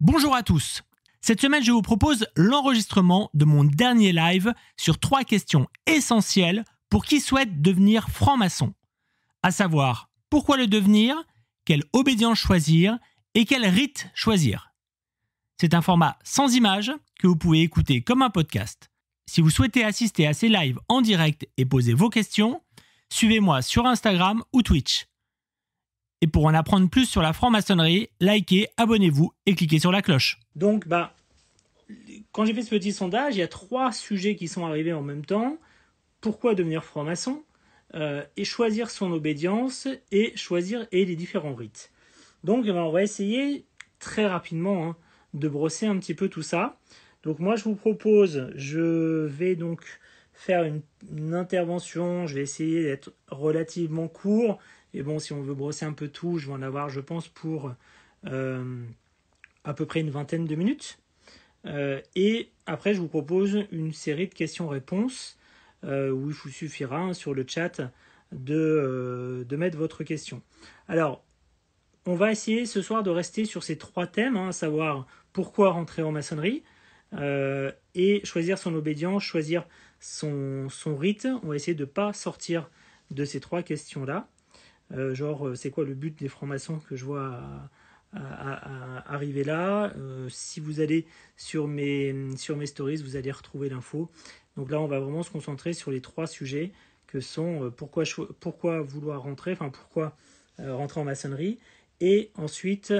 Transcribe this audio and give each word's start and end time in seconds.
Bonjour 0.00 0.34
à 0.34 0.42
tous. 0.42 0.82
Cette 1.22 1.40
semaine, 1.40 1.64
je 1.64 1.72
vous 1.72 1.80
propose 1.80 2.26
l'enregistrement 2.36 3.30
de 3.32 3.46
mon 3.46 3.64
dernier 3.64 4.12
live 4.12 4.52
sur 4.76 4.98
trois 4.98 5.24
questions 5.24 5.66
essentielles 5.86 6.66
pour 6.90 7.06
qui 7.06 7.18
souhaite 7.18 7.62
devenir 7.62 8.10
franc-maçon. 8.10 8.74
À 9.42 9.50
savoir, 9.52 10.10
pourquoi 10.28 10.58
le 10.58 10.66
devenir, 10.66 11.16
quelle 11.64 11.82
obédience 11.94 12.38
choisir 12.38 12.98
et 13.32 13.46
quel 13.46 13.64
rite 13.64 14.10
choisir. 14.14 14.74
C'est 15.58 15.72
un 15.72 15.80
format 15.80 16.18
sans 16.24 16.54
image 16.54 16.92
que 17.18 17.26
vous 17.26 17.36
pouvez 17.36 17.62
écouter 17.62 18.02
comme 18.02 18.20
un 18.20 18.28
podcast. 18.30 18.90
Si 19.24 19.40
vous 19.40 19.48
souhaitez 19.48 19.82
assister 19.82 20.26
à 20.26 20.34
ces 20.34 20.50
lives 20.50 20.78
en 20.88 21.00
direct 21.00 21.48
et 21.56 21.64
poser 21.64 21.94
vos 21.94 22.10
questions, 22.10 22.60
suivez-moi 23.08 23.62
sur 23.62 23.86
Instagram 23.86 24.44
ou 24.52 24.60
Twitch. 24.60 25.06
Et 26.22 26.26
pour 26.26 26.46
en 26.46 26.54
apprendre 26.54 26.88
plus 26.88 27.06
sur 27.06 27.22
la 27.22 27.32
franc-maçonnerie, 27.32 28.08
likez, 28.20 28.68
abonnez-vous 28.76 29.32
et 29.46 29.54
cliquez 29.54 29.78
sur 29.78 29.92
la 29.92 30.02
cloche. 30.02 30.38
Donc, 30.54 30.88
bah, 30.88 31.14
quand 32.32 32.44
j'ai 32.44 32.54
fait 32.54 32.62
ce 32.62 32.70
petit 32.70 32.92
sondage, 32.92 33.36
il 33.36 33.40
y 33.40 33.42
a 33.42 33.48
trois 33.48 33.92
sujets 33.92 34.36
qui 34.36 34.48
sont 34.48 34.64
arrivés 34.64 34.92
en 34.92 35.02
même 35.02 35.24
temps. 35.24 35.58
Pourquoi 36.20 36.54
devenir 36.54 36.84
franc-maçon 36.84 37.42
euh, 37.94 38.24
Et 38.36 38.44
choisir 38.44 38.90
son 38.90 39.12
obédience 39.12 39.88
et 40.10 40.36
choisir 40.36 40.86
et 40.92 41.04
les 41.04 41.16
différents 41.16 41.54
rites. 41.54 41.92
Donc, 42.44 42.64
ben, 42.64 42.76
on 42.76 42.90
va 42.90 43.02
essayer 43.02 43.66
très 43.98 44.26
rapidement 44.26 44.88
hein, 44.88 44.96
de 45.34 45.48
brosser 45.48 45.86
un 45.86 45.98
petit 45.98 46.14
peu 46.14 46.28
tout 46.28 46.42
ça. 46.42 46.78
Donc 47.26 47.40
moi 47.40 47.56
je 47.56 47.64
vous 47.64 47.74
propose, 47.74 48.52
je 48.54 49.26
vais 49.26 49.56
donc 49.56 49.82
faire 50.32 50.62
une, 50.62 51.34
intervention, 51.34 52.26
je 52.26 52.36
vais 52.36 52.42
essayer 52.42 52.84
d'être 52.84 53.12
relativement 53.28 54.06
court. 54.06 54.58
Et 54.94 55.02
bon, 55.02 55.18
si 55.18 55.32
on 55.32 55.42
veut 55.42 55.54
brosser 55.54 55.84
un 55.84 55.92
peu 55.92 56.08
tout, 56.08 56.38
je 56.38 56.46
vais 56.46 56.52
en 56.52 56.62
avoir, 56.62 56.88
je 56.88 57.00
pense, 57.00 57.28
pour 57.28 57.74
euh, 58.26 58.84
à 59.64 59.74
peu 59.74 59.86
près 59.86 60.00
une 60.00 60.10
vingtaine 60.10 60.46
de 60.46 60.54
minutes. 60.54 60.98
Euh, 61.66 62.00
et 62.14 62.50
après, 62.66 62.94
je 62.94 63.00
vous 63.00 63.08
propose 63.08 63.66
une 63.72 63.92
série 63.92 64.28
de 64.28 64.34
questions-réponses 64.34 65.38
euh, 65.84 66.10
où 66.10 66.30
il 66.30 66.34
vous 66.34 66.48
suffira 66.48 66.98
hein, 66.98 67.14
sur 67.14 67.34
le 67.34 67.44
chat 67.46 67.80
de, 68.32 69.46
mettre 69.50 69.76
votre 69.76 70.04
question. 70.04 70.42
Alors, 70.88 71.24
on 72.06 72.14
va 72.14 72.30
essayer 72.30 72.66
ce 72.66 72.82
soir 72.82 73.02
de 73.02 73.10
rester 73.10 73.44
sur 73.44 73.64
ces 73.64 73.76
trois 73.76 74.06
thèmes, 74.06 74.36
hein, 74.36 74.48
à 74.48 74.52
savoir 74.52 75.06
pourquoi 75.32 75.70
rentrer 75.70 76.02
en 76.02 76.12
maçonnerie, 76.12 76.62
et 77.94 78.20
choisir 78.24 78.58
son 78.58 78.74
obédience, 78.74 79.22
choisir 79.22 79.66
son, 80.00 80.68
son, 80.68 80.96
rite. 80.96 81.26
On 81.42 81.48
va 81.48 81.56
essayer 81.56 81.74
de 81.74 81.84
ne 81.84 81.90
pas 81.90 82.12
sortir 82.12 82.70
de 83.10 83.24
ces 83.24 83.40
trois 83.40 83.62
questions-là. 83.62 84.28
Euh, 84.92 85.14
genre, 85.14 85.48
euh, 85.48 85.54
c'est 85.54 85.70
quoi 85.70 85.84
le 85.84 85.94
but 85.94 86.18
des 86.18 86.28
francs-maçons 86.28 86.78
que 86.78 86.96
je 86.96 87.04
vois 87.04 87.40
arriver 88.14 89.44
là 89.44 89.92
Si 90.30 90.58
vous 90.60 90.80
allez 90.80 91.06
sur 91.36 91.68
mes, 91.68 92.14
sur 92.36 92.56
mes 92.56 92.66
stories, 92.66 92.96
vous 93.02 93.16
allez 93.16 93.30
retrouver 93.30 93.68
l'info. 93.68 94.10
Donc 94.56 94.70
là, 94.70 94.80
on 94.80 94.86
va 94.86 95.00
vraiment 95.00 95.22
se 95.22 95.30
concentrer 95.30 95.74
sur 95.74 95.90
les 95.90 96.00
trois 96.00 96.26
sujets 96.26 96.72
que 97.06 97.20
sont 97.20 97.70
pourquoi, 97.76 98.04
pourquoi 98.40 98.80
vouloir 98.80 99.22
rentrer, 99.22 99.52
enfin 99.52 99.68
pourquoi 99.68 100.16
rentrer 100.58 101.00
en 101.00 101.04
maçonnerie, 101.04 101.58
et 102.00 102.30
ensuite 102.36 102.94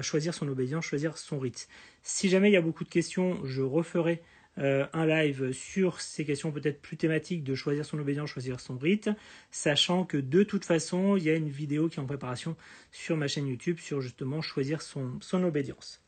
choisir 0.00 0.32
son 0.32 0.48
obédience, 0.48 0.86
choisir 0.86 1.18
son 1.18 1.38
rite. 1.38 1.68
Si 2.02 2.30
jamais 2.30 2.48
il 2.48 2.54
y 2.54 2.56
a 2.56 2.62
beaucoup 2.62 2.84
de 2.84 2.88
questions, 2.88 3.44
je 3.44 3.60
referai 3.60 4.22
euh, 4.58 4.86
un 4.92 5.06
live 5.06 5.52
sur 5.52 6.00
ces 6.00 6.24
questions 6.24 6.52
peut-être 6.52 6.82
plus 6.82 6.96
thématiques 6.96 7.42
de 7.42 7.54
choisir 7.54 7.86
son 7.86 7.98
obédience, 7.98 8.28
choisir 8.28 8.60
son 8.60 8.76
rite, 8.76 9.10
sachant 9.50 10.04
que 10.04 10.18
de 10.18 10.42
toute 10.42 10.64
façon, 10.64 11.16
il 11.16 11.22
y 11.22 11.30
a 11.30 11.34
une 11.34 11.48
vidéo 11.48 11.88
qui 11.88 11.98
est 11.98 12.02
en 12.02 12.06
préparation 12.06 12.56
sur 12.90 13.16
ma 13.16 13.28
chaîne 13.28 13.46
YouTube 13.46 13.78
sur 13.78 14.00
justement 14.02 14.42
choisir 14.42 14.82
son, 14.82 15.18
son 15.20 15.42
obédience. 15.44 16.02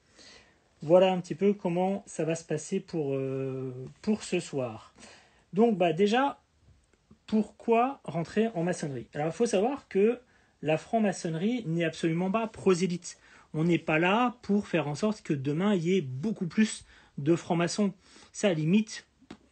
Voilà 0.82 1.10
un 1.12 1.20
petit 1.20 1.34
peu 1.34 1.54
comment 1.54 2.02
ça 2.06 2.24
va 2.24 2.34
se 2.34 2.44
passer 2.44 2.78
pour, 2.80 3.14
euh, 3.14 3.72
ce 4.20 4.40
soir. 4.40 4.94
Donc 5.54 5.78
bah 5.78 5.94
déjà, 5.94 6.42
pourquoi 7.26 8.00
rentrer 8.04 8.48
en 8.48 8.62
maçonnerie? 8.64 9.06
Alors 9.14 9.28
il 9.28 9.32
faut 9.32 9.46
savoir 9.46 9.88
que 9.88 10.20
la 10.60 10.76
franc-maçonnerie 10.76 11.64
n'est 11.66 11.84
absolument 11.84 12.30
pas 12.30 12.46
prosélyte. 12.46 13.18
On 13.54 13.64
n'est 13.64 13.78
pas 13.78 13.98
là 13.98 14.36
pour 14.42 14.66
faire 14.66 14.86
en 14.88 14.94
sorte 14.94 15.22
que 15.22 15.32
demain 15.32 15.74
il 15.74 15.84
y 15.84 15.96
ait 15.96 16.02
beaucoup 16.02 16.46
plus 16.46 16.84
de 17.16 17.34
francs-maçons. 17.34 17.94
Ça, 18.34 18.52
limite, 18.52 19.06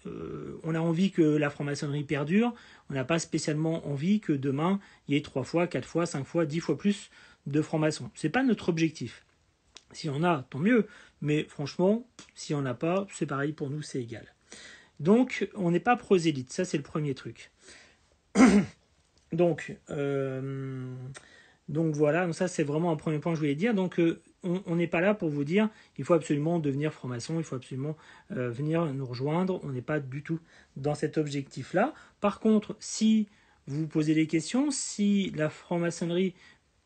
euh, 0.07 0.59
on 0.65 0.75
a 0.75 0.81
envie 0.81 1.13
que 1.13 1.23
la 1.23 1.51
franc-maçonnerie 1.51 2.03
perdure. 2.03 2.53
On 2.91 2.95
n'a 2.95 3.05
pas 3.05 3.21
spécialement 3.21 3.87
envie 3.87 4.19
que 4.19 4.33
demain 4.33 4.81
il 5.07 5.15
y 5.15 5.17
ait 5.17 5.23
trois 5.23 5.45
fois, 5.45 5.69
quatre 5.69 5.89
fois, 5.89 6.05
cinq 6.05 6.25
fois, 6.25 6.47
dix 6.47 6.59
fois 6.59 6.77
plus 6.77 7.09
de 7.47 7.63
francs-maçons. 7.63 8.11
C'est 8.17 8.29
pas 8.29 8.43
notre 8.43 8.71
objectif. 8.71 9.25
Si 9.93 10.11
on 10.11 10.25
a, 10.25 10.45
tant 10.51 10.59
mieux. 10.59 10.89
Mais 11.21 11.45
franchement, 11.45 12.05
si 12.35 12.55
on 12.55 12.63
n'a 12.63 12.75
pas, 12.75 13.07
c'est 13.15 13.27
pareil 13.27 13.53
pour 13.53 13.71
nous, 13.71 13.83
c'est 13.83 14.03
égal. 14.03 14.35
Donc, 14.99 15.49
on 15.55 15.71
n'est 15.71 15.79
pas 15.79 15.97
prosélyte. 15.97 16.53
Ça, 16.53 16.65
c'est 16.65 16.77
le 16.77 16.83
premier 16.83 17.15
truc. 17.15 17.53
Donc, 19.33 19.79
euh, 19.91 20.95
donc 21.69 21.95
voilà, 21.95 22.27
donc 22.27 22.35
ça 22.35 22.49
c'est 22.49 22.65
vraiment 22.65 22.91
un 22.91 22.97
premier 22.97 23.19
point 23.19 23.33
que 23.33 23.37
je 23.37 23.41
voulais 23.41 23.55
dire. 23.55 23.73
Donc 23.73 23.99
euh, 23.99 24.21
on 24.45 24.77
n'est 24.77 24.87
pas 24.87 25.01
là 25.01 25.15
pour 25.15 25.29
vous 25.29 25.45
dire 25.45 25.69
il 25.99 26.05
faut 26.05 26.15
absolument 26.15 26.59
devenir 26.59 26.93
franc-maçon, 26.93 27.39
il 27.39 27.45
faut 27.45 27.57
absolument 27.57 27.97
euh, 28.33 28.51
venir 28.51 28.85
nous 28.93 29.07
rejoindre. 29.07 29.61
On 29.65 29.71
n'est 29.71 29.83
pas 29.83 30.01
du 30.01 30.23
tout 30.23 30.41
dans 30.77 30.95
cet 30.95 31.19
objectif-là. 31.19 31.95
Par 32.21 32.41
contre, 32.41 32.77
si 32.81 33.29
vous 33.67 33.87
posez 33.87 34.15
des 34.15 34.27
questions, 34.27 34.71
si 34.71 35.31
la 35.37 35.49
franc-maçonnerie 35.49 36.35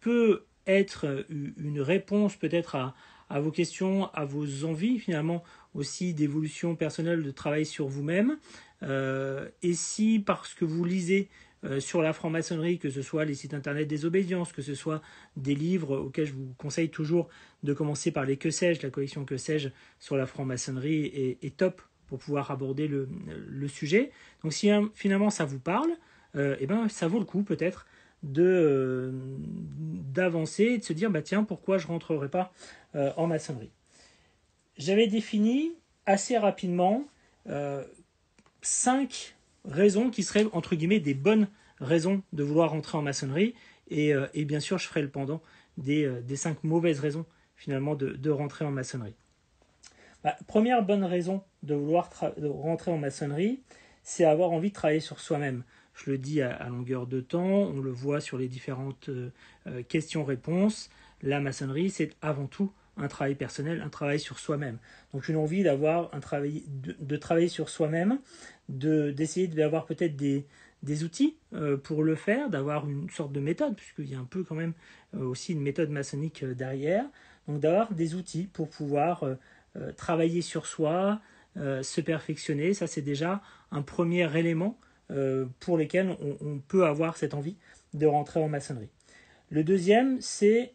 peut 0.01 0.45
être 0.67 1.27
une 1.29 1.81
réponse 1.81 2.37
peut-être 2.37 2.75
à, 2.75 2.95
à 3.31 3.41
vos 3.41 3.51
questions, 3.51 4.13
à 4.13 4.25
vos 4.25 4.65
envies 4.65 4.99
finalement 4.99 5.43
aussi 5.75 6.15
d'évolution 6.15 6.77
personnelle, 6.77 7.23
de 7.23 7.31
travail 7.31 7.67
sur 7.67 7.87
vous-même, 7.87 8.39
euh, 8.83 9.49
et 9.63 9.75
si 9.75 10.19
parce 10.19 10.55
que 10.55 10.65
vous 10.65 10.85
lisez 10.85 11.29
euh, 11.65 11.81
sur 11.81 12.03
la 12.03 12.13
franc-maçonnerie, 12.13 12.79
que 12.79 12.91
ce 12.91 13.01
soit 13.01 13.25
les 13.25 13.35
sites 13.35 13.55
internet 13.55 13.89
des 13.89 14.05
obédiences, 14.05 14.53
que 14.53 14.61
ce 14.61 14.75
soit 14.75 15.01
des 15.37 15.55
livres 15.55 15.97
auxquels 15.97 16.27
je 16.27 16.35
vous 16.35 16.53
conseille 16.59 16.91
toujours 16.91 17.29
de 17.63 17.73
commencer 17.73 18.11
par 18.11 18.27
les 18.27 18.37
Que 18.37 18.51
sais-je, 18.51 18.83
la 18.83 18.91
collection 18.91 19.25
Que 19.25 19.39
sais-je 19.39 19.71
sur 19.99 20.17
la 20.17 20.27
franc-maçonnerie 20.27 21.39
est, 21.41 21.57
top 21.57 21.81
pour 22.09 22.19
pouvoir 22.19 22.51
aborder 22.51 22.87
le, 22.89 23.09
sujet. 23.69 24.13
Donc 24.43 24.53
si 24.53 24.71
hein, 24.71 24.91
finalement 24.95 25.31
ça 25.31 25.45
vous 25.45 25.59
parle, 25.59 25.91
euh, 26.37 26.57
eh 26.61 26.67
ben, 26.67 26.89
ça 26.89 27.09
vaut 27.09 27.19
le 27.19 27.25
coup 27.25 27.43
peut-être 27.43 27.87
de 28.23 28.43
euh, 28.43 29.11
d'avancer 30.13 30.65
et 30.65 30.79
de 30.79 30.85
se 30.85 30.93
dire 30.93 31.11
bah 31.11 31.23
tiens 31.23 31.43
pourquoi 31.43 31.79
je 31.79 31.87
rentrerai 31.87 32.29
pas 32.29 32.53
en 32.95 33.27
maçonnerie. 33.27 33.71
J'avais 34.79 35.07
défini 35.07 35.73
assez 36.07 36.39
rapidement 36.39 37.07
cinq 38.63 39.36
raisons 39.67 40.11
qui 40.11 40.23
seraient 40.23 40.47
entre 40.53 40.75
guillemets 40.77 41.01
des 41.01 41.15
bonnes 41.15 41.49
raisons 41.81 42.23
de 42.33 42.43
vouloir 42.43 42.71
rentrer 42.71 42.99
en 42.99 43.03
maçonnerie. 43.03 43.55
Et, 43.89 44.15
euh, 44.15 44.27
bien 44.35 44.61
sûr, 44.61 44.79
je 44.79 44.87
ferai 44.89 45.03
le 45.03 45.09
pendant 45.09 45.43
des, 45.77 46.05
euh, 46.05 46.21
des 46.21 46.37
cinq 46.37 46.65
mauvaises 46.65 47.01
raisons 47.01 47.27
finalement 47.57 47.95
de, 47.95 48.31
rentrer 48.31 48.65
en 48.65 48.71
maçonnerie. 48.71 49.15
Bah, 50.23 50.37
première 50.47 50.83
bonne 50.83 51.05
raison 51.05 51.43
de 51.63 51.75
vouloir 51.75 52.11
rentrer 52.39 52.91
en 52.91 52.99
maçonnerie, 52.99 53.63
c'est 54.03 54.25
avoir 54.25 54.51
envie 54.51 54.69
de 54.69 54.75
travailler 54.75 55.01
sur 55.01 55.21
soi-même. 55.21 55.65
Je 55.95 56.11
le 56.11 56.19
dis 56.19 56.43
à, 56.43 56.69
longueur 56.69 57.07
de 57.07 57.21
temps, 57.21 57.41
on 57.45 57.81
le 57.81 57.91
voit 57.91 58.21
sur 58.21 58.37
les 58.37 58.49
différentes 58.49 59.09
euh, 59.09 59.83
questions-réponses. 59.89 60.91
La 61.23 61.41
maçonnerie, 61.41 61.89
c'est 61.89 62.11
avant 62.21 62.47
tout 62.47 62.73
un 62.97 63.09
travail 63.09 63.35
personnel, 63.35 63.83
un 63.83 63.89
travail 63.89 64.19
sur 64.19 64.39
soi-même. 64.39 64.79
Donc 65.13 65.29
une 65.29 65.37
envie 65.37 65.63
d'avoir 65.63 66.15
un 66.15 66.21
travail, 66.21 66.65
de, 66.69 67.17
travailler 67.17 67.49
sur 67.49 67.69
soi-même, 67.69 68.19
de 68.69 69.11
d'essayer 69.11 69.49
d'avoir 69.49 69.87
peut-être 69.87 70.17
des, 70.17 70.47
des 70.83 71.05
outils 71.05 71.37
euh, 71.53 71.77
pour 71.77 72.03
le 72.03 72.15
faire, 72.15 72.49
d'avoir 72.49 72.89
une 72.89 73.11
sorte 73.11 73.33
de 73.33 73.41
méthode, 73.41 73.77
puisqu'il 73.77 74.11
y 74.11 74.15
a 74.15 74.19
un 74.19 74.25
peu 74.25 74.45
quand 74.45 74.55
même 74.55 74.73
euh, 75.15 75.25
aussi 75.25 75.53
une 75.53 75.61
méthode 75.61 75.91
maçonnique 75.91 76.43
euh, 76.43 76.55
derrière. 76.55 77.05
Donc 77.49 77.61
d'avoir 77.61 77.93
des 77.93 78.15
outils 78.15 78.49
pour 78.53 78.69
pouvoir 78.69 79.25
travailler 79.97 80.43
sur 80.43 80.67
soi, 80.67 81.21
se 81.55 82.01
perfectionner, 82.01 82.75
ça 82.75 82.89
c'est 82.89 83.03
déjà 83.03 83.41
un 83.71 83.83
premier 83.83 84.37
élément 84.37 84.81
pour 85.61 85.79
lequel 85.79 86.17
on, 86.41 86.59
peut 86.59 86.87
avoir 86.87 87.17
cette 87.17 87.35
envie 87.35 87.57
de 87.95 88.05
rentrer 88.05 88.41
en 88.41 88.49
maçonnerie. 88.49 88.89
Le 89.51 89.63
deuxième, 89.63 90.21
c'est 90.21 90.75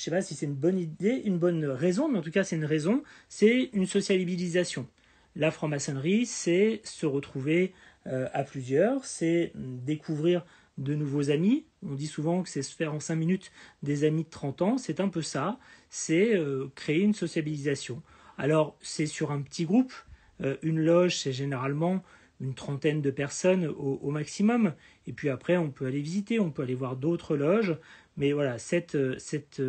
je 0.00 0.04
sais 0.06 0.10
pas 0.10 0.22
si 0.22 0.34
c'est 0.34 0.46
une 0.46 0.54
bonne 0.54 0.78
idée, 0.78 1.20
une 1.26 1.36
bonne 1.36 1.62
raison, 1.66 2.08
mais 2.08 2.18
en 2.18 2.22
tout 2.22 2.30
cas 2.30 2.42
c'est 2.42 2.56
une 2.56 2.64
raison, 2.64 3.02
c'est 3.28 3.68
une 3.74 3.84
sociabilisation. 3.84 4.88
La 5.36 5.50
franc-maçonnerie, 5.50 6.24
c'est 6.24 6.80
se 6.84 7.04
retrouver 7.04 7.74
euh, 8.06 8.26
à 8.32 8.42
plusieurs, 8.42 9.04
c'est 9.04 9.52
découvrir 9.54 10.46
de 10.78 10.94
nouveaux 10.94 11.30
amis. 11.30 11.66
On 11.86 11.92
dit 11.92 12.06
souvent 12.06 12.42
que 12.42 12.48
c'est 12.48 12.62
se 12.62 12.74
faire 12.74 12.94
en 12.94 13.00
5 13.00 13.14
minutes 13.14 13.52
des 13.82 14.04
amis 14.04 14.24
de 14.24 14.30
30 14.30 14.62
ans, 14.62 14.78
c'est 14.78 15.00
un 15.00 15.08
peu 15.08 15.20
ça, 15.20 15.58
c'est 15.90 16.34
euh, 16.34 16.68
créer 16.74 17.00
une 17.00 17.12
sociabilisation. 17.12 18.02
Alors 18.38 18.78
c'est 18.80 19.04
sur 19.04 19.32
un 19.32 19.42
petit 19.42 19.66
groupe, 19.66 19.92
euh, 20.40 20.56
une 20.62 20.80
loge 20.80 21.18
c'est 21.18 21.32
généralement 21.32 22.02
une 22.40 22.54
trentaine 22.54 23.02
de 23.02 23.10
personnes 23.10 23.66
au, 23.66 24.10
maximum, 24.10 24.72
et 25.06 25.12
puis 25.12 25.28
après 25.28 25.58
on 25.58 25.70
peut 25.70 25.84
aller 25.84 26.00
visiter, 26.00 26.40
on 26.40 26.50
peut 26.50 26.62
aller 26.62 26.74
voir 26.74 26.96
d'autres 26.96 27.36
loges, 27.36 27.76
mais 28.20 28.32
voilà, 28.32 28.58
cette, 28.58 28.96
cette, 29.18 29.62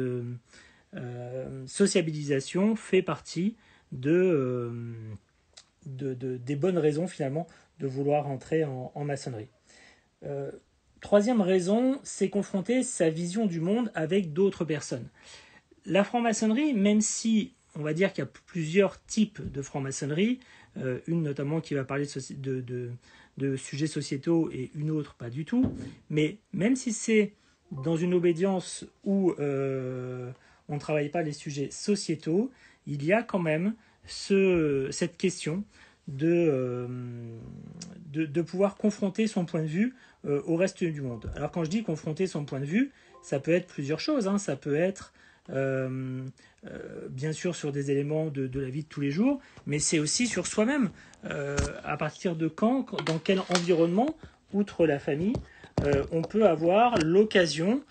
sociabilisation 1.67 2.75
fait 2.75 3.01
partie 3.01 3.55
de, 3.93 4.69
des 5.85 6.55
bonnes 6.57 6.77
raisons 6.77 7.07
finalement 7.07 7.47
de 7.79 7.87
vouloir 7.87 8.27
entrer 8.27 8.65
en, 8.65 9.05
maçonnerie. 9.05 9.47
troisième 10.99 11.39
raison, 11.39 11.97
c'est 12.03 12.29
confronter 12.29 12.83
sa 12.83 13.09
vision 13.09 13.45
du 13.45 13.61
monde 13.61 13.89
avec 13.95 14.33
d'autres 14.33 14.65
personnes. 14.65 15.07
La 15.85 16.03
franc-maçonnerie, 16.03 16.73
même 16.73 16.99
si 16.99 17.53
on 17.75 17.83
va 17.83 17.93
dire 17.93 18.11
qu'il 18.11 18.21
y 18.21 18.27
a 18.27 18.31
plusieurs 18.47 19.01
types 19.05 19.41
de 19.49 19.61
franc-maçonnerie, 19.61 20.41
une 21.07 21.23
notamment 21.23 21.61
qui 21.61 21.73
va 21.73 21.85
parler 21.85 22.05
de 23.37 23.55
sujets 23.55 23.87
sociétaux 23.87 24.51
et 24.51 24.71
une 24.75 24.91
autre 24.91 25.15
pas 25.15 25.29
du 25.29 25.45
tout. 25.45 25.73
Mais 26.09 26.39
même 26.51 26.75
si 26.75 26.91
c'est 26.91 27.31
dans 27.71 27.95
une 27.95 28.13
obédience 28.13 28.85
où 29.03 29.33
euh, 29.39 30.31
on 30.67 30.75
ne 30.75 30.79
travaille 30.79 31.09
pas 31.09 31.21
les 31.21 31.33
sujets 31.33 31.69
sociétaux, 31.71 32.51
il 32.85 33.03
y 33.03 33.13
a 33.13 33.23
quand 33.23 33.39
même 33.39 33.75
ce, 34.05 34.89
cette 34.91 35.17
question 35.17 35.63
de, 36.07 36.27
euh, 36.27 36.87
de, 38.07 38.41
pouvoir 38.41 38.75
confronter 38.75 39.27
son 39.27 39.45
point 39.45 39.61
de 39.61 39.67
vue 39.67 39.95
euh, 40.25 40.41
au 40.45 40.55
reste 40.55 40.83
du 40.83 41.01
monde. 41.01 41.31
Alors 41.35 41.51
quand 41.51 41.63
je 41.63 41.69
dis 41.69 41.83
confronter 41.83 42.27
son 42.27 42.43
point 42.43 42.59
de 42.59 42.65
vue, 42.65 42.91
ça 43.21 43.39
peut 43.39 43.51
être 43.51 43.67
plusieurs 43.67 43.99
choses. 43.99 44.27
Hein. 44.27 44.37
Ça 44.37 44.55
peut 44.55 44.75
être 44.75 45.13
bien 47.09 47.33
sûr 47.33 47.55
sur 47.55 47.71
des 47.71 47.91
éléments 47.91 48.27
de, 48.27 48.49
la 48.59 48.69
vie 48.69 48.83
de 48.83 48.87
tous 48.87 49.01
les 49.01 49.11
jours, 49.11 49.41
mais 49.65 49.79
c'est 49.79 49.99
aussi 49.99 50.27
sur 50.27 50.47
soi-même. 50.47 50.91
À 51.23 51.97
partir 51.97 52.35
de 52.35 52.47
quand, 52.47 52.95
dans 53.03 53.19
quel 53.19 53.39
environnement, 53.49 54.15
outre 54.53 54.85
la 54.85 54.99
famille, 54.99 55.33
euh, 55.83 56.03
on 56.11 56.21
peut 56.21 56.47
avoir 56.47 56.97
l'occasion 56.97 57.81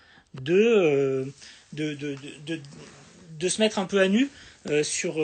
euh, 0.49 1.25
de, 1.73 2.07
se 3.47 3.61
mettre 3.61 3.79
un 3.79 3.85
peu 3.85 3.99
à 3.99 4.07
nu 4.07 4.29
sur, 4.83 5.15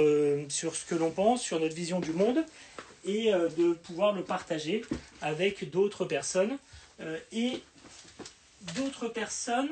sur 0.50 0.76
ce 0.76 0.86
que 0.86 0.96
l'on 0.96 1.12
pense, 1.12 1.42
sur 1.42 1.60
notre 1.60 1.76
vision 1.76 2.00
du 2.00 2.12
monde, 2.12 2.44
et 3.06 3.32
de 3.32 3.74
pouvoir 3.74 4.14
le 4.14 4.24
partager 4.24 4.84
avec 5.22 5.70
d'autres 5.70 6.06
personnes. 6.06 6.58
et 7.32 7.62
d'autres 8.76 9.08
personnes 9.08 9.70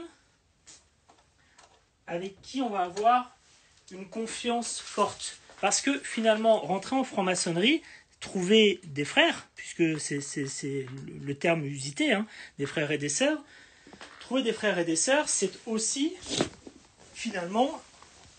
avec 2.08 2.40
qui 2.42 2.62
on 2.62 2.70
va 2.70 2.82
avoir 2.82 3.36
une 3.92 4.08
confiance 4.08 4.80
forte. 4.80 5.40
Parce 5.62 5.82
que 5.82 5.98
finalement, 6.00 6.60
rentrer 6.60 6.96
en 6.96 7.04
franc-maçonnerie, 7.04 7.82
trouver 8.25 8.81
des 8.86 9.06
frères, 9.06 9.48
puisque 9.56 10.00
c'est 10.00 10.86
le 11.24 11.36
terme 11.36 11.63
usité, 11.63 12.12
hein, 12.12 12.25
des 12.57 12.66
frères 12.66 12.92
et 12.92 12.98
des 12.98 13.10
sœurs, 13.10 13.38
trouver 14.19 14.42
des 14.42 14.51
frères 14.51 14.80
et 14.80 14.83
des 14.83 14.95
sœurs, 14.95 15.30
c'est 15.30 15.51
aussi 15.68 16.13
finalement 17.13 17.81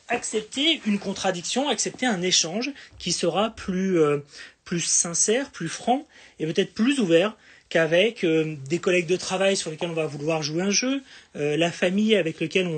accepter 0.08 0.80
une 0.86 0.98
contradiction, 0.98 1.68
accepter 1.68 2.04
un 2.04 2.20
échange 2.20 2.72
qui 2.98 3.12
sera 3.12 3.50
plus, 3.50 4.00
euh, 4.00 4.18
plus 4.64 4.80
sincère, 4.80 5.50
plus 5.50 5.68
franc 5.68 6.06
et 6.40 6.46
peut-être 6.46 6.74
plus 6.74 6.98
ouvert 6.98 7.36
qu'avec 7.68 8.24
euh, 8.24 8.56
des 8.68 8.78
collègues 8.78 9.06
de 9.06 9.16
travail 9.16 9.56
sur 9.56 9.70
lesquels 9.70 9.90
on 9.90 9.94
va 9.94 10.06
vouloir 10.06 10.42
jouer 10.42 10.62
un 10.62 10.70
jeu, 10.70 11.02
euh, 11.34 11.56
la 11.56 11.72
famille 11.72 12.14
avec 12.14 12.40
laquelle 12.40 12.68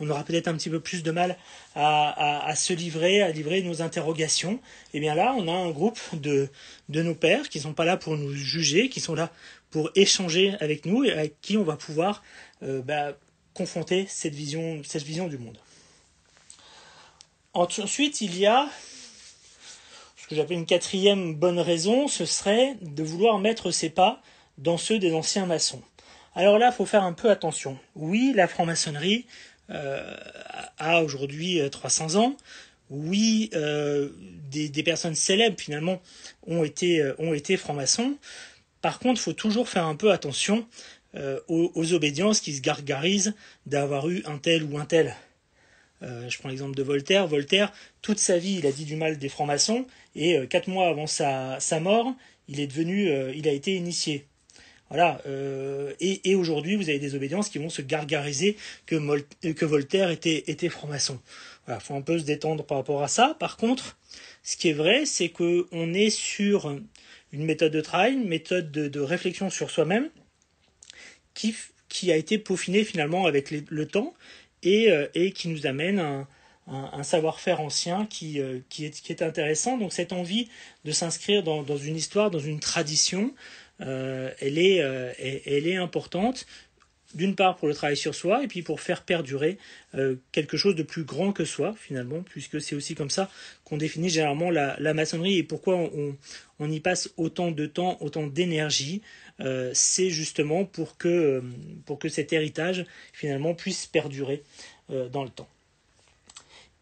on, 0.00 0.10
aura 0.10 0.24
peut-être 0.24 0.48
un 0.48 0.54
petit 0.54 0.70
peu 0.70 0.80
plus 0.80 1.02
de 1.02 1.10
mal 1.10 1.36
à, 1.74 2.54
se 2.56 2.72
livrer, 2.72 3.22
à 3.22 3.30
livrer 3.30 3.62
nos 3.62 3.82
interrogations. 3.82 4.54
Et 4.92 4.96
eh 4.96 5.00
bien 5.00 5.14
là, 5.14 5.34
on 5.36 5.46
a 5.46 5.52
un 5.52 5.70
groupe 5.70 6.00
de, 6.14 6.48
nos 6.88 7.14
pères 7.14 7.48
qui 7.48 7.60
sont 7.60 7.72
pas 7.72 7.84
là 7.84 7.96
pour 7.96 8.16
nous 8.16 8.32
juger, 8.32 8.88
qui 8.88 9.00
sont 9.00 9.14
là 9.14 9.30
pour 9.70 9.90
échanger 9.94 10.54
avec 10.60 10.86
nous 10.86 11.04
et 11.04 11.12
avec 11.12 11.40
qui 11.40 11.56
on 11.56 11.62
va 11.62 11.76
pouvoir 11.76 12.22
euh, 12.62 12.80
bah, 12.80 13.12
confronter 13.54 14.06
cette 14.08 14.34
vision, 14.34 14.80
cette 14.84 15.04
vision 15.04 15.28
du 15.28 15.38
monde. 15.38 15.58
Ensuite, 17.52 18.20
il 18.22 18.38
y 18.38 18.46
a 18.46 18.68
ce 20.16 20.26
que 20.26 20.34
j'appelle 20.34 20.58
une 20.58 20.66
quatrième 20.66 21.34
bonne 21.34 21.58
raison, 21.58 22.08
ce 22.08 22.24
serait 22.24 22.76
de 22.82 23.02
vouloir 23.02 23.38
mettre 23.38 23.70
ses 23.70 23.88
pas 23.88 24.22
dans 24.58 24.76
ceux 24.76 24.98
des 24.98 25.14
anciens 25.14 25.46
maçons. 25.46 25.82
Alors 26.34 26.58
là, 26.58 26.70
il 26.72 26.76
faut 26.76 26.86
faire 26.86 27.02
un 27.02 27.12
peu 27.12 27.30
attention. 27.30 27.78
Oui, 27.96 28.32
la 28.34 28.46
franc-maçonnerie 28.46 29.26
euh, 29.70 30.16
a 30.78 31.02
aujourd'hui 31.02 31.60
300 31.68 32.14
euh, 32.14 32.18
ans. 32.18 32.36
Oui, 32.90 33.50
euh, 33.54 34.10
des, 34.50 34.82
personnes 34.84 35.16
célèbres 35.16 35.58
finalement 35.58 36.00
ont 36.46 36.62
été, 36.62 37.12
ont 37.18 37.34
été 37.34 37.56
francs-maçons. 37.56 38.16
Par 38.80 38.98
contre, 38.98 39.20
il 39.20 39.24
faut 39.24 39.32
toujours 39.32 39.68
faire 39.68 39.84
un 39.84 39.96
peu 39.96 40.12
attention 40.12 40.66
aux, 41.48 41.92
obédiences 41.94 42.40
qui 42.40 42.54
se 42.54 42.60
gargarisent 42.60 43.34
d'avoir 43.66 44.08
eu 44.08 44.22
un 44.24 44.38
tel 44.38 44.62
ou 44.62 44.78
un 44.78 44.84
tel. 44.84 45.16
je 46.00 46.38
prends 46.38 46.48
l'exemple 46.48 46.76
de 46.76 46.82
Voltaire. 46.84 47.26
Voltaire, 47.26 47.72
toute 48.02 48.20
sa 48.20 48.38
vie, 48.38 48.58
il 48.58 48.66
a 48.66 48.72
dit 48.72 48.84
du 48.84 48.94
mal 48.94 49.18
des 49.18 49.28
francs-maçons, 49.28 49.84
et 50.14 50.46
quatre 50.46 50.68
mois 50.68 50.86
avant 50.86 51.08
sa, 51.08 51.58
sa, 51.58 51.80
mort, 51.80 52.14
il 52.46 52.60
est 52.60 52.68
devenu, 52.68 53.10
il 53.34 53.48
a 53.48 53.52
été 53.52 53.74
initié. 53.74 54.27
Voilà. 54.90 55.20
Euh, 55.26 55.92
et, 56.00 56.34
aujourd'hui, 56.34 56.76
vous 56.76 56.88
avez 56.88 56.98
des 56.98 57.14
obédiences 57.14 57.48
qui 57.48 57.58
vont 57.58 57.68
se 57.68 57.82
gargariser 57.82 58.56
que, 58.86 58.96
que 59.52 59.64
Voltaire 59.64 60.10
était, 60.10 60.44
était 60.46 60.68
franc-maçon. 60.68 61.20
Voilà, 61.66 61.80
faut 61.80 61.94
un 61.94 62.00
peu 62.00 62.18
se 62.18 62.24
détendre 62.24 62.64
par 62.64 62.78
rapport 62.78 63.02
à 63.02 63.08
ça. 63.08 63.36
Par 63.38 63.56
contre, 63.56 63.98
ce 64.42 64.56
qui 64.56 64.70
est 64.70 64.74
vrai, 64.74 65.04
c'est 65.04 65.28
qu'on 65.28 65.94
est 65.94 66.10
sur 66.10 66.74
une 67.32 67.44
méthode 67.44 67.72
de 67.72 67.80
travail, 67.80 68.14
une 68.14 68.28
méthode 68.28 68.70
de, 68.70 69.00
réflexion 69.00 69.50
sur 69.50 69.70
soi-même, 69.70 70.08
qui, 71.34 71.54
qui 71.88 72.10
a 72.10 72.16
été 72.16 72.38
peaufinée 72.38 72.84
finalement 72.84 73.26
avec 73.26 73.50
le 73.50 73.86
temps 73.86 74.14
et, 74.62 74.90
euh, 74.90 75.06
et 75.14 75.32
qui 75.32 75.48
nous 75.48 75.66
amène 75.66 76.00
un, 76.00 76.26
un, 76.70 77.02
savoir-faire 77.02 77.60
ancien 77.60 78.06
qui, 78.06 78.40
euh, 78.40 78.60
qui, 78.68 78.84
est, 78.84 79.00
qui 79.00 79.12
est 79.12 79.22
intéressant. 79.22 79.78
Donc 79.78 79.92
cette 79.92 80.12
envie 80.12 80.48
de 80.84 80.92
s'inscrire 80.92 81.42
dans, 81.42 81.62
dans 81.62 81.76
une 81.76 81.96
histoire, 81.96 82.30
dans 82.30 82.38
une 82.38 82.60
tradition, 82.60 83.34
euh, 83.80 84.30
elle, 84.40 84.58
est, 84.58 84.80
euh, 84.80 85.12
elle 85.18 85.66
est 85.66 85.76
importante 85.76 86.46
d'une 87.14 87.34
part 87.34 87.56
pour 87.56 87.68
le 87.68 87.74
travail 87.74 87.96
sur 87.96 88.14
soi 88.14 88.44
et 88.44 88.48
puis 88.48 88.62
pour 88.62 88.82
faire 88.82 89.02
perdurer 89.02 89.56
euh, 89.94 90.16
quelque 90.30 90.58
chose 90.58 90.74
de 90.74 90.82
plus 90.82 91.04
grand 91.04 91.32
que 91.32 91.46
soi 91.46 91.74
finalement 91.78 92.22
puisque 92.22 92.60
c'est 92.60 92.74
aussi 92.74 92.94
comme 92.94 93.08
ça 93.08 93.30
qu'on 93.64 93.78
définit 93.78 94.10
généralement 94.10 94.50
la, 94.50 94.76
maçonnerie 94.92 95.38
et 95.38 95.42
pourquoi 95.42 95.76
on, 95.76 96.16
on, 96.58 96.70
y 96.70 96.80
passe 96.80 97.10
autant 97.16 97.50
de 97.50 97.64
temps 97.66 97.96
autant 98.00 98.26
d'énergie. 98.26 99.00
C'est 99.72 100.10
justement 100.10 100.64
pour 100.64 100.98
que 100.98 101.42
pour 101.86 101.98
que 101.98 102.08
cet 102.08 102.32
héritage 102.32 102.84
finalement 103.12 103.54
puisse 103.54 103.86
perdurer 103.86 104.42
dans 104.88 105.22
le 105.22 105.30
temps. 105.30 105.48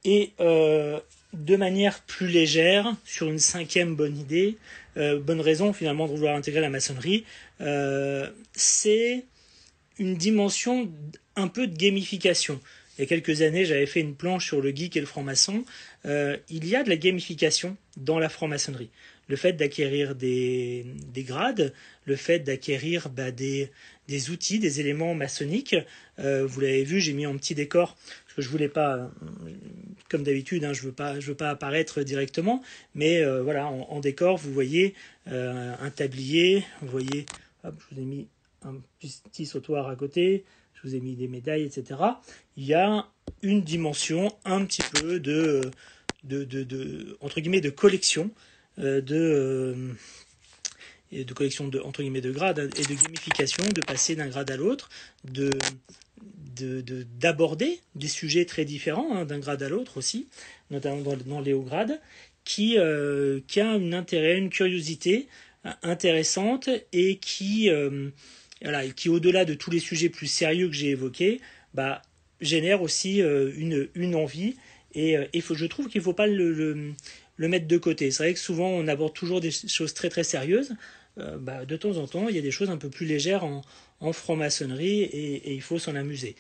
Et 0.05 0.33
de 0.39 1.57
manière 1.57 2.01
plus 2.01 2.29
légère 2.29 2.95
sur 3.05 3.29
une 3.29 3.39
cinquième 3.39 3.95
bonne 3.95 4.17
idée 4.19 4.57
euh, 4.97 5.19
bonne 5.19 5.41
raison 5.41 5.73
finalement 5.73 6.07
de 6.07 6.13
vouloir 6.13 6.37
intégrer 6.37 6.61
la 6.61 6.71
maçonnerie, 6.71 7.25
euh, 7.61 8.31
c'est 8.53 9.25
une 9.99 10.17
dimension 10.17 10.91
un 11.37 11.49
peu 11.49 11.67
de 11.67 11.77
gamification. 11.77 12.61
Il 12.97 13.03
y 13.03 13.05
a 13.05 13.07
quelques 13.07 13.43
années, 13.43 13.67
j'avais 13.67 13.87
fait 13.87 14.01
une 14.01 14.15
planche 14.15 14.47
sur 14.47 14.63
le 14.63 14.71
geek 14.71 14.97
et 14.97 15.01
le 15.01 15.07
franc-maçon. 15.07 15.65
Euh, 16.07 16.37
il 16.49 16.67
y 16.67 16.77
a 16.77 16.83
de 16.83 16.89
la 16.89 16.97
gamification 16.97 17.77
dans 17.97 18.19
la 18.19 18.29
franc-maçonnerie. 18.29 18.91
Le 19.29 19.37
fait 19.37 19.55
d'acquérir 19.55 20.15
des, 20.15 20.85
grades, 21.17 21.73
le 22.05 22.17
fait 22.17 22.41
d'acquérir 22.41 23.09
bah, 23.09 23.33
des, 23.33 23.71
outils, 24.31 24.59
des 24.59 24.81
éléments 24.81 25.15
maçonniques. 25.15 25.75
vous 26.19 26.61
l'avez 26.61 26.85
vu, 26.85 27.01
j'ai 27.01 27.13
mis 27.13 27.27
en 27.27 27.37
petit 27.37 27.55
décor 27.55 27.97
que 28.37 28.43
je 28.43 28.51
voulais 28.51 28.69
pas, 28.69 29.11
comme 30.11 30.23
d'habitude, 30.23 30.63
hein, 30.65 30.75
je 30.75 30.83
veux 30.83 30.95
veux 31.21 31.35
pas 31.35 31.49
apparaître 31.49 32.03
directement, 32.03 32.63
mais 32.95 33.23
euh, 33.23 33.43
voilà, 33.43 33.67
en, 33.67 33.99
décor, 34.01 34.37
vous 34.37 34.53
voyez 34.53 34.95
euh, 35.29 35.75
un 35.81 35.91
tablier, 35.91 36.63
vous 36.83 36.89
voyez, 36.89 37.25
je 37.65 37.71
vous 37.91 38.03
ai 38.03 38.05
mis 38.05 38.29
un 38.63 38.75
petit 39.01 39.47
sautoir 39.47 39.89
à 39.89 39.97
côté, 39.97 40.45
je 40.75 40.87
vous 40.87 40.95
ai 40.95 41.01
mis 41.01 41.17
des 41.17 41.29
médailles, 41.29 41.63
etc. 41.63 41.99
Il 42.59 42.67
y 42.67 42.75
a 42.75 43.09
une 43.43 43.63
dimension 43.63 44.31
un 44.45 44.67
petit 44.67 44.83
peu 44.83 45.19
de, 45.19 45.71
de, 46.25 46.45
de, 46.45 47.17
entre 47.23 47.41
guillemets, 47.41 47.63
de 47.63 47.71
collection, 47.71 48.25
euh, 48.25 48.33
de 48.79 49.75
de 51.13 51.33
collection 51.33 51.69
de 51.69 51.81
entre 51.81 52.03
guillemets 52.03 52.21
de 52.21 52.33
grades 52.33 52.59
et 52.59 52.83
de 52.83 53.03
gamification, 53.03 53.65
de 53.75 53.81
passer 53.81 54.17
d'un 54.17 54.29
grade 54.29 54.51
à 54.51 54.57
l'autre, 54.57 54.91
de 55.25 55.51
d'aborder 56.59 57.81
des 57.95 58.09
sujets 58.09 58.45
très 58.47 58.65
différents 58.65 59.15
hein, 59.15 59.25
d'un 59.27 59.39
grade 59.39 59.63
à 59.63 59.69
l'autre 59.69 59.99
aussi, 59.99 60.27
notamment 60.71 61.03
dans, 61.27 61.41
les 61.41 61.53
hauts 61.53 61.63
grades, 61.63 62.01
qui, 62.45 62.79
euh, 62.79 63.41
qui 63.47 63.61
a 63.61 63.69
un 63.69 63.93
intérêt, 63.93 64.39
une 64.39 64.51
curiosité 64.51 65.29
euh, 65.67 65.71
intéressante 65.83 66.71
et 66.93 67.19
qui, 67.19 67.69
euh, 67.69 68.09
voilà, 68.63 68.89
qui 68.89 69.09
au-delà 69.09 69.45
de 69.45 69.55
tous 69.55 69.71
les 69.71 69.81
sujets 69.81 70.09
plus 70.09 70.29
sérieux 70.29 70.69
que 70.69 70.75
j'ai 70.75 70.91
évoqués, 70.91 71.41
bah, 71.75 72.01
génère 72.41 72.83
aussi 72.83 73.19
une, 73.19 73.89
une 73.95 74.15
envie. 74.15 74.57
Et, 74.95 75.41
faut, 75.43 75.55
je 75.55 75.67
trouve 75.67 75.89
qu'il 75.89 76.01
ne 76.01 76.05
faut 76.05 76.15
pas 76.15 76.27
le, 76.27 76.95
le, 77.37 77.49
mettre 77.49 77.67
de 77.67 77.79
côté. 77.79 78.11
C'est 78.11 78.23
vrai 78.23 78.35
que 78.35 78.41
souvent 78.41 78.69
on 78.69 78.89
aborde 78.89 79.15
toujours 79.15 79.41
des 79.41 79.51
choses 79.51 79.95
très 79.95 80.09
très 80.09 80.25
sérieuses. 80.25 80.75
bah, 81.17 81.65
de 81.65 81.77
temps 81.77 81.97
en 81.97 82.07
temps, 82.07 82.29
il 82.29 82.37
y 82.37 82.39
a 82.39 82.43
des 82.43 82.51
choses 82.51 82.71
un 82.71 82.77
peu 82.77 82.91
plus 82.91 83.07
légères 83.07 83.45
en, 83.45 83.63
franc-maçonnerie 84.13 85.03
et, 85.03 85.55
il 85.55 85.63
faut 85.63 85.79
s'en 85.79 85.95
amuser. 85.95 86.37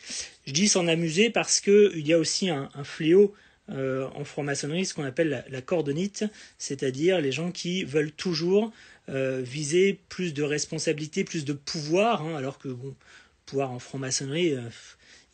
Je 0.47 0.53
dis 0.53 0.69
s'en 0.69 0.87
amuser 0.87 1.31
parce 1.31 1.61
qu'il 1.61 2.07
y 2.07 2.13
a 2.13 2.19
aussi 2.19 2.51
un, 2.51 2.69
fléau 2.85 3.35
en 3.69 4.25
franc-maçonnerie, 4.25 4.85
ce 4.85 4.93
qu'on 4.93 5.05
appelle 5.05 5.45
la, 5.49 5.63
cordonite, 5.63 6.25
c'est-à-dire 6.59 7.21
les 7.21 7.33
gens 7.33 7.51
qui 7.51 7.85
veulent 7.85 8.13
toujours 8.13 8.73
viser 9.09 9.99
plus 10.11 10.35
de 10.35 10.43
responsabilité, 10.43 11.25
plus 11.25 11.47
de 11.47 11.55
pouvoir, 11.55 12.23
hein, 12.23 12.37
alors 12.37 12.59
que 12.59 12.69
bon, 12.69 12.95
pouvoir 13.47 13.71
en 13.71 13.79
franc-maçonnerie, 13.79 14.55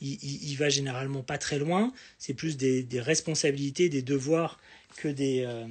il, 0.03 0.57
va 0.57 0.69
généralement 0.69 1.23
pas 1.23 1.39
très 1.39 1.59
loin. 1.59 1.93
C'est 2.19 2.35
plus 2.35 2.57
des, 2.57 2.87
responsabilités, 2.95 3.89
des 3.89 4.03
devoirs 4.03 4.59
que, 4.97 5.09
des, 5.09 5.45
euh, 5.47 5.67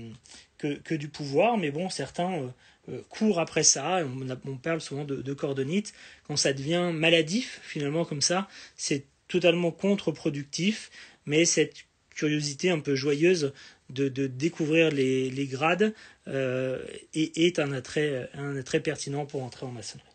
que, 0.58 0.96
du 0.96 1.08
pouvoir. 1.08 1.58
Mais 1.58 1.72
bon, 1.72 1.90
certains 1.90 2.34
euh, 2.34 2.48
euh, 2.90 3.02
courent 3.10 3.40
après 3.40 3.64
ça. 3.64 4.04
On, 4.46 4.58
parle 4.58 4.82
souvent 4.82 5.06
de, 5.06 5.22
de, 5.22 5.34
cordonite. 5.34 5.94
Quand 6.28 6.36
ça 6.36 6.54
devient 6.54 6.92
maladif, 6.94 7.60
finalement, 7.64 8.06
comme 8.06 8.22
ça, 8.22 8.48
c'est 8.76 9.06
totalement 9.28 9.72
contre-productif. 9.72 10.92
Mais 11.26 11.46
cette 11.46 11.86
curiosité 12.16 12.70
un 12.70 12.80
peu 12.80 12.96
joyeuse 12.96 13.54
de, 13.90 14.08
découvrir 14.28 14.90
les, 14.90 15.48
grades 15.48 15.94
est, 16.28 17.60
un, 17.60 17.72
attrait, 17.72 18.30
un 18.34 18.56
attrait 18.56 18.80
pertinent 18.80 19.26
pour 19.26 19.44
entrer 19.44 19.66
en 19.66 19.72
maçonnerie. 19.72 20.08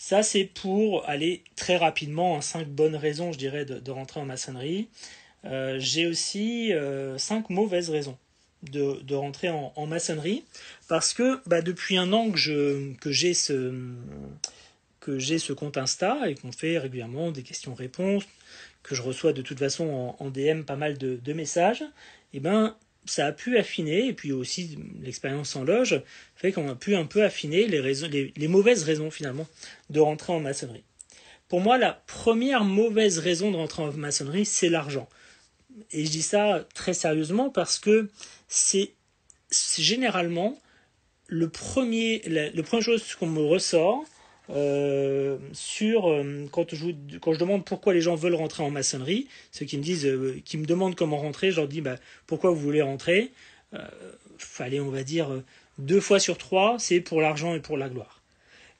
Ça, 0.00 0.22
c'est 0.22 0.44
pour 0.44 1.08
aller 1.08 1.42
très 1.56 1.76
rapidement 1.76 2.34
en 2.34 2.40
cinq 2.40 2.68
bonnes 2.68 2.94
raisons, 2.94 3.32
je 3.32 3.38
dirais, 3.38 3.64
de, 3.64 3.90
rentrer 3.90 4.20
en 4.20 4.24
maçonnerie. 4.24 4.88
Euh, 5.44 5.76
j'ai 5.78 6.06
aussi 6.06 6.72
euh, 6.72 7.16
cinq 7.18 7.50
mauvaises 7.50 7.90
raisons 7.90 8.18
de, 8.62 9.14
rentrer 9.14 9.48
en, 9.50 9.86
maçonnerie 9.86 10.44
parce 10.88 11.14
que 11.14 11.40
bah, 11.46 11.62
depuis 11.62 11.96
un 11.96 12.12
an 12.12 12.30
que, 12.30 12.92
que 13.00 13.12
j'ai 13.12 13.32
ce, 13.32 13.72
que 15.00 15.18
j'ai 15.18 15.38
ce 15.38 15.52
compte 15.52 15.76
Insta 15.76 16.28
et 16.28 16.34
qu'on 16.34 16.50
fait 16.50 16.76
régulièrement 16.78 17.30
des 17.30 17.42
questions-réponses, 17.42 18.24
que 18.82 18.94
je 18.94 19.02
reçois 19.02 19.32
de 19.32 19.42
toute 19.42 19.58
façon 19.58 20.16
en, 20.18 20.30
DM 20.30 20.62
pas 20.62 20.76
mal 20.76 20.98
de, 20.98 21.16
de 21.22 21.32
messages, 21.32 21.82
et 21.82 22.38
eh 22.38 22.40
ben 22.40 22.76
ça 23.08 23.26
a 23.26 23.32
pu 23.32 23.58
affiner, 23.58 24.08
et 24.08 24.12
puis 24.12 24.32
aussi 24.32 24.78
l'expérience 25.00 25.56
en 25.56 25.64
loge 25.64 26.02
fait 26.36 26.52
qu'on 26.52 26.68
a 26.68 26.74
pu 26.74 26.94
un 26.94 27.06
peu 27.06 27.24
affiner 27.24 27.66
les, 27.66 27.80
raisons, 27.80 28.08
les, 28.08 28.48
mauvaises 28.48 28.84
raisons 28.84 29.10
finalement 29.10 29.46
de 29.90 30.00
rentrer 30.00 30.32
en 30.32 30.40
maçonnerie. 30.40 30.84
Pour 31.48 31.60
moi, 31.60 31.78
la 31.78 31.92
première 32.06 32.64
mauvaise 32.64 33.18
raison 33.18 33.50
de 33.50 33.56
rentrer 33.56 33.82
en 33.82 33.92
maçonnerie, 33.92 34.44
c'est 34.44 34.68
l'argent. 34.68 35.08
Et 35.92 36.04
je 36.04 36.10
dis 36.10 36.22
ça 36.22 36.66
très 36.74 36.94
sérieusement 36.94 37.50
parce 37.50 37.78
que 37.78 38.08
c'est 38.48 38.92
généralement 39.50 40.58
le 41.26 41.48
premier, 41.48 42.22
la, 42.26 42.50
le 42.50 42.62
premier 42.62 42.82
chose 42.82 43.14
qu'on 43.14 43.26
me 43.26 43.42
ressort 43.42 44.04
euh, 44.50 45.36
sur 45.52 46.08
euh, 46.08 46.46
quand 46.50 46.74
je 46.74 46.86
quand 47.20 47.34
je 47.34 47.38
demande 47.38 47.66
pourquoi 47.66 47.92
les 47.92 48.00
gens 48.00 48.14
veulent 48.14 48.34
rentrer 48.34 48.62
en 48.62 48.70
maçonnerie, 48.70 49.28
ceux 49.52 49.66
qui 49.66 49.76
me 49.76 49.82
disent 49.82 50.06
euh, 50.06 50.40
qui 50.44 50.56
me 50.56 50.64
demandent 50.64 50.94
comment 50.94 51.18
rentrer, 51.18 51.50
je 51.50 51.56
leur 51.56 51.68
dis 51.68 51.82
bah 51.82 51.96
pourquoi 52.26 52.50
vous 52.50 52.60
voulez 52.60 52.82
rentrer? 52.82 53.30
Fallait 54.38 54.80
on 54.80 54.88
va 54.88 55.02
dire 55.02 55.42
deux 55.76 56.00
fois 56.00 56.18
sur 56.18 56.38
trois, 56.38 56.76
c'est 56.78 57.00
pour 57.00 57.20
l'argent 57.20 57.54
et 57.54 57.60
pour 57.60 57.76
la 57.76 57.90
gloire. 57.90 58.22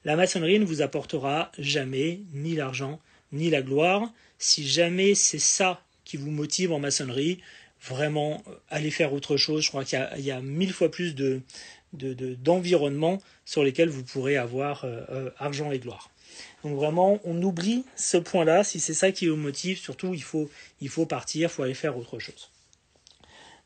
La 0.03 0.15
maçonnerie 0.15 0.59
ne 0.59 0.65
vous 0.65 0.81
apportera 0.81 1.51
jamais 1.59 2.21
ni 2.33 2.55
l'argent 2.55 2.99
ni 3.31 3.51
la 3.51 3.61
gloire. 3.61 4.11
Si 4.39 4.67
jamais 4.67 5.13
c'est 5.13 5.37
ça 5.37 5.81
qui 6.09 6.17
vous 6.17 6.31
motive 6.31 6.71
en 6.71 6.79
maçonnerie, 6.79 7.39
vraiment 7.83 8.43
allez 8.71 8.89
faire 8.89 9.13
autre 9.13 9.37
chose. 9.37 9.63
Je 9.63 9.69
crois 9.69 9.85
qu'il 9.85 9.99
y, 10.17 10.31
a 10.31 10.41
mille 10.41 10.73
fois 10.73 10.89
plus 10.89 11.13
de, 11.13 11.43
d'environnement 11.93 13.21
sur 13.45 13.63
lesquels 13.63 13.89
vous 13.89 14.03
pourrez 14.03 14.35
avoir 14.35 14.85
euh, 14.85 15.01
euh, 15.11 15.29
argent 15.37 15.71
et 15.71 15.77
gloire. 15.77 16.09
Donc 16.63 16.75
vraiment, 16.75 17.19
on 17.25 17.39
oublie 17.43 17.85
ce 17.95 18.17
point-là. 18.17 18.63
Si 18.63 18.79
c'est 18.79 18.95
ça 18.95 19.11
qui 19.11 19.27
vous 19.27 19.35
motive, 19.35 19.77
surtout, 19.77 20.15
il 20.15 20.23
faut, 20.23 20.49
il 20.81 20.89
faut 20.89 21.05
partir, 21.05 21.47
il 21.47 21.53
faut 21.53 21.61
aller 21.61 21.75
faire 21.75 21.95
autre 21.95 22.17
chose. 22.17 22.49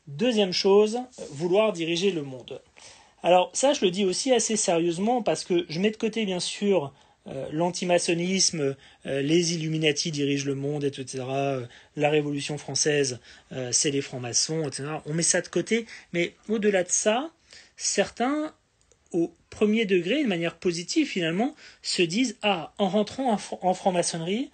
Deuxième 0.06 0.52
chose, 0.52 0.98
vouloir 1.30 1.72
diriger 1.72 2.10
le 2.10 2.22
monde. 2.22 2.60
Alors 3.22 3.48
ça, 3.54 3.72
je 3.72 3.82
le 3.82 3.90
dis 3.90 4.04
aussi 4.04 4.34
assez 4.34 4.56
sérieusement 4.56 5.22
parce 5.22 5.44
que 5.44 5.64
je 5.70 5.80
mets 5.80 5.90
de 5.90 5.96
côté, 5.96 6.26
bien 6.26 6.40
sûr, 6.40 6.92
euh, 7.26 7.46
l'antimaçonnisme, 7.52 8.76
les 9.04 9.54
Illuminati 9.54 10.10
dirigent 10.10 10.46
le 10.46 10.54
monde, 10.54 10.84
etc. 10.84 11.24
la 11.96 12.10
Révolution 12.10 12.58
française, 12.58 13.18
c'est 13.70 13.90
les 13.90 14.02
francs-maçons, 14.02 14.66
etc. 14.66 14.84
On 15.06 15.14
met 15.14 15.22
ça 15.22 15.40
de 15.40 15.48
côté, 15.48 15.86
mais 16.12 16.34
au-delà 16.48 16.84
de 16.84 16.90
ça, 16.90 17.30
certains, 17.76 18.52
au 19.12 19.32
premier 19.50 19.86
degré, 19.86 20.22
de 20.22 20.28
manière 20.28 20.56
positive 20.56 21.06
finalement, 21.06 21.54
se 21.82 22.02
disent 22.02 22.36
Ah, 22.42 22.72
en 22.78 22.88
rentrant 22.88 23.38
en 23.62 23.74
franc-maçonnerie, 23.74 24.50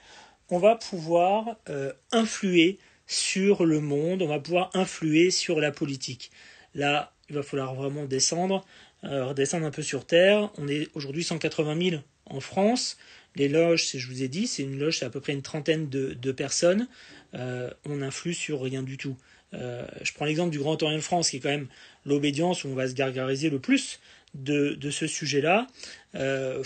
on 0.51 0.59
va 0.59 0.77
pouvoir 0.77 1.57
euh, 1.69 1.93
influer 2.13 2.79
sur 3.07 3.65
le 3.65 3.81
monde, 3.81 4.23
on 4.23 4.29
va 4.29 4.41
pouvoir 4.41 4.71
influer 4.75 5.31
sur 5.31 5.61
la 5.61 5.73
politique. 5.73 6.31
Là, 6.75 7.13
il 7.29 7.37
va 7.37 7.43
falloir 7.43 7.75
vraiment 7.75 8.05
descendre, 8.05 8.65
euh, 9.05 9.27
redescendre 9.27 9.67
un 9.67 9.71
peu 9.71 9.83
sur 9.83 10.05
terre. 10.07 10.51
On 10.59 10.69
est 10.69 10.89
aujourd'hui 10.95 11.25
180 11.25 11.91
000 11.91 12.03
en 12.31 12.41
France. 12.41 12.97
Les 13.37 13.49
loges, 13.49 13.91
je 13.95 14.07
vous 14.09 14.23
ai 14.23 14.29
dit, 14.29 14.47
c'est 14.47 14.63
une 14.63 14.79
loge, 14.79 14.99
c'est 14.99 15.05
à 15.05 15.11
peu 15.11 15.21
près 15.21 15.33
une 15.33 15.43
trentaine 15.43 15.89
de, 15.89 16.33
personnes. 16.33 16.89
Euh, 17.35 17.71
on 17.85 18.03
influe 18.03 18.35
sur 18.35 18.63
rien 18.63 18.83
du 18.83 18.97
tout. 18.97 19.17
je 19.53 20.13
prends 20.15 20.25
l'exemple 20.25 20.51
du 20.51 20.59
Grand 20.59 20.83
Orient 20.83 20.97
de 20.97 21.03
France, 21.03 21.31
qui 21.31 21.37
est 21.37 21.41
quand 21.41 21.49
même 21.49 21.69
l'obédience 22.05 22.65
où 22.65 22.69
on 22.69 22.75
va 22.75 22.89
se 22.89 22.95
gargariser 22.95 23.51
le 23.51 23.59
plus 23.61 24.01
de, 24.35 24.91
ce 24.91 25.07
sujet-là. 25.07 25.67
Euh, 26.15 26.63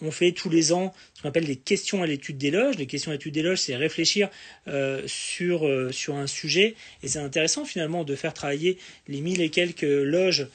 on 0.00 0.10
fait 0.10 0.32
tous 0.32 0.48
les 0.48 0.72
ans 0.72 0.92
ce 1.14 1.22
qu'on 1.22 1.28
appelle 1.28 1.44
les 1.44 1.56
questions 1.56 2.02
à 2.02 2.06
l'étude 2.06 2.38
des 2.38 2.50
loges. 2.50 2.76
Les 2.76 2.86
questions 2.86 3.10
à 3.10 3.14
l'étude 3.14 3.34
des 3.34 3.42
loges, 3.42 3.58
c'est 3.58 3.76
réfléchir 3.76 4.28
euh, 4.68 5.02
sur, 5.06 5.66
euh, 5.66 5.92
sur 5.92 6.16
un 6.16 6.26
sujet. 6.26 6.74
Et 7.02 7.08
c'est 7.08 7.18
intéressant 7.18 7.64
finalement 7.64 8.04
de 8.04 8.14
faire 8.14 8.34
travailler 8.34 8.78
les 9.08 9.20
mille 9.20 9.40
et 9.40 9.50
quelques 9.50 9.82
loges 9.82 10.48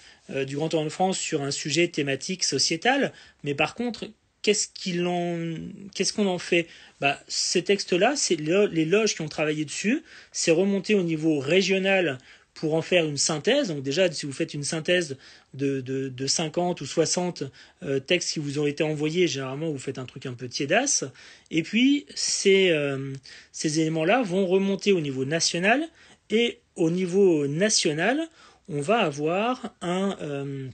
du 0.45 0.57
Grand 0.57 0.73
Orient 0.73 0.83
de 0.83 0.89
France 0.89 1.17
sur 1.17 1.41
un 1.41 1.51
sujet 1.51 1.87
thématique 1.87 2.43
sociétal. 2.43 3.13
Mais 3.45 3.55
par 3.55 3.75
contre, 3.75 4.09
qu'est-ce 4.53 6.13
qu'on 6.13 6.27
en 6.27 6.39
fait? 6.39 6.67
Bah, 7.01 7.19
Ces 7.27 7.63
textes-là, 7.63 8.15
c'est 8.15 8.35
les 8.35 8.85
loges 8.85 9.15
qui 9.15 9.21
ont 9.21 9.27
travaillé 9.27 9.65
dessus. 9.65 10.03
C'est 10.31 10.51
remonté 10.51 10.95
au 10.95 11.03
niveau 11.03 11.39
régional 11.39 12.17
pour 12.53 12.73
en 12.73 12.81
faire 12.81 13.05
une 13.05 13.17
synthèse. 13.17 13.67
Donc 13.67 13.83
déjà, 13.83 14.11
si 14.11 14.25
vous 14.25 14.31
faites 14.31 14.53
une 14.53 14.63
synthèse 14.63 15.17
de, 15.53 15.81
de, 15.81 16.27
50 16.27 16.81
ou 16.81 16.85
60 16.85 17.43
euh, 17.83 17.99
textes 17.99 18.33
qui 18.33 18.39
vous 18.39 18.59
ont 18.59 18.65
été 18.65 18.83
envoyés, 18.83 19.27
généralement 19.27 19.69
vous 19.71 19.77
faites 19.77 19.99
un 19.99 20.05
truc 20.05 20.25
un 20.25 20.33
peu 20.33 20.47
tiédasse. 20.47 21.03
Et 21.51 21.63
puis 21.63 22.05
ces, 22.15 22.71
euh, 22.71 23.13
ces 23.51 23.79
éléments-là 23.79 24.23
vont 24.23 24.45
remonter 24.47 24.91
au 24.91 25.01
niveau 25.01 25.25
national. 25.25 25.87
Et 26.29 26.59
au 26.75 26.89
niveau 26.89 27.47
national, 27.47 28.27
on 28.69 28.81
va 28.81 28.99
avoir 28.99 29.73
un, 29.81 30.17
euh, 30.21 30.67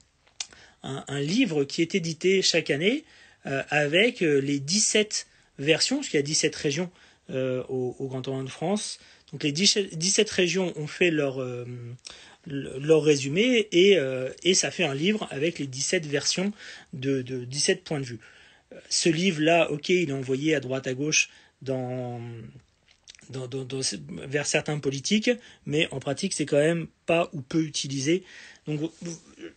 un, 0.84 1.20
livre 1.20 1.64
qui 1.64 1.82
est 1.82 1.96
édité 1.96 2.42
chaque 2.42 2.70
année 2.70 3.04
avec 3.46 4.22
les 4.22 4.60
17 4.60 5.28
versions, 5.60 5.98
parce 5.98 6.10
qu'il 6.10 6.18
y 6.18 6.24
a 6.24 6.26
17 6.26 6.56
régions 6.56 6.90
au, 7.30 7.96
au 8.00 8.08
Grand 8.08 8.28
Orient 8.28 8.44
de 8.44 8.50
France, 8.50 9.00
donc 9.34 9.44
les 9.44 9.52
17 9.52 10.30
régions 10.30 10.72
ont 10.78 10.86
fait 10.86 11.10
leur, 11.10 11.42
euh, 11.42 11.66
leur 12.46 13.04
résumé 13.04 13.68
euh, 13.74 14.32
et, 14.44 14.54
ça 14.54 14.70
fait 14.70 14.84
un 14.84 14.94
livre 14.94 15.28
avec 15.32 15.58
les 15.58 15.66
17 15.66 16.06
versions 16.06 16.54
de, 16.94 17.22
17 17.22 17.84
points 17.84 18.00
de 18.00 18.06
vue. 18.06 18.20
Ce 18.90 19.10
livre-là, 19.10 19.72
ok, 19.72 19.90
il 19.90 20.10
est 20.10 20.14
envoyé 20.14 20.54
à 20.54 20.60
droite 20.60 20.86
à 20.86 20.94
gauche 20.94 21.30
dans, 21.64 22.22
vers 23.32 24.46
certains 24.46 24.78
politiques, 24.78 25.32
mais 25.66 25.88
en 25.92 26.00
pratique, 26.00 26.34
c'est 26.34 26.46
quand 26.46 26.58
même 26.58 26.88
pas 27.08 27.30
ou 27.34 27.42
peu 27.42 27.64
utilisé. 27.64 28.24
Donc 28.68 28.92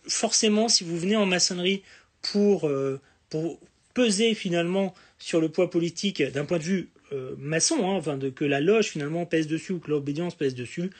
forcément, 0.07 0.69
si 0.69 0.83
vous 0.83 0.97
venez 0.97 1.15
en 1.15 1.27
maçonnerie 1.27 1.83
pour, 2.23 2.67
euh, 2.67 2.99
pour 3.29 3.59
peser 3.97 4.35
finalement 4.35 4.93
sur 5.17 5.41
le 5.41 5.49
poids 5.49 5.71
politique 5.71 6.21
d'un 6.21 6.45
point 6.45 6.59
de 6.59 6.63
vue 6.63 6.89
euh, 7.13 7.33
maçon, 7.39 7.99
hein, 7.99 8.19
que 8.35 8.45
la 8.45 8.61
loge 8.61 8.89
finalement 8.89 9.25
pèse 9.25 9.47
dessus 9.47 9.71
ou 9.71 9.79
que 9.79 9.89
l'obédience 9.89 10.35
pèse 10.35 10.53
dessus, 10.53 10.91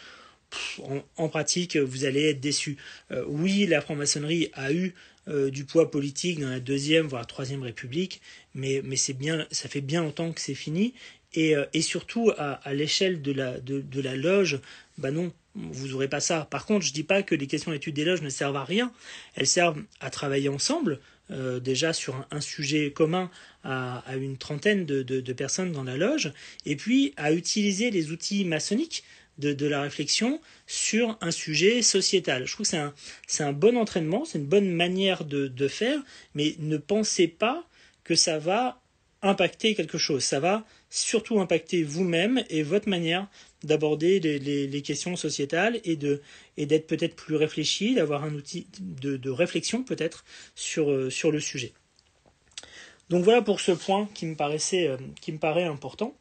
en, 1.17 1.29
pratique, 1.29 1.77
vous 1.77 2.05
allez 2.05 2.29
être 2.29 2.39
déçu. 2.39 2.77
Euh, 3.11 3.23
oui, 3.27 3.67
la 3.67 3.81
franc-maçonnerie 3.81 4.49
a 4.53 4.73
eu 4.73 4.95
euh, 5.27 5.51
du 5.51 5.63
poids 5.63 5.91
politique 5.91 6.39
dans 6.39 6.49
la 6.49 6.59
deuxième, 6.59 7.05
voire 7.05 7.27
troisième 7.27 7.61
République, 7.61 8.19
mais, 8.55 8.81
mais 8.83 8.95
c'est 8.95 9.13
bien, 9.13 9.45
ça 9.51 9.69
fait 9.69 9.81
bien 9.81 10.01
longtemps 10.01 10.31
que 10.31 10.41
c'est 10.41 10.55
fini. 10.55 10.95
Et, 11.35 11.53
et, 11.73 11.81
surtout, 11.83 12.31
à, 12.37 12.53
à 12.53 12.73
l'échelle 12.73 13.21
de 13.21 13.31
la, 13.31 13.59
de, 13.59 13.79
de, 13.79 14.01
la 14.01 14.15
loge, 14.15 14.59
bah 14.97 15.11
non, 15.11 15.31
vous 15.53 15.89
n'aurez 15.89 16.07
pas 16.07 16.21
ça. 16.21 16.47
Par 16.49 16.65
contre, 16.65 16.83
je 16.83 16.89
ne 16.89 16.95
dis 16.95 17.03
pas 17.03 17.21
que 17.21 17.35
les 17.35 17.45
questions 17.45 17.69
d'études 17.69 17.93
des 17.93 18.05
loges 18.05 18.23
ne 18.23 18.29
servent 18.29 18.55
à 18.55 18.63
rien. 18.63 18.91
Elles 19.35 19.45
servent 19.45 19.83
à 19.99 20.09
travailler 20.09 20.49
ensemble, 20.49 20.99
euh, 21.31 21.59
déjà 21.59 21.93
sur 21.93 22.25
un, 22.31 22.41
sujet 22.41 22.91
commun 22.91 23.29
à, 23.63 24.03
une 24.15 24.37
trentaine 24.37 24.85
de, 24.85 25.33
personnes 25.33 25.71
dans 25.71 25.83
la 25.83 25.97
loge, 25.97 26.31
et 26.65 26.75
puis 26.75 27.13
à 27.17 27.33
utiliser 27.33 27.91
les 27.91 28.11
outils 28.11 28.45
maçonniques 28.45 29.03
de, 29.37 29.67
la 29.67 29.81
réflexion 29.81 30.41
sur 30.65 31.17
un 31.21 31.31
sujet 31.31 31.81
sociétal. 31.81 32.47
Je 32.47 32.53
trouve 32.53 32.65
que 32.65 32.93
c'est 33.27 33.43
un, 33.43 33.47
un 33.47 33.53
bon 33.53 33.77
entraînement, 33.77 34.25
c'est 34.25 34.39
une 34.39 34.45
bonne 34.45 34.69
manière 34.69 35.25
de, 35.25 35.47
de 35.47 35.67
faire, 35.67 35.99
mais 36.33 36.55
ne 36.59 36.77
pensez 36.77 37.27
pas 37.27 37.67
que 38.03 38.15
ça 38.15 38.39
va 38.39 38.81
impacter 39.21 39.75
quelque 39.75 39.97
chose. 39.97 40.23
Ça 40.23 40.39
va 40.39 40.65
surtout 40.89 41.39
impacter 41.39 41.83
vous-même 41.83 42.43
et 42.49 42.63
votre 42.63 42.89
manière 42.89 43.27
d'aborder 43.63 44.19
les, 44.19 44.81
questions 44.81 45.15
sociétales 45.15 45.79
et 45.83 45.95
d'être 45.95 46.87
peut-être 46.87 47.15
plus 47.15 47.35
réfléchi, 47.35 47.95
d'avoir 47.95 48.23
un 48.23 48.33
outil 48.33 48.67
de, 48.79 49.29
réflexion 49.29 49.83
peut-être 49.83 50.23
sur, 50.55 50.91
euh, 50.91 51.09
sur 51.09 51.31
le 51.31 51.39
sujet. 51.39 51.73
Donc 53.09 53.23
voilà 53.23 53.41
pour 53.41 53.59
ce 53.59 53.71
point 53.71 54.09
qui 54.13 54.25
me 54.25 54.35
paraissait 54.35 54.87
euh, 54.87 54.97
paraît 55.39 55.63
important. 55.63 56.15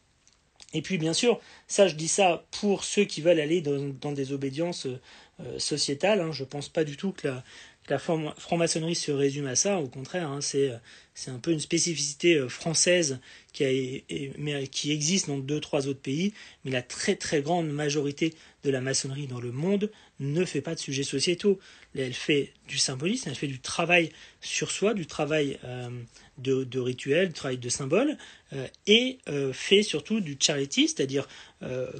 Et 0.73 0.83
puis 0.83 0.99
bien 0.99 1.13
sûr, 1.13 1.41
ça 1.69 1.89
je 1.89 1.95
dis 1.95 2.09
ça 2.09 2.45
pour 2.61 2.85
ceux 2.85 3.05
qui 3.05 3.21
veulent 3.21 3.41
aller 3.41 3.61
dans, 3.61 4.13
des 4.13 4.33
obédiences 4.33 4.87
euh, 4.87 5.59
sociétales. 5.59 6.21
Hein. 6.21 6.33
Je 6.33 6.43
ne 6.43 6.49
pense 6.49 6.69
pas 6.69 6.85
du 6.85 6.97
tout 6.97 7.13
que 7.13 7.29
la, 7.29 7.45
la 7.89 7.99
franc-maçonnerie 7.99 8.95
se 8.95 9.13
résume 9.13 9.47
à 9.47 9.57
ça. 9.57 9.79
Au 9.79 9.89
contraire, 9.89 10.29
hein, 10.29 10.41
c'est 10.41 10.73
c'est 11.17 11.31
un 11.31 11.39
peu 11.39 11.51
une 11.51 11.61
spécificité 11.61 12.37
euh, 12.37 12.49
française 12.49 13.21
qui, 13.55 13.65
a, 13.65 14.67
qui 14.67 14.93
existe 14.93 15.29
dans 15.29 15.39
deux, 15.39 15.61
trois 15.61 15.89
autres 15.89 16.01
pays, 16.01 16.35
mais 16.65 16.71
la 16.71 16.83
très 16.83 17.17
très 17.17 17.41
grande 17.41 17.69
majorité 17.69 18.35
de 18.65 18.71
la 18.71 18.83
maçonnerie 18.83 19.27
dans 19.27 19.41
le 19.41 19.51
monde 19.51 19.91
ne 20.21 20.45
fait 20.45 20.61
pas 20.61 20.75
de 20.75 20.79
sujets 20.79 21.05
sociétaux. 21.05 21.59
Elle 21.97 22.13
fait 22.13 22.53
du 22.69 22.77
symbolisme, 22.77 23.31
elle 23.31 23.35
fait 23.35 23.47
du 23.47 23.61
travail 23.61 24.11
sur 24.43 24.71
soi, 24.71 24.93
du 24.93 25.07
travail 25.07 25.59
euh, 25.65 25.89
de, 26.37 26.79
rituel, 26.79 27.29
du 27.29 27.35
travail 27.35 27.57
de 27.57 27.69
symbole, 27.71 28.19
euh, 28.53 28.67
et 28.87 29.19
fait 29.55 29.83
surtout 29.83 30.21
du 30.21 30.37
charity, 30.39 30.89
c'est-à-dire 30.89 31.27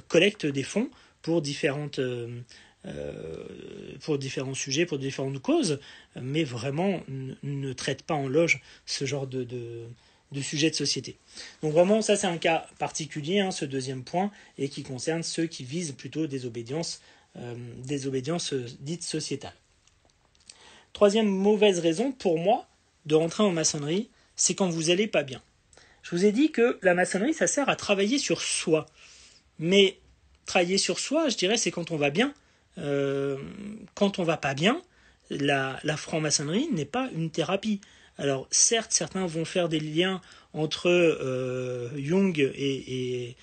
collecte 0.07 0.45
des 0.45 0.63
fonds 0.63 0.91
pour 1.27 1.41
différentes 1.41 1.99
euh, 1.99 2.39
pour 4.01 4.17
différents 4.17 4.53
sujets, 4.53 4.85
pour 4.85 4.97
différentes 4.97 5.39
causes, 5.39 5.79
mais 6.15 6.43
vraiment 6.43 7.01
ne 7.07 7.73
traite 7.73 8.03
pas 8.03 8.13
en 8.13 8.27
loge 8.27 8.61
ce 8.85 9.05
genre 9.05 9.27
de, 9.27 9.43
de, 9.43 10.41
sujet 10.41 10.69
de 10.69 10.75
société. 10.75 11.17
Donc 11.61 11.73
vraiment, 11.73 12.01
ça 12.01 12.15
c'est 12.15 12.27
un 12.27 12.37
cas 12.37 12.67
particulier, 12.79 13.39
hein, 13.39 13.51
ce 13.51 13.65
deuxième 13.65 14.03
point, 14.03 14.31
et 14.57 14.69
qui 14.69 14.83
concerne 14.83 15.23
ceux 15.23 15.47
qui 15.47 15.63
visent 15.63 15.93
plutôt 15.93 16.27
des 16.27 16.45
obédiences, 16.45 17.01
euh, 17.37 17.55
des 17.83 18.07
obédiences 18.07 18.53
euh, 18.53 18.65
dites 18.79 19.03
sociétales. 19.03 19.55
Troisième 20.93 21.27
mauvaise 21.27 21.79
raison 21.79 22.11
pour 22.11 22.39
moi 22.39 22.67
de 23.05 23.15
rentrer 23.15 23.43
en 23.43 23.51
maçonnerie, 23.51 24.09
c'est 24.35 24.55
quand 24.55 24.69
vous 24.69 24.83
n'allez 24.83 25.07
pas 25.07 25.23
bien. 25.23 25.41
Je 26.03 26.15
vous 26.15 26.25
ai 26.25 26.31
dit 26.31 26.51
que 26.51 26.79
la 26.81 26.93
maçonnerie, 26.93 27.33
ça 27.33 27.47
sert 27.47 27.67
à 27.69 27.75
travailler 27.75 28.17
sur 28.17 28.41
soi. 28.41 28.85
Mais 29.59 29.99
travailler 30.45 30.77
sur 30.77 30.99
soi, 30.99 31.29
je 31.29 31.35
dirais, 31.35 31.57
c'est 31.57 31.71
quand 31.71 31.91
on 31.91 31.97
va 31.97 32.09
bien, 32.09 32.33
euh, 32.77 33.37
quand 33.95 34.19
on 34.19 34.23
va 34.23 34.37
pas 34.37 34.53
bien, 34.53 34.81
la, 35.29 35.79
franc-maçonnerie 35.97 36.69
n'est 36.71 36.85
pas 36.85 37.09
une 37.15 37.29
thérapie. 37.29 37.81
Alors 38.17 38.47
certes, 38.51 38.91
certains 38.91 39.25
vont 39.25 39.45
faire 39.45 39.69
des 39.69 39.79
liens 39.79 40.21
entre 40.53 40.89
euh, 40.89 41.89
Jung 41.97 42.37
et, 42.39 43.35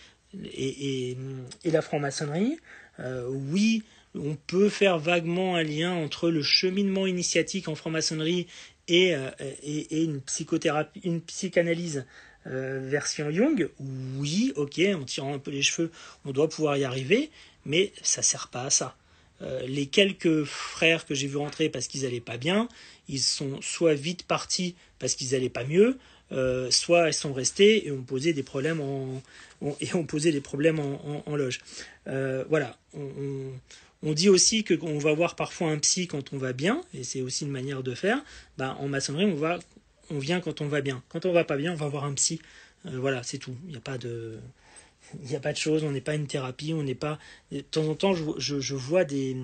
la 1.65 1.83
franc-maçonnerie. 1.83 2.59
Euh, 3.01 3.29
oui, 3.29 3.83
on 4.15 4.37
peut 4.47 4.69
faire 4.69 4.99
vaguement 4.99 5.57
un 5.57 5.63
lien 5.63 5.93
entre 5.93 6.31
le 6.31 6.43
cheminement 6.43 7.07
initiatique 7.07 7.69
en 7.69 7.75
franc-maçonnerie 7.75 8.47
et, 8.89 9.15
une 9.91 10.21
psychothérapie, 10.21 11.01
une 11.05 11.21
psychanalyse 11.21 12.05
version 12.47 13.31
Jung. 13.31 13.71
Oui, 14.19 14.53
ok, 14.57 14.81
en 14.95 15.05
tirant 15.05 15.35
un 15.35 15.39
peu 15.39 15.51
les 15.51 15.63
cheveux, 15.63 15.91
on 16.25 16.33
doit 16.33 16.49
pouvoir 16.49 16.77
y 16.77 16.85
arriver, 16.85 17.31
mais 17.65 17.93
ça 18.03 18.23
sert 18.23 18.49
pas 18.49 18.65
à 18.65 18.71
ça. 18.71 18.97
Euh, 19.45 19.67
les 19.67 19.87
quelques 19.87 20.45
frères 20.45 21.05
que 21.07 21.15
j'ai 21.15 21.27
vu 21.27 21.37
rentrer 21.37 21.69
parce 21.69 21.87
qu'ils 21.87 22.07
allaient 22.07 22.21
pas 22.21 22.37
bien, 22.37 22.69
ils 23.09 23.21
sont 23.21 23.61
soit 23.61 23.95
vite 23.95 24.25
partis 24.25 24.75
parce 24.99 25.15
qu'ils 25.15 25.35
allaient 25.35 25.51
pas 25.51 25.65
mieux, 25.65 25.99
euh, 26.33 26.71
soit 26.71 27.09
ils 27.09 27.15
sont 27.15 27.33
restés 27.33 27.87
et 27.87 27.93
ont 27.93 28.03
posé 28.03 28.33
des 28.33 28.43
problèmes 28.43 28.81
en, 28.81 29.23
loge. 31.37 31.61
Euh, 32.07 32.45
voilà. 32.49 32.79
On, 34.03 34.13
dit 34.13 34.29
aussi 34.29 34.65
qu'on 34.65 34.99
va 34.99 35.15
voir 35.15 35.35
parfois 35.35 35.71
un 35.71 35.79
psy 35.79 36.07
quand 36.07 36.33
on 36.33 36.39
va 36.39 36.53
bien, 36.53 36.83
et 36.93 37.05
c'est 37.05 37.23
aussi 37.23 37.45
une 37.45 37.51
manière 37.51 37.83
de 37.83 37.95
faire. 37.95 38.23
Ben, 38.59 38.77
en 38.79 38.87
maçonnerie, 38.87 39.25
on 39.25 39.35
va, 39.35 39.59
on 40.11 40.19
vient 40.19 40.41
quand 40.41 40.61
on 40.61 40.69
va 40.69 40.83
bien. 40.83 41.03
Quand 41.09 41.25
on 41.27 41.33
va 41.33 41.45
pas 41.45 41.57
bien, 41.57 41.73
on 41.73 41.77
va 41.77 41.89
voir 41.89 42.05
un 42.05 42.13
psy. 42.15 42.41
voilà, 42.85 43.23
c'est 43.23 43.39
tout. 43.39 43.57
Il 43.65 43.71
n'y 43.71 43.77
a 43.77 43.81
pas 43.81 43.99
de 43.99 44.39
il 45.23 45.29
n'y 45.29 45.37
a 45.37 45.41
pas 45.41 45.53
de 45.53 45.59
chose, 45.59 45.85
on 45.85 45.91
n'est 45.91 46.01
pas 46.01 46.15
une 46.15 46.27
thérapie, 46.27 46.73
on 46.73 46.83
n'est 46.83 46.95
pas. 46.95 47.19
De 47.53 47.61
temps 47.61 47.87
en 47.89 47.95
temps, 47.95 48.15
je, 48.15 48.61
je, 48.61 48.75
vois 48.75 49.05
des, 49.05 49.37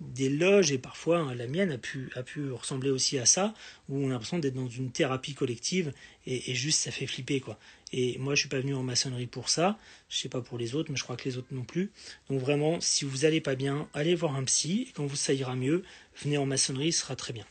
des 0.00 0.28
loges, 0.28 0.72
et 0.72 0.78
parfois 0.78 1.18
hein, 1.18 1.34
la 1.34 1.46
mienne 1.46 1.72
a 1.72 1.78
pu, 1.78 2.10
a 2.14 2.22
pu 2.22 2.50
ressembler 2.52 2.90
aussi 2.90 3.18
à 3.18 3.26
ça, 3.26 3.54
où 3.88 3.98
on 3.98 4.08
a 4.08 4.12
l'impression 4.12 4.38
d'être 4.38 4.54
dans 4.54 4.68
une 4.68 4.90
thérapie 4.90 5.34
collective, 5.34 5.92
et, 6.26 6.54
juste 6.54 6.80
ça 6.80 6.90
fait 6.90 7.06
flipper, 7.06 7.40
quoi. 7.40 7.58
Et 7.92 8.18
moi, 8.18 8.34
je 8.34 8.40
suis 8.40 8.48
pas 8.48 8.58
venu 8.58 8.74
en 8.74 8.82
maçonnerie 8.82 9.26
pour 9.26 9.48
ça, 9.48 9.78
je 10.08 10.18
sais 10.18 10.28
pas 10.28 10.40
pour 10.40 10.58
les 10.58 10.74
autres, 10.74 10.90
mais 10.90 10.96
je 10.96 11.04
crois 11.04 11.16
que 11.16 11.28
les 11.28 11.38
autres 11.38 11.52
non 11.52 11.62
plus. 11.62 11.92
Donc 12.28 12.40
vraiment, 12.40 12.80
si 12.80 13.04
vous 13.04 13.24
allez 13.24 13.40
pas 13.40 13.54
bien, 13.54 13.88
allez 13.94 14.14
voir 14.14 14.34
un 14.34 14.44
psy, 14.44 14.86
et 14.88 14.92
quand 14.92 15.06
vous 15.06 15.16
ça 15.16 15.32
ira 15.32 15.54
mieux, 15.54 15.84
venez 16.22 16.36
en 16.36 16.46
maçonnerie, 16.46 16.92
ce 16.92 17.00
sera 17.00 17.16
très 17.16 17.32
bien. 17.32 17.46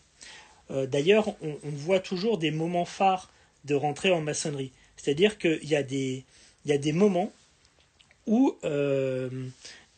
Euh, 0.71 0.87
d'ailleurs, 0.87 1.35
on, 1.41 1.57
voit 1.63 1.99
toujours 1.99 2.37
des 2.37 2.51
moments 2.51 2.85
phares 2.85 3.31
de 3.65 3.75
rentrer 3.75 4.11
en 4.11 4.21
maçonnerie. 4.21 4.71
C'est-à-dire 4.97 5.37
qu'il 5.37 5.63
y, 5.63 5.69
y 6.65 6.71
a 6.71 6.77
des 6.77 6.91
moments 6.91 7.31
euh, 8.27 9.29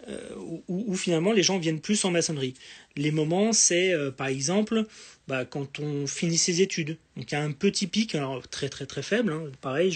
euh, 0.07 0.29
où, 0.67 0.95
finalement 0.95 1.33
les 1.33 1.43
gens 1.43 1.57
viennent 1.57 1.81
plus 1.81 2.05
en 2.05 2.11
maçonnerie. 2.11 2.53
Les 2.95 3.11
moments, 3.11 3.51
c'est 3.51 3.91
euh, 3.91 4.11
par 4.11 4.27
exemple 4.27 4.85
bah, 5.27 5.43
quand 5.43 5.79
on 5.79 6.07
finit 6.07 6.37
ses 6.37 6.61
études. 6.61 6.97
Donc 7.15 7.31
il 7.31 7.35
y 7.35 7.37
a 7.37 7.43
un 7.43 7.51
petit 7.51 7.87
pic, 7.87 8.15
alors 8.15 8.47
très 8.47 8.69
très 8.69 8.85
très 8.85 9.01
faible. 9.01 9.33
Hein. 9.33 9.51
Pareil, 9.61 9.91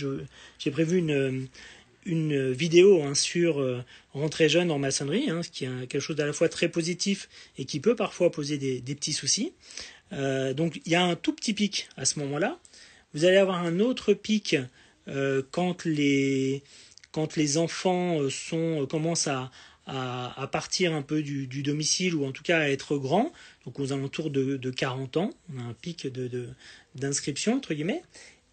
j'ai 0.59 0.71
prévu 0.71 0.97
une, 0.97 1.47
une 2.05 2.51
vidéo 2.51 3.03
hein, 3.03 3.13
sur 3.15 3.63
rentrer 4.13 4.49
jeune 4.49 4.71
en 4.71 4.79
maçonnerie, 4.79 5.29
hein, 5.29 5.43
ce 5.43 5.49
qui 5.49 5.65
est 5.65 5.87
quelque 5.87 6.01
chose 6.01 6.15
d'à 6.15 6.25
la 6.25 6.33
fois 6.33 6.49
très 6.49 6.67
positif 6.67 7.29
et 7.57 7.65
qui 7.65 7.79
peut 7.79 7.95
parfois 7.95 8.31
poser 8.31 8.57
des 8.57 8.95
petits 8.95 9.13
soucis. 9.13 9.53
donc 10.11 10.81
il 10.85 10.91
y 10.91 10.95
a 10.95 11.03
un 11.03 11.15
tout 11.15 11.33
petit 11.33 11.53
pic 11.53 11.87
à 11.95 12.05
ce 12.05 12.19
moment-là. 12.19 12.59
Vous 13.13 13.25
allez 13.25 13.37
avoir 13.37 13.63
un 13.63 13.79
autre 13.79 14.13
pic 14.13 14.57
quand 15.51 15.85
les 15.85 16.63
quand 17.11 17.35
les 17.35 17.57
enfants 17.57 18.19
euh, 18.19 18.29
sont, 18.29 18.83
euh, 18.83 18.85
commencent 18.85 19.27
à, 19.27 19.51
à, 19.85 20.47
partir 20.51 20.93
un 20.93 21.01
peu 21.01 21.21
du, 21.21 21.63
domicile 21.63 22.15
ou 22.15 22.25
en 22.25 22.31
tout 22.31 22.43
cas 22.43 22.59
à 22.59 22.69
être 22.69 22.97
grands, 22.97 23.33
donc 23.65 23.79
aux 23.79 23.91
alentours 23.91 24.29
de, 24.29 24.55
de 24.55 24.69
40 24.69 25.17
ans, 25.17 25.31
on 25.53 25.59
a 25.59 25.63
un 25.63 25.73
pic 25.73 26.07
de, 26.07 26.47
d'inscription 26.95 27.55
entre 27.55 27.73
guillemets. 27.73 28.03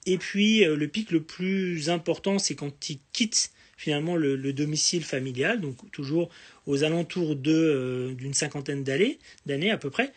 Et 0.07 0.19
puis 0.19 0.65
euh, 0.65 0.75
le 0.75 0.89
pic 0.89 1.11
le 1.11 1.23
plus 1.23 1.91
important, 1.91 2.39
c'est 2.39 2.55
quand 2.55 2.91
ils 2.91 2.99
quittent 3.13 3.53
finalement 3.77 4.17
le, 4.17 4.53
domicile 4.53 5.05
familial, 5.05 5.61
donc 5.61 5.77
toujours 5.93 6.31
aux 6.67 6.83
alentours 6.83 7.37
de, 7.37 8.13
d'une 8.19 8.35
cinquantaine 8.35 8.83
d'années, 8.83 9.21
d'années 9.47 9.71
à 9.71 9.79
peu 9.79 9.91
près 9.91 10.13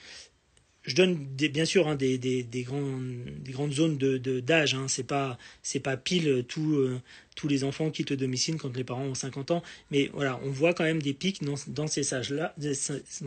je 0.84 0.96
donne 0.96 1.16
bien 1.16 1.66
sûr 1.66 1.88
hein, 1.88 1.96
des, 1.96 2.18
des, 2.18 2.44
des, 2.44 2.64
grandes 2.64 3.72
zones 3.72 3.98
d'âge. 3.98 4.20
De, 4.20 4.40
d'âge. 4.40 4.74
hein. 4.74 4.86
C'est 4.88 5.04
pas 5.04 5.38
pas 5.84 5.98
pile 5.98 6.44
tout, 6.48 6.74
euh, 6.76 7.00
tous 7.36 7.48
les 7.48 7.64
enfants 7.64 7.92
quittent 7.92 8.10
le 8.12 8.18
domicile 8.18 8.58
quand 8.58 8.76
les 8.76 8.84
parents 8.84 9.04
ont 9.06 9.14
50 9.16 9.52
ans. 9.52 9.64
Mais 9.92 10.10
voilà, 10.14 10.40
on 10.44 10.50
voit 10.50 10.74
quand 10.74 10.84
même 10.84 11.02
des 11.02 11.14
pics 11.14 11.44
dans, 11.44 11.56
dans 11.68 11.88
ces 11.88 12.02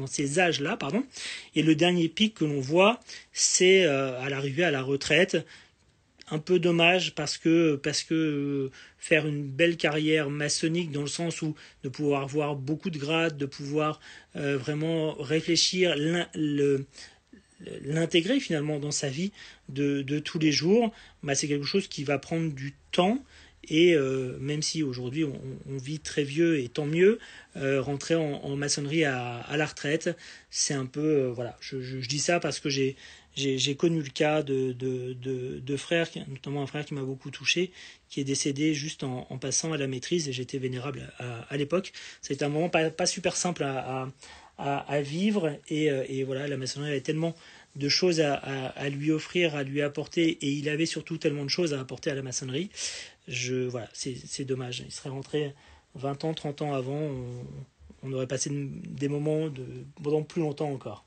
ces 0.07 0.39
âges-là, 0.41 0.77
pardon. 0.77 1.05
Et 1.55 1.63
le 1.63 1.75
dernier 1.77 2.09
pic 2.09 2.35
que 2.35 2.45
l'on 2.45 2.61
voit, 2.61 2.99
c'est 3.33 3.85
euh, 3.85 4.21
à 4.21 4.29
l'arrivée 4.31 4.65
à 4.65 4.71
la 4.73 4.83
retraite. 4.83 5.37
Un 6.31 6.39
peu 6.39 6.59
dommage 6.59 7.15
parce 7.15 7.37
que 7.37 7.77
parce 7.77 8.03
que 8.03 8.15
euh, 8.15 8.71
faire 8.99 9.27
une 9.27 9.45
belle 9.47 9.77
carrière 9.77 10.31
maçonnique 10.31 10.91
dans 10.91 11.03
le 11.03 11.07
sens 11.07 11.43
où 11.43 11.55
de 11.83 11.91
pouvoir 11.91 12.27
voir 12.27 12.57
beaucoup 12.57 12.89
de 12.89 12.97
grades, 12.99 13.37
de 13.37 13.45
pouvoir 13.47 14.01
vraiment 14.35 15.13
réfléchir 15.21 15.95
l'intégrer 17.83 18.41
finalement 18.41 18.79
dans 18.79 18.91
sa 18.91 19.09
vie 19.09 19.33
de, 19.69 20.19
tous 20.19 20.39
les 20.39 20.53
jours, 20.53 20.93
bah, 21.23 21.35
c'est 21.35 21.49
quelque 21.49 21.67
chose 21.67 21.89
qui 21.89 22.05
va 22.05 22.19
prendre 22.19 22.53
du 22.53 22.75
temps. 22.93 23.23
Et 23.69 23.95
euh, 23.95 24.37
même 24.41 24.61
si 24.61 24.83
aujourd'hui 24.83 25.25
on, 25.25 25.77
vit 25.79 25.99
très 25.99 26.23
vieux 26.23 26.61
et 26.61 26.69
tant 26.69 26.85
mieux, 26.85 27.19
euh, 27.57 27.81
rentrer 27.81 28.15
en, 28.15 28.57
maçonnerie 28.57 29.05
à, 29.05 29.57
la 29.57 29.65
retraite, 29.67 30.15
c'est 30.51 30.75
un 30.75 30.87
peu 30.87 31.01
euh, 31.01 31.33
voilà. 31.33 31.57
Je, 31.61 32.07
dis 32.07 32.19
ça 32.19 32.41
parce 32.41 32.61
que 32.61 32.69
j'ai 32.69 32.97
j'ai 33.37 33.75
connu 33.75 34.01
le 34.01 34.11
cas 34.11 34.45
de, 34.45 34.73
de, 34.73 35.77
frères, 35.77 36.09
notamment 36.29 36.63
un 36.63 36.69
frère 36.69 36.85
qui 36.85 36.95
m'a 36.95 37.03
beaucoup 37.03 37.33
touché, 37.33 37.73
qui 38.09 38.21
est 38.21 38.25
décédé 38.25 38.75
juste 38.75 39.03
en, 39.03 39.25
passant 39.39 39.73
à 39.73 39.77
la 39.77 39.89
maîtrise 39.89 40.29
et 40.29 40.33
j'étais 40.33 40.59
vénérable 40.59 41.13
à, 41.19 41.57
l'époque. 41.57 41.93
C'était 42.23 42.45
un 42.45 42.49
moment 42.49 42.69
pas, 42.69 42.91
pas 42.91 43.07
super 43.07 43.35
simple 43.35 43.65
à, 43.65 44.03
à, 44.03 44.13
vivre. 45.03 45.59
Et, 45.69 45.91
euh, 45.91 46.05
et, 46.09 46.25
voilà, 46.25 46.47
la 46.47 46.57
maçonnerie 46.57 46.91
avait 46.91 47.01
tellement 47.01 47.35
de 47.77 47.89
choses 47.89 48.21
à, 48.21 48.35
à, 48.35 48.89
lui 48.89 49.11
offrir, 49.11 49.57
à 49.57 49.65
lui 49.65 49.83
apporter, 49.83 50.39
et 50.41 50.49
il 50.49 50.69
avait 50.69 50.87
surtout 50.87 51.19
tellement 51.19 51.45
de 51.45 51.51
choses 51.51 51.75
à 51.75 51.81
apporter 51.81 52.11
à 52.11 52.15
la 52.15 52.23
maçonnerie. 52.23 52.71
Je, 53.27 53.67
voilà, 53.67 53.89
c'est 53.93 54.45
dommage. 54.45 54.85
Il 54.87 54.93
serait 54.93 55.11
rentré 55.11 55.55
20 55.97 56.25
ans, 56.25 56.35
30 56.35 56.63
ans 56.63 56.75
avant. 56.75 57.11
on 58.03 58.13
aurait 58.13 58.27
passé 58.29 58.51
des 58.53 59.09
moments 59.09 59.49
de, 59.49 59.65
pendant 60.03 60.23
plus 60.23 60.41
longtemps 60.41 60.71
encore. 60.71 61.05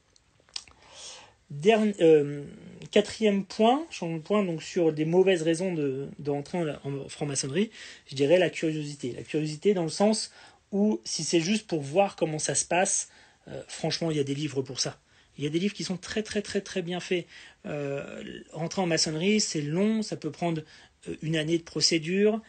Dernier, 1.50 1.96
euh, 2.02 2.44
quatrième 2.92 3.46
point, 3.46 3.86
point 4.26 4.44
donc 4.44 4.62
sur 4.62 4.92
des 4.92 5.06
mauvaises 5.06 5.44
raisons 5.44 5.74
de, 5.74 6.10
rentrer 6.28 6.60
en, 6.84 7.08
franc-maçonnerie, 7.08 7.72
je 8.08 8.16
dirais 8.16 8.38
la 8.38 8.50
curiosité. 8.50 9.14
La 9.14 9.24
curiosité 9.24 9.74
dans 9.74 9.84
le 9.84 9.90
sens 9.90 10.32
où 10.74 11.00
si 11.06 11.24
c'est 11.24 11.40
juste 11.40 11.66
pour 11.66 11.82
voir 11.82 12.18
comment 12.18 12.40
ça 12.40 12.54
se 12.54 12.66
passe, 12.66 13.10
euh, 13.48 13.62
franchement 13.68 14.12
il 14.12 14.18
y 14.18 14.20
a 14.20 14.24
des 14.24 14.36
livres 14.36 14.62
pour 14.62 14.80
ça. 14.80 15.00
Il 15.38 15.44
y 15.44 15.48
a 15.48 15.50
des 15.50 15.60
livres 15.60 15.76
qui 15.76 15.84
sont 15.84 15.98
très 15.98 16.24
très 16.24 16.42
très 16.42 16.62
très 16.62 16.82
bien 16.82 17.00
faits. 17.00 17.28
Euh, 17.66 18.24
rentrer 18.52 18.82
en 18.82 18.88
maçonnerie, 18.88 19.40
c'est 19.40 19.62
long, 19.62 20.02
ça 20.02 20.16
peut 20.16 20.32
prendre 20.32 20.64
une 21.22 21.38
année 21.38 21.58
de 21.58 21.64
procédure. 21.64 22.42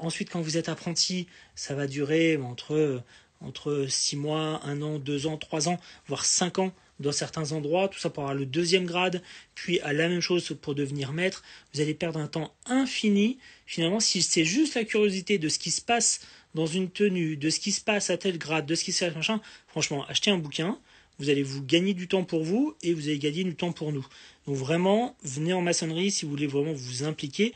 ensuite, 0.00 0.30
quand 0.30 0.40
vous 0.40 0.56
êtes 0.56 0.70
apprenti, 0.70 1.26
ça 1.54 1.74
va 1.74 1.86
durer 1.86 2.38
entre 2.38 3.02
entre 3.40 3.86
6 3.88 4.16
mois, 4.16 4.60
1 4.64 4.82
an, 4.82 4.98
2 4.98 5.26
ans, 5.26 5.36
3 5.36 5.68
ans, 5.68 5.78
voire 6.06 6.24
5 6.24 6.58
ans 6.58 6.72
dans 7.00 7.12
certains 7.12 7.52
endroits, 7.52 7.88
tout 7.88 7.98
ça 7.98 8.08
pour 8.08 8.22
avoir 8.22 8.34
le 8.34 8.46
deuxième 8.46 8.86
grade, 8.86 9.22
puis 9.54 9.80
à 9.80 9.92
la 9.92 10.08
même 10.08 10.20
chose 10.20 10.56
pour 10.60 10.74
devenir 10.74 11.12
maître, 11.12 11.42
vous 11.74 11.80
allez 11.80 11.94
perdre 11.94 12.18
un 12.18 12.26
temps 12.26 12.54
infini. 12.64 13.38
Finalement, 13.66 14.00
si 14.00 14.22
c'est 14.22 14.44
juste 14.44 14.74
la 14.74 14.84
curiosité 14.84 15.38
de 15.38 15.48
ce 15.48 15.58
qui 15.58 15.70
se 15.70 15.82
passe 15.82 16.20
dans 16.56 16.66
une 16.66 16.90
tenue, 16.90 17.36
de 17.36 17.50
ce 17.50 17.60
qui 17.60 17.70
se 17.70 17.82
passe 17.82 18.08
à 18.08 18.16
tel 18.16 18.38
grade, 18.38 18.64
de 18.66 18.74
ce 18.74 18.82
qui 18.82 18.92
se 18.92 19.04
passe 19.04 19.14
machin, 19.14 19.40
franchement, 19.68 20.06
achetez 20.08 20.30
un 20.30 20.38
bouquin, 20.38 20.78
vous 21.18 21.28
allez 21.28 21.42
vous 21.42 21.62
gagner 21.62 21.92
du 21.92 22.08
temps 22.08 22.24
pour 22.24 22.42
vous 22.42 22.74
et 22.82 22.94
vous 22.94 23.08
allez 23.08 23.18
gagner 23.18 23.44
du 23.44 23.54
temps 23.54 23.72
pour 23.72 23.92
nous. 23.92 24.06
Donc 24.46 24.56
vraiment, 24.56 25.16
venez 25.22 25.52
en 25.52 25.60
maçonnerie 25.60 26.10
si 26.10 26.24
vous 26.24 26.30
voulez 26.30 26.46
vraiment 26.46 26.72
vous 26.72 27.04
impliquer. 27.04 27.52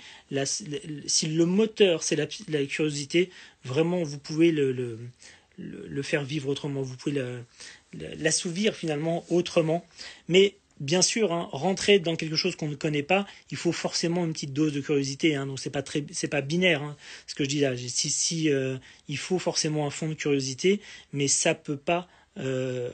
si 1.07 1.27
le 1.27 1.47
moteur, 1.47 2.03
c'est 2.03 2.17
la, 2.17 2.27
curiosité, 2.67 3.31
vraiment, 3.65 4.03
vous 4.03 4.19
pouvez 4.19 4.53
le, 4.53 4.73
le, 5.59 6.03
faire 6.03 6.23
vivre 6.23 6.49
autrement. 6.49 6.83
Vous 6.83 6.97
pouvez 6.97 7.23
l'assouvir 7.93 8.75
finalement 8.75 9.25
autrement. 9.31 9.85
Mais 10.29 10.57
bien 10.81 11.03
sûr, 11.03 11.33
hein, 11.33 11.49
rentrer 11.53 11.99
dans 11.99 12.17
quelque 12.17 12.37
chose 12.37 12.57
qu'on 12.57 12.69
ne 12.69 12.75
connaît 12.75 13.03
pas, 13.03 13.27
il 13.51 13.57
faut 13.57 13.73
forcément 13.73 14.25
une 14.25 14.33
petite 14.33 14.53
dose 14.53 14.73
de 14.73 14.81
curiosité. 14.81 15.37
Hein, 15.37 15.47
donc 15.47 15.61
c'est 15.61 15.71
pas 15.71 15.83
pas 15.83 16.41
binaire 16.41 16.83
hein, 16.83 16.97
ce 17.27 17.35
que 17.35 17.45
je 17.45 17.49
dis 17.49 17.61
là. 17.61 17.77
Si, 17.77 18.11
si 18.11 18.51
euh, 18.51 18.77
il 19.09 19.19
faut 19.19 19.39
forcément 19.39 19.87
un 19.87 19.91
fond 19.91 20.09
de 20.09 20.15
curiosité, 20.15 20.81
mais 21.13 21.29
ça 21.29 21.55
peut. 21.55 21.79
Euh, 22.39 22.91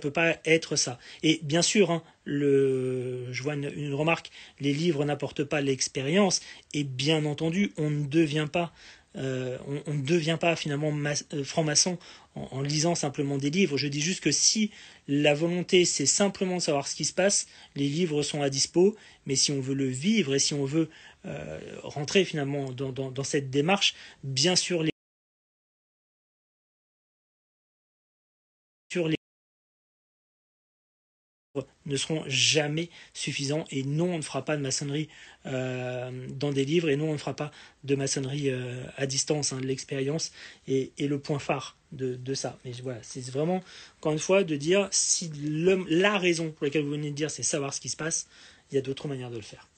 peut 0.00 0.10
pas 0.10 0.36
être 0.44 0.76
ça. 0.76 0.98
Et 1.22 1.40
bien 1.42 1.62
sûr, 1.62 2.02
je 2.26 3.42
vois 3.42 3.54
une 3.54 3.94
remarque, 3.94 4.30
les 4.60 4.72
livres 4.72 5.04
n'apportent 5.04 5.44
pas 5.44 5.60
l'expérience, 5.60 6.40
et 6.74 6.84
bien 6.84 7.24
entendu, 7.24 7.72
on 7.76 7.90
ne 7.90 8.06
devient 8.06 8.46
pas 8.50 8.72
euh, 9.16 9.56
on, 9.86 9.94
ne 9.94 10.02
devient 10.02 10.36
pas 10.38 10.54
finalement 10.54 10.92
euh, 11.32 11.42
franc-maçon 11.42 11.98
en, 12.34 12.60
lisant 12.60 12.94
simplement 12.94 13.38
des 13.38 13.50
livres. 13.50 13.76
Je 13.76 13.88
dis 13.88 14.00
juste 14.00 14.22
que 14.22 14.30
si 14.30 14.70
la 15.08 15.34
volonté 15.34 15.84
c'est 15.84 16.06
simplement 16.06 16.56
de 16.56 16.62
savoir 16.62 16.86
ce 16.86 16.94
qui 16.94 17.04
se 17.04 17.14
passe, 17.14 17.46
les 17.74 17.88
livres 17.88 18.22
sont 18.22 18.42
à 18.42 18.50
dispo, 18.50 18.96
mais 19.26 19.34
si 19.34 19.50
on 19.50 19.60
veut 19.60 19.74
le 19.74 19.88
vivre 19.88 20.34
et 20.34 20.38
si 20.38 20.54
on 20.54 20.64
veut 20.64 20.90
euh, 21.24 21.58
rentrer 21.82 22.24
finalement 22.24 22.70
dans, 22.70 23.24
cette 23.24 23.50
démarche, 23.50 23.94
bien 24.22 24.56
sûr 24.56 24.82
les 24.82 24.90
ne 31.86 31.96
seront 31.96 32.24
jamais 32.26 32.90
suffisants 33.14 33.64
et 33.70 33.82
non, 33.82 34.14
on 34.14 34.16
ne 34.18 34.22
fera 34.22 34.44
pas 34.44 34.56
de 34.56 34.62
maçonnerie 34.62 35.08
euh, 35.46 36.10
dans 36.28 36.52
des 36.52 36.64
livres 36.64 36.90
et 36.90 36.96
non, 36.96 37.10
on 37.10 37.12
ne 37.12 37.18
fera 37.18 37.34
pas 37.34 37.50
de 37.84 37.94
maçonnerie 37.94 38.50
euh, 38.50 38.84
à 38.96 39.06
distance. 39.06 39.52
Hein, 39.52 39.60
L'expérience 39.62 40.32
est, 40.66 40.92
le 40.98 41.18
point 41.18 41.38
phare 41.38 41.76
de, 41.92 42.34
ça. 42.34 42.58
Mais 42.64 42.72
voilà, 42.82 42.98
c'est 43.02 43.24
vraiment, 43.30 43.62
encore 43.98 44.12
une 44.12 44.18
fois, 44.18 44.44
de 44.44 44.56
dire 44.56 44.88
si 44.90 45.30
la 45.88 46.18
raison 46.18 46.50
pour 46.50 46.64
laquelle 46.64 46.84
vous 46.84 46.90
venez 46.90 47.10
de 47.10 47.16
dire 47.16 47.30
c'est 47.30 47.42
savoir 47.42 47.72
ce 47.72 47.80
qui 47.80 47.88
se 47.88 47.96
passe, 47.96 48.28
il 48.70 48.74
y 48.74 48.78
a 48.78 48.82
d'autres 48.82 49.08
manières 49.08 49.30
de 49.30 49.36
le 49.36 49.42
faire. 49.42 49.68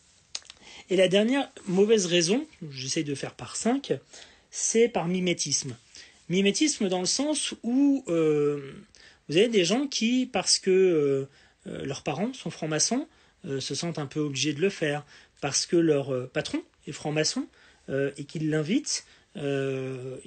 Et 0.89 0.97
la 0.97 1.09
dernière 1.09 1.51
mauvaise 1.67 2.07
raison, 2.07 2.47
j'essaye 2.71 3.05
de 3.05 3.15
faire 3.15 3.35
par 3.35 3.55
cinq, 3.55 3.93
c'est 4.51 4.89
par 4.89 5.07
mimétisme. 5.07 5.77
Mimétisme 6.29 6.89
dans 6.89 7.01
le 7.01 7.07
sens 7.07 7.55
où 7.63 8.05
euh, 8.09 8.73
vous 9.29 9.37
avez 9.37 9.49
des 9.49 9.65
gens 9.65 9.87
qui, 9.87 10.29
parce 10.33 10.59
que 10.59 11.29
euh, 11.67 11.85
leurs 11.85 12.03
parents 12.03 12.33
sont 12.33 12.51
francs-maçons, 12.51 13.07
euh, 13.47 13.61
se 13.61 13.75
sentent 13.75 13.99
un 13.99 14.07
peu 14.07 14.21
obligés 14.21 14.53
de 14.53 14.61
le 14.61 14.71
faire 14.71 15.05
parce 15.41 15.67
que 15.67 15.77
leur 15.77 16.13
euh, 16.13 16.31
patron 16.33 16.63
est 16.87 16.93
franc-maçon 16.93 17.47
et 18.17 18.23
qu'il 18.23 18.51
l'invite, 18.51 19.05
ils 19.35 19.41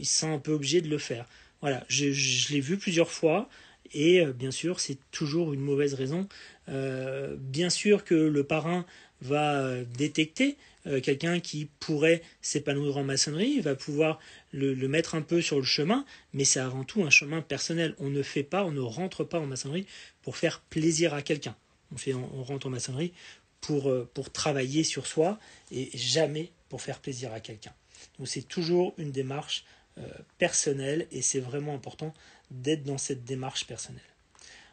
se 0.05 0.19
sentent 0.19 0.33
un 0.33 0.39
peu 0.39 0.51
obligés 0.51 0.81
de 0.81 0.89
le 0.89 0.97
faire. 0.97 1.25
Voilà, 1.61 1.85
je, 1.87 2.07
l'ai 2.51 2.59
vu 2.59 2.77
plusieurs 2.77 3.09
fois 3.09 3.47
et 3.93 4.25
bien 4.25 4.51
sûr 4.51 4.81
c'est 4.81 4.97
toujours 5.11 5.53
une 5.53 5.61
mauvaise 5.61 5.93
raison. 5.93 6.27
bien 6.67 7.69
sûr 7.69 8.03
que 8.03 8.15
le 8.15 8.43
parrain 8.43 8.85
va 9.21 9.81
détecter 9.97 10.57
quelqu'un 11.01 11.39
qui 11.39 11.69
pourrait 11.79 12.21
s'épanouir 12.41 12.97
en 12.97 13.03
maçonnerie, 13.03 13.61
va 13.61 13.75
pouvoir 13.75 14.19
le, 14.51 14.75
mettre 14.87 15.15
un 15.15 15.21
peu 15.21 15.41
sur 15.41 15.57
le 15.57 15.63
chemin, 15.63 16.05
mais 16.33 16.43
c'est 16.43 16.59
avant 16.59 16.83
tout 16.83 17.03
un 17.03 17.09
chemin 17.09 17.41
personnel. 17.41 17.95
On 17.99 18.09
ne 18.09 18.21
fait 18.21 18.43
pas, 18.43 18.65
on 18.65 18.71
ne 18.71 18.81
rentre 18.81 19.23
pas 19.23 19.39
en 19.39 19.45
maçonnerie 19.45 19.87
pour 20.21 20.37
faire 20.37 20.59
plaisir 20.59 21.13
à 21.13 21.21
quelqu'un. 21.21 21.55
On, 21.91 22.29
on, 22.35 22.43
rentre 22.43 22.67
en 22.67 22.69
maçonnerie 22.69 23.13
pour, 23.61 23.89
euh, 23.89 24.09
pour 24.13 24.31
travailler 24.31 24.83
sur 24.83 25.07
soi 25.07 25.39
et 25.71 25.89
jamais 25.93 26.51
pour 26.69 26.81
faire 26.81 26.99
plaisir 26.99 27.31
à 27.33 27.39
quelqu'un. 27.39 27.73
Donc 28.17 28.27
c'est 28.27 28.47
toujours 28.47 28.93
une 28.97 29.11
démarche 29.11 29.63
euh, 29.97 30.07
personnelle 30.37 31.07
et 31.11 31.21
c'est 31.21 31.39
vraiment 31.39 31.73
important 31.73 32.13
d'être 32.51 32.83
dans 32.83 32.97
cette 32.97 33.23
démarche 33.23 33.65
personnelle. 33.65 34.01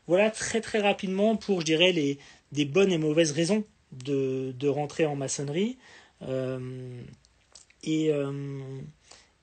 Voilà 0.07 0.31
très 0.31 0.61
très 0.61 0.81
rapidement 0.81 1.37
pour, 1.37 1.61
je 1.61 1.67
dirais, 1.67 1.93
les, 1.93 2.19
des 2.53 2.65
bonnes 2.65 2.91
et 2.91 2.99
mauvaises 2.99 3.33
raisons 3.33 3.65
de, 3.93 4.55
de 4.59 4.69
rentrer 4.69 5.07
en 5.07 5.17
maçonnerie. 5.17 5.77
Euh, 6.23 7.03
et, 7.83 8.11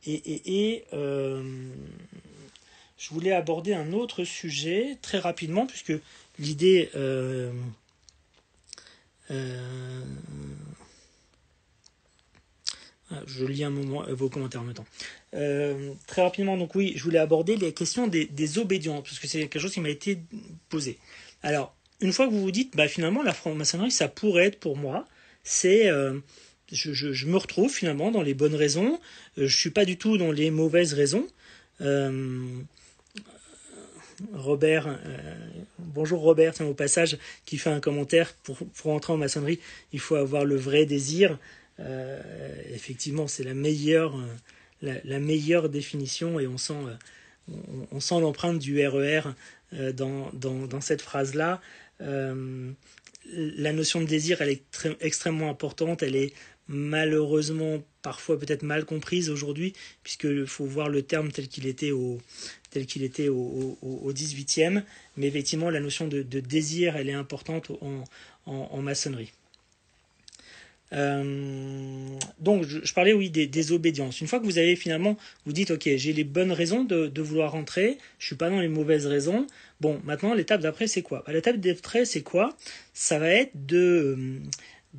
et, 0.05 0.13
et, 0.13 0.75
et 0.75 0.85
je 2.97 3.09
voulais 3.09 3.31
aborder 3.31 3.73
un 3.73 3.93
autre 3.93 4.23
sujet 4.23 4.97
très 5.01 5.19
rapidement, 5.19 5.67
puisque 5.67 5.93
l'idée... 6.39 6.89
Euh, 6.95 7.51
euh, 9.29 10.03
ah, 13.11 13.21
je 13.25 13.45
lis 13.45 13.63
un 13.63 13.69
moment 13.69 14.05
euh, 14.07 14.13
vos 14.13 14.29
commentaires 14.29 14.61
en 14.61 14.65
même 14.65 14.73
temps. 14.73 14.85
très 16.07 16.21
rapidement, 16.21 16.57
donc 16.57 16.75
oui, 16.75 16.93
je 16.95 17.03
voulais 17.03 17.19
aborder 17.19 17.55
les 17.55 17.73
questions 17.73 18.07
des, 18.07 18.25
des 18.25 18.57
obédients, 18.57 19.01
parce 19.01 19.19
que 19.19 19.27
c'est 19.27 19.39
quelque 19.41 19.59
chose 19.59 19.73
qui 19.73 19.79
m'a 19.79 19.89
été 19.89 20.19
posé. 20.69 20.97
Alors, 21.43 21.75
une 22.01 22.11
fois 22.11 22.27
que 22.27 22.31
vous 22.31 22.41
vous 22.41 22.51
dites, 22.51 22.75
bah, 22.75 22.87
finalement, 22.87 23.21
la 23.21 23.33
franc-maçonnerie, 23.33 23.91
ça 23.91 24.07
pourrait 24.07 24.47
être 24.47 24.59
pour 24.59 24.75
moi, 24.75 25.07
c'est... 25.43 25.89
je, 26.71 27.25
me 27.25 27.37
retrouve 27.37 27.73
finalement 27.73 28.11
dans 28.11 28.21
les 28.21 28.33
bonnes 28.33 28.55
raisons, 28.55 28.99
je 29.37 29.43
ne 29.43 29.47
suis 29.47 29.69
pas 29.69 29.85
du 29.85 29.97
tout 29.97 30.17
dans 30.17 30.31
les 30.31 30.51
mauvaises 30.51 30.93
raisons. 30.93 31.27
Robert, 34.33 34.87
euh, 34.87 35.35
bonjour 35.77 36.21
Robert, 36.21 36.53
au 36.61 36.73
passage, 36.73 37.17
qui 37.45 37.57
fait 37.57 37.69
un 37.69 37.79
commentaire 37.79 38.33
pour, 38.43 38.57
pour 38.57 38.91
entrer 38.91 39.13
en 39.13 39.17
maçonnerie, 39.17 39.59
il 39.93 39.99
faut 39.99 40.15
avoir 40.15 40.43
le 40.43 40.55
vrai 40.55 40.85
désir. 40.85 41.37
Euh, 41.79 42.19
effectivement, 42.73 43.27
c'est 43.27 43.43
la 43.43 43.53
meilleure, 43.53 44.17
euh, 44.83 44.95
la, 45.03 45.19
meilleure 45.19 45.69
définition 45.69 46.39
et 46.39 46.47
on 46.47 46.57
sent, 46.57 46.73
on, 47.91 47.99
sent 47.99 48.19
l'empreinte 48.19 48.57
du 48.57 48.85
RER 48.85 49.21
e 49.73 49.91
dans, 49.91 50.31
dans, 50.33 50.65
dans 50.65 50.81
cette 50.81 51.01
phrase-là. 51.01 51.61
la 51.99 53.73
notion 53.73 54.01
de 54.01 54.07
désir, 54.07 54.41
elle 54.41 54.49
est 54.49 54.63
extrêmement 54.99 55.49
importante, 55.49 56.01
elle 56.01 56.15
est 56.15 56.33
malheureusement 56.67 57.83
parfois 58.01 58.39
peut-être 58.39 58.63
mal 58.63 58.85
comprise 58.85 59.29
aujourd'hui, 59.29 59.73
puisqu'il 60.03 60.47
faut 60.47 60.65
voir 60.65 60.89
le 60.89 61.01
terme 61.01 61.31
tel 61.31 61.47
qu'il 61.47 61.67
était 61.67 61.91
au, 61.91 62.19
tel 62.69 62.85
qu'il 62.85 63.03
était 63.03 63.27
au, 63.27 63.77
au, 63.81 64.13
18e. 64.13 64.83
Mais 65.17 65.27
effectivement, 65.27 65.69
la 65.69 65.79
notion 65.79 66.07
de, 66.07 66.21
désir, 66.21 66.95
elle 66.95 67.09
est 67.09 67.13
importante 67.13 67.71
en, 68.45 68.81
maçonnerie. 68.81 69.33
Euh, 70.93 72.17
donc, 72.39 72.63
je, 72.63 72.93
parlais, 72.93 73.11
oui, 73.11 73.29
des, 73.29 73.45
des, 73.45 73.71
obédiences. 73.73 74.21
Une 74.21 74.27
fois 74.27 74.39
que 74.39 74.45
vous 74.45 74.57
avez 74.57 74.77
finalement, 74.77 75.17
vous 75.45 75.51
dites, 75.51 75.71
ok, 75.71 75.89
j'ai 75.97 76.13
les 76.13 76.23
bonnes 76.23 76.53
raisons 76.53 76.85
de, 76.85 77.21
vouloir 77.21 77.51
rentrer, 77.51 77.97
je 78.19 78.27
suis 78.27 78.35
pas 78.37 78.49
dans 78.49 78.61
les 78.61 78.69
mauvaises 78.69 79.05
raisons. 79.05 79.47
Bon, 79.81 79.99
maintenant, 80.05 80.33
l'étape 80.33 80.61
d'après, 80.61 80.87
c'est 80.87 81.01
quoi? 81.01 81.23
Bah, 81.27 81.33
L'étape 81.33 81.57
d'après, 81.57 82.05
c'est 82.05 82.23
quoi? 82.23 82.55
Ça 82.93 83.19
va 83.19 83.29
être 83.29 83.51
de 83.53 84.39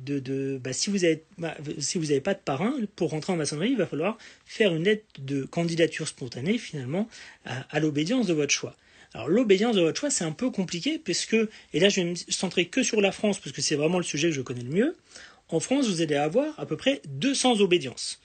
bah, 0.05 0.73
si 0.73 0.89
vous 0.89 0.97
n'avez 0.99 1.23
bah, 1.37 1.55
pas 2.23 2.33
de 2.33 2.39
parrain 2.39 2.73
pour 2.95 3.11
rentrer 3.11 3.33
en 3.33 3.35
maçonnerie, 3.35 3.71
il 3.71 3.77
va 3.77 3.85
falloir 3.85 4.17
faire 4.45 4.73
une 4.73 4.83
lettre 4.83 5.05
de 5.19 5.43
candidature 5.43 6.07
spontanée 6.07 6.57
finalement 6.57 7.07
à, 7.45 7.79
l'obédience 7.79 8.27
de 8.27 8.33
votre 8.33 8.51
choix. 8.51 8.75
Alors 9.13 9.27
l'obédience 9.27 9.75
de 9.75 9.81
votre 9.81 9.99
choix, 9.99 10.09
c'est 10.09 10.23
un 10.23 10.31
peu 10.31 10.51
compliqué 10.51 10.99
puisque 10.99 11.35
et 11.73 11.79
là 11.79 11.89
je 11.89 12.01
vais 12.01 12.07
me 12.11 12.15
centrer 12.15 12.67
que 12.67 12.83
sur 12.83 13.01
la 13.01 13.11
France 13.11 13.39
parce 13.39 13.51
que 13.51 13.61
c'est 13.61 13.75
vraiment 13.75 13.97
le 13.97 14.03
sujet 14.03 14.29
que 14.29 14.35
je 14.35 14.41
connais 14.41 14.61
le 14.61 14.69
mieux. 14.69 14.95
En 15.49 15.59
France, 15.59 15.87
vous 15.87 16.01
allez 16.01 16.15
avoir 16.15 16.59
à 16.59 16.65
peu 16.67 16.77
près 16.77 17.01
200 17.07 17.59
obédiences. 17.61 18.21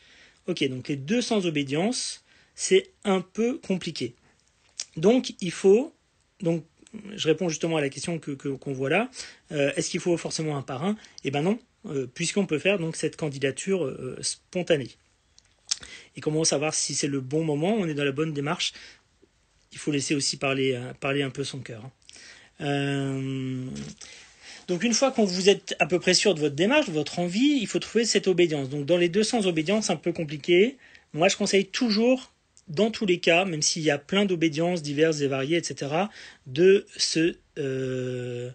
Ok, 0.46 0.62
donc 0.68 0.88
les 0.88 0.96
200 0.96 1.46
obédiences, 1.46 2.22
c'est 2.54 2.90
un 3.04 3.22
peu 3.22 3.58
compliqué. 3.58 4.14
Donc 4.96 5.34
il 5.40 5.50
faut, 5.50 5.94
donc 6.40 6.64
je 7.14 7.28
réponds 7.28 7.48
justement 7.48 7.76
à 7.76 7.80
la 7.80 7.88
question 7.88 8.18
que 8.18 8.32
qu'on 8.32 8.72
voit 8.72 8.90
là. 8.90 9.10
Euh, 9.52 9.72
est-ce 9.76 9.90
qu'il 9.90 10.00
faut 10.00 10.16
forcément 10.16 10.56
un 10.56 10.62
parrain? 10.62 10.96
Eh 11.24 11.30
ben 11.30 11.42
non, 11.42 11.58
euh, 11.86 12.06
puisqu'on 12.12 12.46
peut 12.46 12.58
faire 12.58 12.78
donc 12.78 12.96
cette 12.96 13.16
candidature 13.16 13.84
euh, 13.84 14.16
spontanée. 14.20 14.90
Et 16.16 16.20
comment 16.20 16.44
savoir 16.44 16.74
si 16.74 16.94
c'est 16.94 17.08
le 17.08 17.20
bon 17.20 17.44
moment? 17.44 17.74
On 17.74 17.86
est 17.88 17.94
dans 17.94 18.04
la 18.04 18.12
bonne 18.12 18.32
démarche. 18.32 18.72
Il 19.72 19.78
faut 19.78 19.90
laisser 19.90 20.14
aussi 20.14 20.36
parler 20.36 20.76
un 20.76 21.30
peu 21.30 21.42
son 21.42 21.58
cœur. 21.58 21.90
Hein. 22.60 23.66
donc 24.68 24.84
une 24.84 24.94
fois 24.94 25.10
qu'on 25.10 25.24
vous 25.24 25.48
êtes 25.48 25.74
à 25.80 25.86
peu 25.86 25.98
près 25.98 26.14
sûr 26.14 26.36
de 26.36 26.40
votre 26.40 26.54
démarche, 26.54 26.86
de 26.86 26.92
votre 26.92 27.18
envie, 27.18 27.58
il 27.60 27.66
faut 27.66 27.80
trouver 27.80 28.04
cette 28.04 28.28
obédience. 28.28 28.68
Donc 28.68 28.86
dans 28.86 28.96
les 28.96 29.08
200 29.08 29.46
obédiences 29.46 29.90
un 29.90 29.96
peu 29.96 30.12
compliquées, 30.12 30.76
moi 31.12 31.26
je 31.26 31.36
conseille 31.36 31.66
toujours 31.66 32.30
dans 32.68 32.90
tous 32.90 33.06
les 33.06 33.18
cas, 33.18 33.44
même 33.44 33.62
s'il 33.62 33.82
y 33.82 33.90
a 33.90 33.98
plein 33.98 34.24
d'obédiences 34.24 34.82
diverses 34.82 35.20
et 35.20 35.26
variées, 35.26 35.56
etc., 35.56 35.92
de 36.46 36.86
se, 36.96 37.36
euh, 37.58 38.50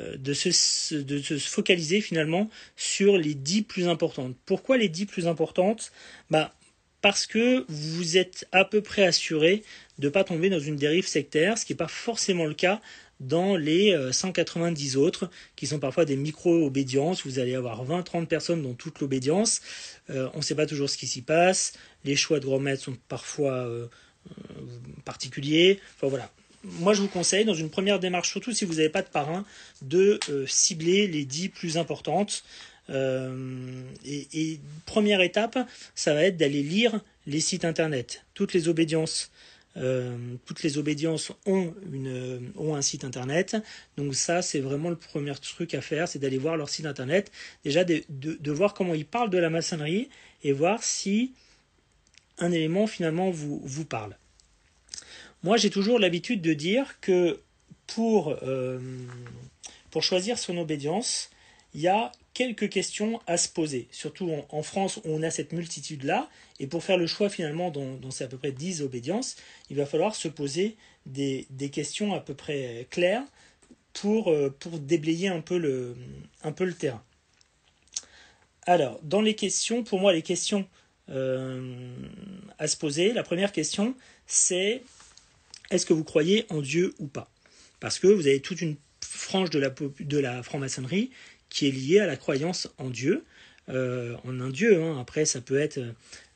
euh, 0.00 0.16
de, 0.16 0.34
se, 0.34 0.94
de 0.94 1.18
se 1.20 1.38
focaliser 1.38 2.00
finalement 2.00 2.50
sur 2.76 3.16
les 3.16 3.34
dix 3.34 3.62
plus 3.62 3.88
importantes. 3.88 4.36
Pourquoi 4.46 4.76
les 4.76 4.88
dix 4.88 5.06
plus 5.06 5.26
importantes? 5.26 5.92
Bah, 6.30 6.54
Parce 7.00 7.26
que 7.26 7.64
vous 7.68 8.18
êtes 8.18 8.46
à 8.52 8.64
peu 8.64 8.82
près 8.82 9.04
assuré 9.04 9.62
de 9.98 10.06
ne 10.06 10.10
pas 10.10 10.24
tomber 10.24 10.50
dans 10.50 10.60
une 10.60 10.76
dérive 10.76 11.06
sectaire, 11.06 11.56
ce 11.56 11.64
qui 11.64 11.72
n'est 11.72 11.78
pas 11.78 11.88
forcément 11.88 12.44
le 12.44 12.54
cas 12.54 12.80
dans 13.20 13.54
les 13.54 13.94
190 14.12 14.96
euh, 14.96 14.98
autres, 14.98 15.30
qui 15.54 15.66
sont 15.66 15.78
parfois 15.78 16.06
des 16.06 16.16
micro-obédiences. 16.16 17.26
Vous 17.26 17.38
allez 17.38 17.54
avoir 17.54 17.86
20-30 17.86 18.26
personnes 18.26 18.62
dans 18.62 18.72
toute 18.72 19.00
l'obédience. 19.00 19.60
On 20.08 20.38
ne 20.38 20.42
sait 20.42 20.54
pas 20.54 20.66
toujours 20.66 20.88
ce 20.88 20.96
qui 20.96 21.06
s'y 21.06 21.20
passe. 21.20 21.74
Les 22.04 22.16
choix 22.16 22.40
de 22.40 22.46
grands 22.46 22.58
maîtres 22.58 22.82
sont 22.82 22.96
parfois 23.08 23.66
euh, 23.66 23.86
particuliers. 25.04 25.80
Enfin 25.96 26.08
voilà. 26.08 26.30
Moi, 26.62 26.92
je 26.92 27.00
vous 27.00 27.08
conseille, 27.08 27.46
dans 27.46 27.54
une 27.54 27.70
première 27.70 28.00
démarche, 28.00 28.30
surtout 28.30 28.52
si 28.52 28.66
vous 28.66 28.74
n'avez 28.74 28.90
pas 28.90 29.00
de 29.00 29.08
parrain, 29.08 29.46
de 29.80 30.20
cibler 30.46 31.06
les 31.06 31.24
10 31.24 31.48
plus 31.48 31.78
importantes. 31.78 32.44
et, 32.90 34.28
et, 34.34 34.60
première 34.84 35.22
étape, 35.22 35.58
ça 35.94 36.12
va 36.12 36.24
être 36.24 36.36
d'aller 36.36 36.62
lire 36.62 37.00
les 37.26 37.40
sites 37.40 37.64
internet, 37.64 38.26
toutes 38.34 38.52
les 38.52 38.68
obédiences 38.68 39.30
euh, 39.76 40.16
toutes 40.46 40.62
les 40.62 40.78
obédiences 40.78 41.32
ont, 41.46 41.72
une, 41.92 42.52
ont 42.56 42.74
un 42.74 42.82
site 42.82 43.04
internet. 43.04 43.56
Donc 43.96 44.14
ça, 44.14 44.42
c'est 44.42 44.60
vraiment 44.60 44.90
le 44.90 44.96
premier 44.96 45.32
truc 45.34 45.74
à 45.74 45.80
faire, 45.80 46.08
c'est 46.08 46.18
d'aller 46.18 46.38
voir 46.38 46.56
leur 46.56 46.68
site 46.68 46.86
internet. 46.86 47.30
Déjà 47.64 47.84
de, 47.84 48.02
de, 48.08 48.52
voir 48.52 48.74
comment 48.74 48.94
ils 48.94 49.06
parlent 49.06 49.30
de 49.30 49.38
la 49.38 49.50
maçonnerie 49.50 50.08
et 50.42 50.52
voir 50.52 50.82
si 50.82 51.32
un 52.40 52.52
élément 52.52 52.86
finalement 52.86 53.30
vous, 53.30 53.60
vous 53.64 53.84
parle. 53.84 54.16
Moi, 55.42 55.56
j'ai 55.56 55.70
toujours 55.70 55.98
l'habitude 55.98 56.42
de 56.42 56.52
dire 56.52 57.00
que 57.00 57.40
pour, 57.86 58.36
euh, 58.42 58.78
pour 59.90 60.02
choisir 60.02 60.38
son 60.38 60.58
obédience, 60.58 61.30
il 61.74 61.80
y 61.80 61.88
a 61.88 62.12
quelques 62.34 62.68
questions 62.68 63.20
à 63.26 63.36
se 63.36 63.48
poser. 63.48 63.88
Surtout 63.90 64.30
en, 64.50 64.62
France, 64.62 65.00
on 65.04 65.22
a 65.22 65.30
cette 65.30 65.52
multitude-là. 65.52 66.28
Et 66.58 66.66
pour 66.66 66.84
faire 66.84 66.98
le 66.98 67.06
choix 67.06 67.28
finalement 67.28 67.70
dans, 67.70 68.10
ces 68.10 68.24
à 68.24 68.26
peu 68.28 68.36
près 68.36 68.52
10 68.52 68.82
obédiences, 68.82 69.36
il 69.70 69.76
va 69.76 69.86
falloir 69.86 70.14
se 70.14 70.28
poser 70.28 70.76
des, 71.06 71.46
questions 71.72 72.12
à 72.12 72.20
peu 72.20 72.34
près 72.34 72.86
claires 72.90 73.24
pour, 73.92 74.28
euh, 74.28 74.54
pour 74.58 74.78
déblayer 74.78 75.28
un 75.28 75.40
peu, 75.40 75.58
le, 75.58 75.96
un 76.42 76.52
peu 76.52 76.64
le 76.64 76.74
terrain. 76.74 77.02
Alors, 78.66 79.00
dans 79.02 79.22
les 79.22 79.34
questions, 79.34 79.82
pour 79.82 80.00
moi, 80.00 80.12
les 80.12 80.22
questions 80.22 80.66
à 81.10 82.66
se 82.66 82.76
poser, 82.76 83.12
la 83.12 83.22
première 83.22 83.52
question, 83.52 83.94
c'est 84.26 84.82
est-ce 85.70 85.86
que 85.86 85.92
vous 85.92 86.04
croyez 86.04 86.46
en 86.50 86.60
Dieu 86.60 86.94
ou 86.98 87.06
pas? 87.06 87.30
Parce 87.80 87.98
que 87.98 88.06
vous 88.06 88.26
avez 88.26 88.40
toute 88.40 88.60
une 88.60 88.76
frange 89.00 89.50
de 89.50 90.18
la, 90.18 90.42
franc-maçonnerie 90.42 91.10
qui 91.48 91.66
est 91.66 91.70
lié 91.70 92.00
à 92.00 92.06
la 92.06 92.16
croyance 92.16 92.68
en 92.78 92.90
Dieu, 92.90 93.24
euh, 93.68 94.16
en 94.24 94.40
un 94.40 94.50
Dieu. 94.50 94.82
Hein. 94.82 94.98
Après, 95.00 95.24
ça 95.24 95.40
peut 95.40 95.58
être 95.58 95.80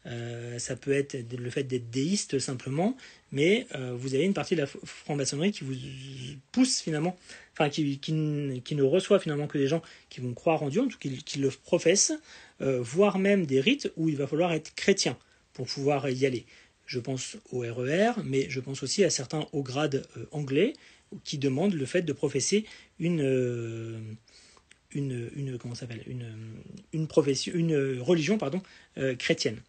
euh, 0.07 0.59
ça 0.59 0.77
peut 0.77 0.93
être 0.93 1.17
le 1.37 1.51
fait 1.51 1.65
d'être 1.65 1.91
déiste 1.91 2.39
simplement, 2.39 2.97
mais 3.33 3.67
euh, 3.75 3.95
vous 3.97 4.15
avez 4.15 4.25
une 4.25 4.35
partie 4.35 4.55
de 4.55 4.61
la 4.61 4.67
franc-maçonnerie 4.67 5.53
qui 5.53 5.65
vous 5.65 5.75
pousse 6.53 6.81
finalement, 6.81 7.17
enfin 7.53 7.71
qui, 7.71 7.99
qui, 7.99 8.13
ne 8.13 8.83
reçoit 8.83 9.19
finalement 9.19 9.47
que 9.47 9.59
des 9.59 9.67
gens 9.67 9.83
qui 10.11 10.21
vont 10.21 10.35
croire 10.35 10.63
en 10.63 10.69
Dieu, 10.69 10.83
en 10.83 10.89
tout 10.89 10.99
cas 10.99 11.09
qui, 11.25 11.39
le 11.39 11.51
professent, 11.51 12.13
voire 12.61 13.19
même 13.19 13.47
des 13.47 13.61
rites 13.61 13.93
où 13.97 14.09
il 14.09 14.17
va 14.17 14.27
falloir 14.27 14.53
être 14.53 14.75
chrétien 14.75 15.17
pour 15.53 15.67
pouvoir 15.67 16.09
y 16.09 16.27
aller. 16.27 16.47
Je 16.87 17.01
pense 17.01 17.37
au 17.51 17.61
RER, 17.61 18.13
e 18.19 18.23
mais 18.25 18.47
je 18.51 18.61
pense 18.61 18.83
aussi 18.83 19.05
à 19.05 19.11
certains 19.11 19.47
hauts 19.53 19.63
grades 19.63 20.07
anglais 20.33 20.75
qui 21.25 21.39
demandent 21.39 21.75
le 21.75 21.87
fait 21.87 22.03
de 22.03 22.13
professer 22.13 22.65
une 22.99 24.17
une, 24.95 25.59
comment 25.59 25.75
s'appelle 25.75 26.03
une, 26.07 26.27
une 26.93 27.07
profession 27.07 27.53
une 27.55 28.01
religion 28.01 28.39
pardon 28.39 28.63
euh, 28.99 29.15
chrétienne. 29.15 29.61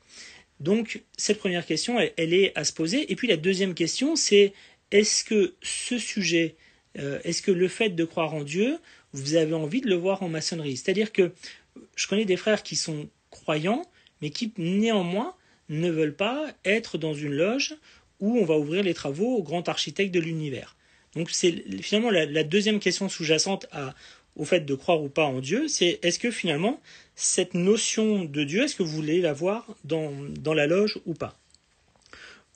Donc 0.60 1.04
cette 1.18 1.40
première 1.40 1.66
question 1.66 2.00
elle, 2.00 2.34
est 2.34 2.58
à 2.58 2.64
se 2.64 2.74
poser 2.74 3.12
et 3.12 3.16
puis 3.16 3.28
la 3.28 3.38
deuxième 3.38 3.74
question 3.74 4.16
c'est 4.16 4.54
est-ce 4.92 5.24
que 5.24 5.56
ce 5.62 5.98
sujet 5.98 6.56
euh, 6.98 7.20
est-ce 7.24 7.42
que 7.42 7.52
le 7.52 7.68
fait 7.68 7.90
de 7.90 8.06
croire 8.06 8.34
en 8.34 8.44
Dieu 8.44 8.78
vous 9.14 9.36
avez 9.36 9.54
envie 9.54 9.82
de 9.82 9.90
le 9.90 9.96
voir 9.96 10.24
en 10.24 10.30
maçonnerie? 10.30 10.78
C'est-à-dire 10.78 11.12
que 11.12 11.32
je 11.96 12.08
connais 12.08 12.26
des 12.26 12.38
frères 12.38 12.64
qui 12.64 12.76
sont 12.76 13.10
croyants 13.30 13.86
mais 14.22 14.30
qui 14.30 14.54
néanmoins 14.58 15.36
ne 15.70 15.90
veulent 15.90 16.16
pas 16.16 16.48
être 16.64 16.98
dans 16.98 17.14
une 17.14 17.34
loge 17.34 17.76
où 18.20 18.38
on 18.38 18.46
va 18.46 18.58
ouvrir 18.58 18.84
les 18.84 18.94
travaux 18.94 19.36
au 19.36 19.44
grand 19.44 19.68
architecte 19.68 20.14
de 20.14 20.20
l'univers. 20.20 20.76
Donc 21.16 21.30
c'est 21.32 21.64
finalement 21.82 22.12
la, 22.12 22.44
deuxième 22.44 22.80
question 22.80 23.10
sous-jacente 23.10 23.68
à, 23.72 23.96
au 24.36 24.46
fait 24.46 24.62
de 24.62 24.76
croire 24.76 25.02
ou 25.02 25.10
pas 25.10 25.26
en 25.26 25.40
Dieu, 25.40 25.68
c'est 25.68 26.00
est-ce 26.02 26.20
que 26.20 26.32
finalement 26.32 26.80
cette 27.16 27.54
notion 27.54 28.26
de 28.26 28.44
Dieu, 28.44 28.64
est-ce 28.64 28.76
que 28.76 28.84
vous 28.84 28.92
voulez 28.92 29.22
la 29.22 29.34
voir 29.34 29.66
dans, 29.86 30.14
la 30.54 30.68
loge 30.68 31.00
ou 31.06 31.14
pas? 31.14 31.38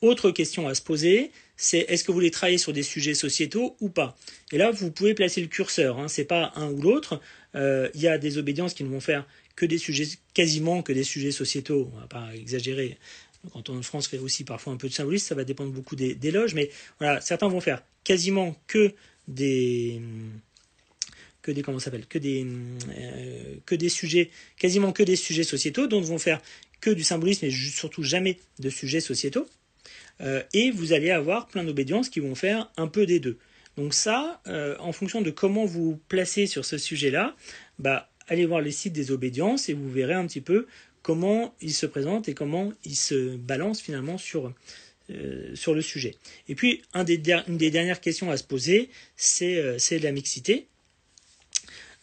Autre 0.02 0.32
question 0.32 0.68
à 0.68 0.76
se 0.76 0.82
poser, 0.82 1.32
c'est 1.58 1.80
est-ce 1.90 2.04
que 2.04 2.12
vous 2.12 2.18
voulez 2.18 2.32
travailler 2.32 2.58
sur 2.58 2.74
des 2.74 2.84
sujets 2.84 3.14
sociétaux 3.14 3.76
ou 3.80 3.90
pas? 3.90 4.18
Et 4.52 4.58
là, 4.58 4.72
vous 4.72 4.92
pouvez 4.92 5.14
placer 5.14 5.42
le 5.42 5.48
curseur, 5.48 6.00
hein, 6.00 6.08
c'est 6.08 6.26
pas 6.26 6.52
un 6.56 6.70
ou 6.72 6.82
l'autre. 6.82 7.22
Euh, 7.56 7.90
il 7.94 8.02
y 8.02 8.08
a 8.08 8.18
des 8.18 8.38
obédiences 8.38 8.74
qui 8.74 8.84
ne 8.84 8.90
vont 8.90 9.02
faire 9.02 9.26
que 9.56 9.66
des 9.66 9.78
sujets, 9.78 10.08
quasiment 10.34 10.82
que 10.82 10.94
des 10.94 11.04
sujets 11.04 11.32
sociétaux, 11.32 11.90
on 11.94 12.00
va 12.00 12.08
pas 12.08 12.34
exagérer. 12.36 12.98
Quand 13.54 13.70
on 13.70 13.78
en 13.78 13.82
France 13.82 14.08
fait 14.08 14.20
aussi 14.20 14.44
parfois 14.44 14.74
un 14.74 14.78
peu 14.78 14.90
de 14.90 14.94
symbolisme, 14.94 15.28
ça 15.28 15.36
va 15.36 15.46
dépendre 15.46 15.72
beaucoup 15.72 15.96
des 15.96 16.32
loges, 16.32 16.54
mais 16.54 16.70
voilà, 17.00 17.22
certains 17.22 17.48
vont 17.48 17.62
faire 17.62 17.84
quasiment 18.04 18.56
que 18.68 18.94
des 19.28 20.02
que 21.50 21.56
des 21.56 21.64
comment 21.64 21.80
s'appelle 21.80 22.06
que 22.06 22.20
des 22.20 22.46
euh, 22.46 23.56
que 23.66 23.74
des 23.74 23.90
sujets 23.90 24.30
quasiment 24.58 24.92
que 24.92 25.02
des 25.02 25.16
sujets 25.16 25.44
sociétaux 25.44 25.88
dont 25.88 26.00
vont 26.00 26.20
faire 26.20 26.42
que 26.80 26.92
du 26.92 27.04
symbolisme 27.04 27.46
et 27.46 27.52
surtout 27.52 28.04
jamais 28.04 28.38
de 28.60 28.70
sujets 28.70 29.00
sociétaux 29.00 29.48
euh, 30.22 30.44
et 30.54 30.70
vous 30.70 30.94
allez 30.94 31.10
avoir 31.10 31.48
plein 31.48 31.64
d'obédiences 31.64 32.10
qui 32.10 32.20
vont 32.20 32.36
faire 32.36 32.72
un 32.78 32.88
peu 32.88 33.08
des 33.08 33.20
deux 33.20 33.38
donc 33.78 33.96
ça 33.96 34.42
euh, 34.48 34.76
en 34.80 34.92
fonction 34.92 35.22
de 35.22 35.32
comment 35.32 35.66
vous 35.66 36.00
placez 36.08 36.46
sur 36.46 36.66
ce 36.66 36.78
sujet 36.78 37.10
là 37.10 37.36
bah 37.80 38.10
allez 38.28 38.46
voir 38.46 38.62
les 38.62 38.72
sites 38.72 38.94
des 38.94 39.10
obédiences 39.10 39.70
et 39.70 39.74
vous 39.74 39.90
verrez 39.90 40.14
un 40.14 40.28
petit 40.28 40.42
peu 40.42 40.68
comment 41.02 41.56
ils 41.62 41.74
se 41.74 41.88
présentent 41.88 42.30
et 42.30 42.36
comment 42.36 42.72
ils 42.86 42.96
se 42.96 43.38
balancent 43.38 43.82
finalement 43.82 44.20
sur 44.20 44.54
le 45.10 45.82
sujet. 45.82 46.14
Et 46.50 46.54
puis, 46.54 46.84
une 46.94 47.04
des 47.58 47.72
dernières 47.72 48.00
questions 48.00 48.30
à 48.30 48.38
se 48.38 48.44
poser, 48.44 48.90
c'est 49.16 49.74
la 50.04 50.12
mixité. 50.12 50.68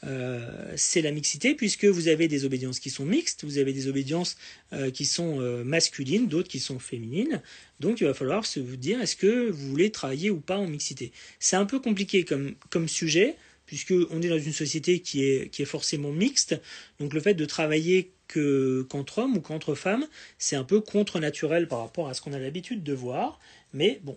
Euh, 0.07 0.73
c'est 0.77 1.03
la 1.03 1.11
mixité, 1.11 1.55
puisque 1.55 1.85
vous 1.85 2.09
avez 2.09 2.29
des 2.29 2.45
obédiences 2.45 2.79
qui 2.79 2.91
sont 2.91 3.05
mixtes, 3.05 3.45
vous 3.45 3.59
avez 3.59 3.73
des 3.73 3.89
obédiences 3.89 4.37
euh, 4.73 4.91
qui 4.91 5.05
sont 5.05 5.41
euh, 5.41 5.65
masculines, 5.65 6.29
d'autres 6.29 6.49
qui 6.49 6.61
sont 6.61 6.79
féminines. 6.79 7.43
Donc 7.81 8.01
il 8.01 8.07
va 8.07 8.15
falloir 8.15 8.47
se 8.47 8.61
vous 8.61 8.77
dire 8.77 9.01
est-ce 9.01 9.17
que 9.17 9.51
vous 9.51 9.69
voulez 9.69 9.91
travailler 9.91 10.31
ou 10.31 10.41
pas 10.41 10.59
en 10.59 10.67
mixité? 10.67 11.13
C'est 11.41 11.57
un 11.57 11.67
peu 11.67 11.81
compliqué 11.81 12.25
comme, 12.25 12.89
sujet, 12.89 13.37
puisqu'on 13.67 14.23
est 14.23 14.29
dans 14.29 14.39
une 14.39 14.53
société 14.53 15.01
qui 15.01 15.25
est, 15.25 15.65
forcément 15.65 16.13
mixte. 16.13 16.61
Donc 17.01 17.13
le 17.13 17.21
fait 17.21 17.35
de 17.35 17.45
travailler 17.45 18.13
que 18.29 18.87
qu'entre 18.89 19.19
hommes 19.19 19.37
ou 19.37 19.41
qu'entre 19.41 19.75
femmes, 19.75 20.07
c'est 20.39 20.57
un 20.57 20.65
peu 20.65 20.81
contre-naturel 20.81 21.67
par 21.67 21.81
rapport 21.81 22.09
à 22.09 22.15
ce 22.15 22.21
qu'on 22.21 22.33
a 22.33 22.39
l'habitude 22.39 22.85
de 22.85 22.93
voir. 22.93 23.41
Mais 23.73 24.01
bon, 24.05 24.17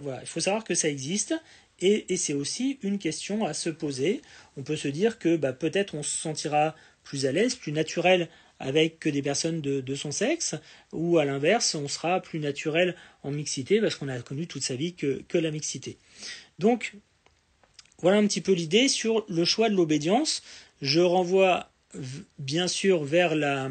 voilà, 0.00 0.20
il 0.22 0.26
faut 0.26 0.40
savoir 0.40 0.64
que 0.64 0.74
ça 0.74 0.88
existe 0.88 1.34
et, 1.80 2.16
c'est 2.16 2.32
aussi 2.32 2.78
une 2.82 2.98
question 2.98 3.44
à 3.44 3.52
se 3.52 3.68
poser. 3.68 4.22
On 4.56 4.62
peut 4.62 4.76
se 4.76 4.88
dire 4.88 5.18
que 5.18 5.36
bah, 5.36 5.52
peut-être 5.52 5.94
on 5.94 6.02
se 6.02 6.16
sentira 6.16 6.74
plus 7.04 7.26
à 7.26 7.32
l'aise, 7.32 7.54
plus 7.54 7.72
naturel 7.72 8.28
avec 8.58 9.06
des 9.06 9.22
personnes 9.22 9.60
de, 9.60 9.94
son 9.94 10.10
sexe, 10.10 10.54
ou 10.92 11.18
à 11.18 11.24
l'inverse, 11.24 11.74
on 11.74 11.88
sera 11.88 12.20
plus 12.20 12.38
naturel 12.38 12.96
en 13.22 13.30
mixité 13.30 13.80
parce 13.80 13.96
qu'on 13.96 14.08
a 14.08 14.18
connu 14.22 14.46
toute 14.46 14.62
sa 14.62 14.76
vie 14.76 14.94
que, 14.94 15.22
la 15.34 15.50
mixité. 15.50 15.98
Donc, 16.58 16.94
voilà 17.98 18.16
un 18.16 18.26
petit 18.26 18.40
peu 18.40 18.52
l'idée 18.52 18.88
sur 18.88 19.26
le 19.28 19.44
choix 19.44 19.68
de 19.68 19.74
l'obédience. 19.74 20.42
Je 20.80 21.00
renvoie 21.00 21.70
bien 22.38 22.66
sûr 22.66 23.04
vers 23.04 23.34
la, 23.34 23.70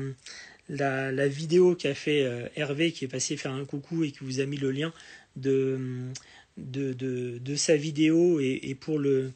la, 0.70 1.28
vidéo 1.28 1.76
qu'a 1.76 1.96
fait 1.96 2.24
euh, 2.24 2.48
Hervé, 2.56 2.92
qui 2.92 3.06
est 3.06 3.10
passé 3.10 3.38
faire 3.38 3.54
un 3.54 3.66
coucou 3.66 4.04
et 4.04 4.12
qui 4.12 4.20
vous 4.22 4.40
a 4.40 4.46
mis 4.46 4.58
le 4.58 4.72
lien 4.72 4.94
de, 5.36 6.12
sa 7.56 7.76
vidéo 7.76 8.40
et, 8.40 8.76
pour 8.80 9.00
le, 9.00 9.32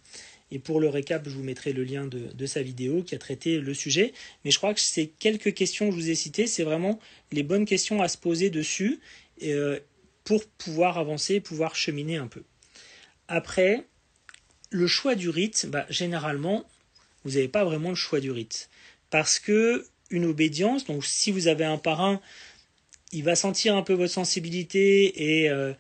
et 0.52 0.60
pour 0.60 0.80
le 0.80 0.90
récap, 0.90 1.28
je 1.28 1.36
vous 1.36 1.44
mettrai 1.44 1.74
le 1.74 1.84
lien 1.84 2.08
de, 2.08 2.46
sa 2.46 2.62
vidéo 2.62 3.04
qui 3.04 3.14
a 3.16 3.20
traité 3.20 3.60
le 3.60 3.74
sujet. 3.74 4.14
Mais 4.44 4.52
je 4.52 4.58
crois 4.58 4.74
que 4.74 4.80
ces 4.80 5.08
quelques 5.08 5.54
questions 5.54 5.86
que 5.88 5.92
je 5.92 5.98
vous 5.98 6.10
ai 6.10 6.16
citées, 6.16 6.48
c'est 6.48 6.64
vraiment 6.64 7.00
les 7.32 7.44
bonnes 7.44 7.66
questions 7.66 8.02
à 8.02 8.08
se 8.08 8.18
poser 8.18 8.50
dessus 8.50 9.00
euh, 9.44 9.80
pour 10.24 10.44
pouvoir 10.46 10.98
avancer, 10.98 11.40
pouvoir 11.40 11.76
cheminer 11.76 12.18
un 12.18 12.28
peu. 12.28 12.44
Après, 13.28 13.86
le 14.72 14.88
choix 14.88 15.16
du 15.16 15.30
rite, 15.30 15.68
bah, 15.70 15.86
généralement, 15.90 16.68
vous 17.24 17.32
n'avez 17.32 17.48
pas 17.48 17.64
vraiment 17.64 17.90
le 17.90 17.96
choix 17.96 18.20
du 18.20 18.32
rite. 18.32 18.70
Parce 19.12 19.40
que 19.40 19.86
une 20.10 20.26
obédience, 20.26 20.86
donc 20.86 21.06
si 21.06 21.32
vous 21.32 21.48
avez 21.48 21.66
un 21.66 21.78
parrain 21.78 22.20
il 23.12 23.24
va 23.24 23.36
sentir 23.36 23.76
un 23.76 23.82
peu 23.82 23.94
votre 23.94 24.14
sensibilité 24.14 25.42
et, 25.42 25.50
euh, 25.50 25.74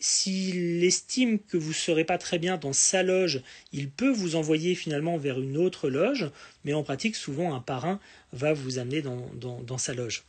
s'il 0.00 0.84
estime 0.84 1.38
que 1.38 1.56
vous 1.56 1.70
ne 1.70 1.74
serez 1.74 2.04
pas 2.04 2.18
très 2.18 2.38
bien 2.38 2.56
dans 2.56 2.72
sa 2.72 3.02
loge, 3.02 3.42
il 3.72 3.90
peut 3.90 4.10
vous 4.10 4.36
envoyer 4.36 4.74
finalement 4.74 5.16
vers 5.16 5.40
une 5.40 5.56
autre 5.56 5.88
loge, 5.88 6.30
mais 6.64 6.72
en 6.72 6.82
pratique, 6.82 7.16
souvent 7.16 7.54
un 7.54 7.60
parrain 7.60 8.00
va 8.32 8.52
vous 8.52 8.78
amener 8.78 9.02
dans, 9.02 9.78
sa 9.78 9.94
loge. 9.94 10.24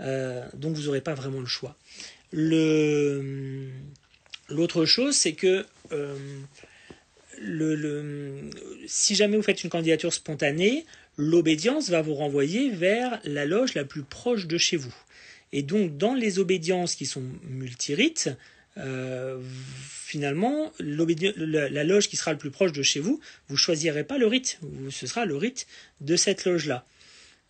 Euh, 0.00 0.44
donc 0.54 0.74
vous 0.76 0.82
n'aurez 0.84 1.00
pas 1.00 1.14
vraiment 1.14 1.40
le 1.40 1.46
choix. 1.46 1.76
Le, 2.32 3.70
l'autre 4.48 4.84
chose, 4.84 5.16
c'est 5.16 5.32
que 5.32 5.66
euh, 5.92 6.14
si 8.86 9.14
jamais 9.14 9.36
vous 9.36 9.42
faites 9.42 9.64
une 9.64 9.70
candidature 9.70 10.12
spontanée, 10.12 10.84
l'obédience 11.16 11.90
va 11.90 12.02
vous 12.02 12.14
renvoyer 12.14 12.70
vers 12.70 13.20
la 13.24 13.46
loge 13.46 13.74
la 13.74 13.84
plus 13.84 14.02
proche 14.02 14.46
de 14.46 14.58
chez 14.58 14.76
vous. 14.76 14.94
Et 15.52 15.62
donc, 15.62 15.96
dans 15.96 16.14
les 16.14 16.38
obédiences 16.38 16.94
qui 16.94 17.06
sont 17.06 17.24
multirites, 17.42 18.30
euh, 18.76 19.40
finalement, 19.82 20.72
la, 20.78 21.84
loge 21.84 22.08
qui 22.08 22.16
sera 22.16 22.32
le 22.32 22.38
plus 22.38 22.50
proche 22.50 22.72
de 22.72 22.82
chez 22.82 23.00
vous, 23.00 23.20
vous 23.48 23.56
choisirez 23.56 24.04
pas 24.04 24.18
le 24.18 24.26
rite. 24.26 24.60
Ce 24.90 25.06
sera 25.06 25.24
le 25.24 25.36
rite 25.36 25.66
de 26.00 26.16
cette 26.16 26.44
loge-là. 26.44 26.86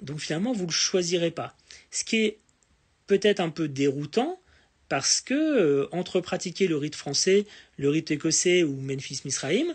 Donc 0.02 0.20
finalement, 0.20 0.52
vous 0.52 0.62
ne 0.62 0.68
le 0.68 0.72
choisirez 0.72 1.30
pas. 1.30 1.54
Ce 1.90 2.04
qui 2.04 2.16
est 2.24 2.38
peut-être 3.06 3.40
un 3.40 3.50
peu 3.50 3.68
déroutant, 3.68 4.40
parce 4.88 5.20
que 5.20 5.34
euh, 5.34 5.88
entre 5.92 6.20
pratiquer 6.20 6.66
le 6.66 6.76
rite 6.76 6.96
français, 6.96 7.46
le 7.76 7.90
rite 7.90 8.10
écossais 8.10 8.62
ou 8.64 8.74
Memphis 8.80 9.20
Misraïm, 9.24 9.74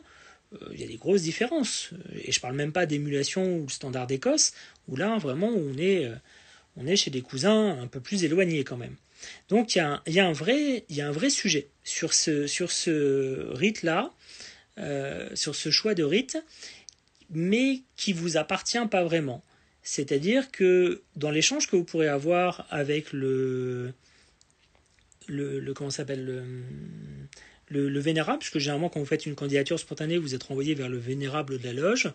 euh, 0.54 0.70
il 0.74 0.82
y 0.82 0.84
a 0.84 0.88
des 0.88 0.98
grosses 0.98 1.22
différences. 1.22 1.92
Et 2.24 2.32
je 2.32 2.40
parle 2.40 2.56
même 2.56 2.72
pas 2.72 2.86
d'émulation 2.86 3.58
ou 3.58 3.64
le 3.64 3.72
standard 3.72 4.08
d'Écosse, 4.08 4.54
où 4.88 4.96
là, 4.96 5.18
vraiment, 5.18 5.50
on 5.50 5.78
est 5.78 6.12
on 6.78 6.88
est 6.88 6.96
chez 6.96 7.12
des 7.12 7.22
cousins 7.22 7.78
un 7.80 7.88
peu 7.88 8.00
plus 8.00 8.24
éloignés 8.24 8.64
quand 8.64 8.78
même. 8.78 8.96
Donc 9.50 9.76
il 9.76 9.80
y 9.80 10.20
a 10.20 10.28
un, 10.28 10.32
vrai, 10.34 10.86
sujet 11.30 11.70
sur 11.84 12.14
ce, 12.14 13.52
rite-là, 13.54 14.14
euh, 14.78 15.30
sur 15.36 15.56
ce 15.56 15.72
choix 15.72 15.96
de 15.96 16.04
rite, 16.04 16.38
mais 17.30 17.82
qui 17.96 18.14
vous 18.14 18.38
appartient 18.38 18.86
pas 18.90 19.04
vraiment. 19.04 19.44
C'est-à-dire 19.84 20.52
que 20.52 21.02
dans 21.16 21.32
l'échange 21.32 21.68
que 21.68 21.76
vous 21.76 21.84
pourrez 21.84 22.08
avoir 22.08 22.66
avec 22.70 23.14
le 23.14 23.94
comment 25.76 25.90
s'appelle 25.90 26.24
le, 26.24 26.44
le, 27.70 28.00
vénérable, 28.00 28.40
puisque 28.40 28.60
généralement 28.60 28.90
quand 28.90 29.00
vous 29.00 29.06
faites 29.06 29.26
une 29.26 29.36
candidature 29.36 29.80
spontanée, 29.80 30.18
vous 30.18 30.36
êtes 30.36 30.44
renvoyé 30.44 30.76
vers 30.76 30.90
le 30.90 30.98
vénérable 30.98 31.60
de 31.60 31.64
la 31.64 31.74
loge. 31.74 32.12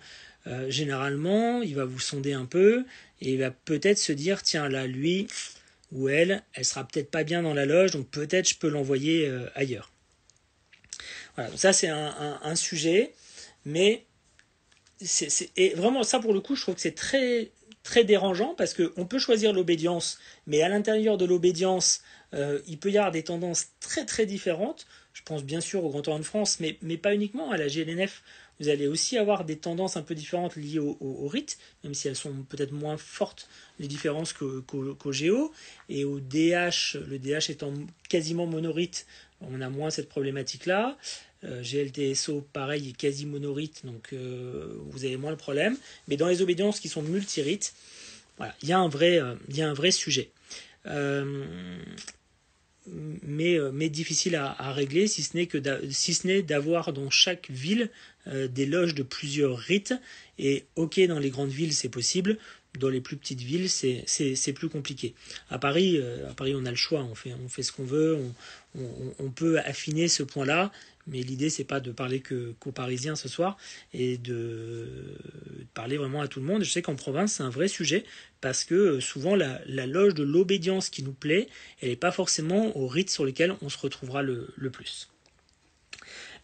Euh, 0.46 0.70
généralement, 0.70 1.62
il 1.62 1.74
va 1.74 1.84
vous 1.84 2.00
sonder 2.00 2.32
un 2.32 2.46
peu 2.46 2.84
et 3.20 3.32
il 3.32 3.38
va 3.38 3.50
peut-être 3.50 3.98
se 3.98 4.12
dire 4.12 4.42
tiens 4.42 4.68
là 4.68 4.86
lui 4.86 5.26
ou 5.92 6.08
elle, 6.08 6.42
elle 6.54 6.64
sera 6.64 6.86
peut-être 6.86 7.10
pas 7.10 7.24
bien 7.24 7.42
dans 7.42 7.52
la 7.52 7.66
loge, 7.66 7.90
donc 7.90 8.08
peut-être 8.08 8.48
je 8.48 8.56
peux 8.56 8.68
l'envoyer 8.68 9.26
euh, 9.26 9.46
ailleurs. 9.54 9.90
Voilà, 11.34 11.50
ça 11.56 11.72
c'est 11.72 11.88
un, 11.88 12.54
sujet, 12.54 13.12
mais 13.64 14.04
c'est 15.00 15.74
vraiment 15.76 16.02
ça 16.02 16.18
pour 16.20 16.32
le 16.32 16.40
coup, 16.40 16.54
je 16.54 16.62
trouve 16.62 16.74
que 16.74 16.80
c'est 16.80 16.94
très 16.94 17.50
très 17.82 18.04
dérangeant 18.04 18.54
parce 18.54 18.74
qu'on 18.74 19.06
peut 19.06 19.18
choisir 19.18 19.52
l'obédience, 19.52 20.18
mais 20.46 20.62
à 20.62 20.68
l'intérieur 20.68 21.16
de 21.16 21.24
l'obédience, 21.24 22.02
euh, 22.34 22.60
il 22.66 22.78
peut 22.78 22.90
y 22.90 22.98
avoir 22.98 23.10
des 23.10 23.24
tendances 23.24 23.68
très 23.80 24.04
très 24.04 24.26
différentes. 24.26 24.86
Je 25.12 25.22
pense 25.22 25.44
bien 25.44 25.60
sûr 25.60 25.84
au 25.84 25.90
Grand 25.90 26.06
Orient 26.06 26.20
de 26.20 26.24
France, 26.24 26.60
mais, 26.60 26.78
mais 26.82 26.96
pas 26.96 27.14
uniquement 27.14 27.50
à 27.50 27.56
la 27.56 27.68
GLNF. 27.68 28.22
Vous 28.60 28.68
allez 28.68 28.86
aussi 28.86 29.16
avoir 29.16 29.44
des 29.44 29.56
tendances 29.56 29.96
un 29.96 30.02
peu 30.02 30.14
différentes 30.14 30.56
liées 30.56 30.78
au, 30.78 31.26
rite, 31.28 31.58
même 31.82 31.94
si 31.94 32.08
elles 32.08 32.16
sont 32.16 32.44
peut-être 32.48 32.72
moins 32.72 32.98
fortes, 32.98 33.48
les 33.78 33.88
différences 33.88 34.34
qu'au 34.34 35.12
Géo. 35.12 35.52
Et 35.88 36.04
au 36.04 36.20
DH, 36.20 36.98
le 37.08 37.18
DH 37.18 37.50
étant 37.50 37.72
quasiment 38.10 38.46
monorite, 38.46 39.06
on 39.40 39.62
a 39.62 39.70
moins 39.70 39.88
cette 39.88 40.10
problématique-là. 40.10 40.98
Euh, 41.44 41.62
GLTSO, 41.62 42.46
pareil, 42.52 42.90
est 42.90 42.96
quasi 42.96 43.24
monorite, 43.24 43.86
donc 43.86 44.10
euh, 44.12 44.76
vous 44.90 45.06
avez 45.06 45.16
moins 45.16 45.30
le 45.30 45.38
problème. 45.38 45.76
Mais 46.06 46.18
dans 46.18 46.28
les 46.28 46.42
obédiences 46.42 46.80
qui 46.80 46.88
sont 46.88 47.00
multirites, 47.00 47.72
voilà, 48.36 48.54
il 48.62 48.68
y, 48.68 48.72
euh, 48.74 49.34
il 49.48 49.56
y 49.56 49.62
a 49.62 49.70
un 49.70 49.74
vrai 49.74 49.90
sujet. 49.90 50.30
Euh, 52.88 53.16
mais, 53.22 53.58
mais 53.72 53.88
difficile 53.88 54.36
à, 54.36 54.72
régler, 54.72 55.06
si 55.06 55.22
ce 55.22 55.36
n'est 55.36 55.46
que 55.46 55.58
si 55.90 56.14
ce 56.14 56.26
n'est 56.26 56.42
d'avoir 56.42 56.92
dans 56.92 57.10
chaque 57.10 57.50
ville 57.50 57.90
euh, 58.26 58.48
des 58.48 58.66
loges 58.66 58.94
de 58.94 59.02
plusieurs 59.02 59.56
rites. 59.56 59.94
Et 60.38 60.64
ok, 60.76 61.00
dans 61.06 61.18
les 61.18 61.30
grandes 61.30 61.50
villes, 61.50 61.72
c'est 61.72 61.88
possible. 61.88 62.38
Dans 62.78 62.88
les 62.88 63.00
plus 63.00 63.16
petites 63.16 63.40
villes, 63.40 63.68
c'est 63.68 64.52
plus 64.52 64.68
compliqué. 64.68 65.14
À 65.50 65.58
Paris, 65.58 65.98
euh, 65.98 66.30
à 66.30 66.34
Paris, 66.34 66.54
on 66.54 66.64
a 66.66 66.70
le 66.70 66.76
choix. 66.76 67.02
On 67.02 67.14
fait, 67.14 67.34
on 67.44 67.48
fait 67.48 67.62
ce 67.62 67.72
qu'on 67.72 67.84
veut. 67.84 68.16
On, 68.16 68.80
on, 68.80 69.14
on, 69.18 69.30
peut 69.30 69.58
affiner 69.58 70.06
ce 70.06 70.22
point-là. 70.22 70.70
Mais 71.06 71.22
l'idée, 71.22 71.50
c'est 71.50 71.64
pas 71.64 71.80
de 71.80 71.92
parler 71.92 72.22
qu'aux 72.22 72.72
Parisiens 72.72 73.16
ce 73.16 73.28
soir 73.28 73.56
et 73.92 74.18
de, 74.18 75.16
parler 75.74 75.96
vraiment 75.96 76.20
à 76.20 76.28
tout 76.28 76.40
le 76.40 76.46
monde. 76.46 76.62
Je 76.62 76.70
sais 76.70 76.82
qu'en 76.82 76.94
province, 76.94 77.34
c'est 77.34 77.42
un 77.42 77.50
vrai 77.50 77.68
sujet 77.68 78.04
parce 78.40 78.64
que 78.64 78.74
euh, 78.74 79.00
souvent 79.00 79.34
la, 79.34 79.60
loge 79.86 80.14
de 80.14 80.22
l'obédience 80.22 80.88
qui 80.88 81.02
nous 81.02 81.12
plaît, 81.12 81.48
elle 81.80 81.90
n'est 81.90 81.96
pas 81.96 82.12
forcément 82.12 82.76
au 82.76 82.86
rite 82.86 83.10
sur 83.10 83.24
lequel 83.24 83.54
on 83.62 83.68
se 83.68 83.78
retrouvera 83.78 84.22
le, 84.22 84.52
le 84.56 84.70
plus. 84.70 85.08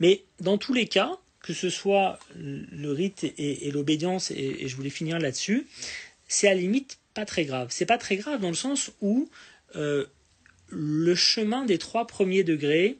Mais 0.01 0.25
dans 0.41 0.59
tous 0.59 0.75
les 0.75 0.87
cas, 0.87 1.19
que 1.47 1.53
ce 1.53 1.71
soit 1.71 2.19
le 2.35 2.91
rite 2.91 3.25
et, 3.39 3.71
l'obédience, 3.71 4.33
et, 4.33 4.67
je 4.67 4.75
voulais 4.77 4.91
finir 4.91 5.19
là-dessus, 5.21 5.67
c'est 6.27 6.49
à 6.49 6.55
la 6.55 6.61
limite 6.61 6.99
pas 7.15 7.25
très 7.25 7.45
grave. 7.45 7.69
C'est 7.71 7.87
pas 7.87 7.99
très 7.99 8.17
grave 8.17 8.41
dans 8.41 8.49
le 8.49 8.55
sens 8.55 8.91
où 9.01 9.29
euh, 9.77 10.07
le 10.69 11.15
chemin 11.15 11.65
des 11.65 11.79
trois 11.79 12.07
premiers 12.09 12.43
degrés, 12.43 12.99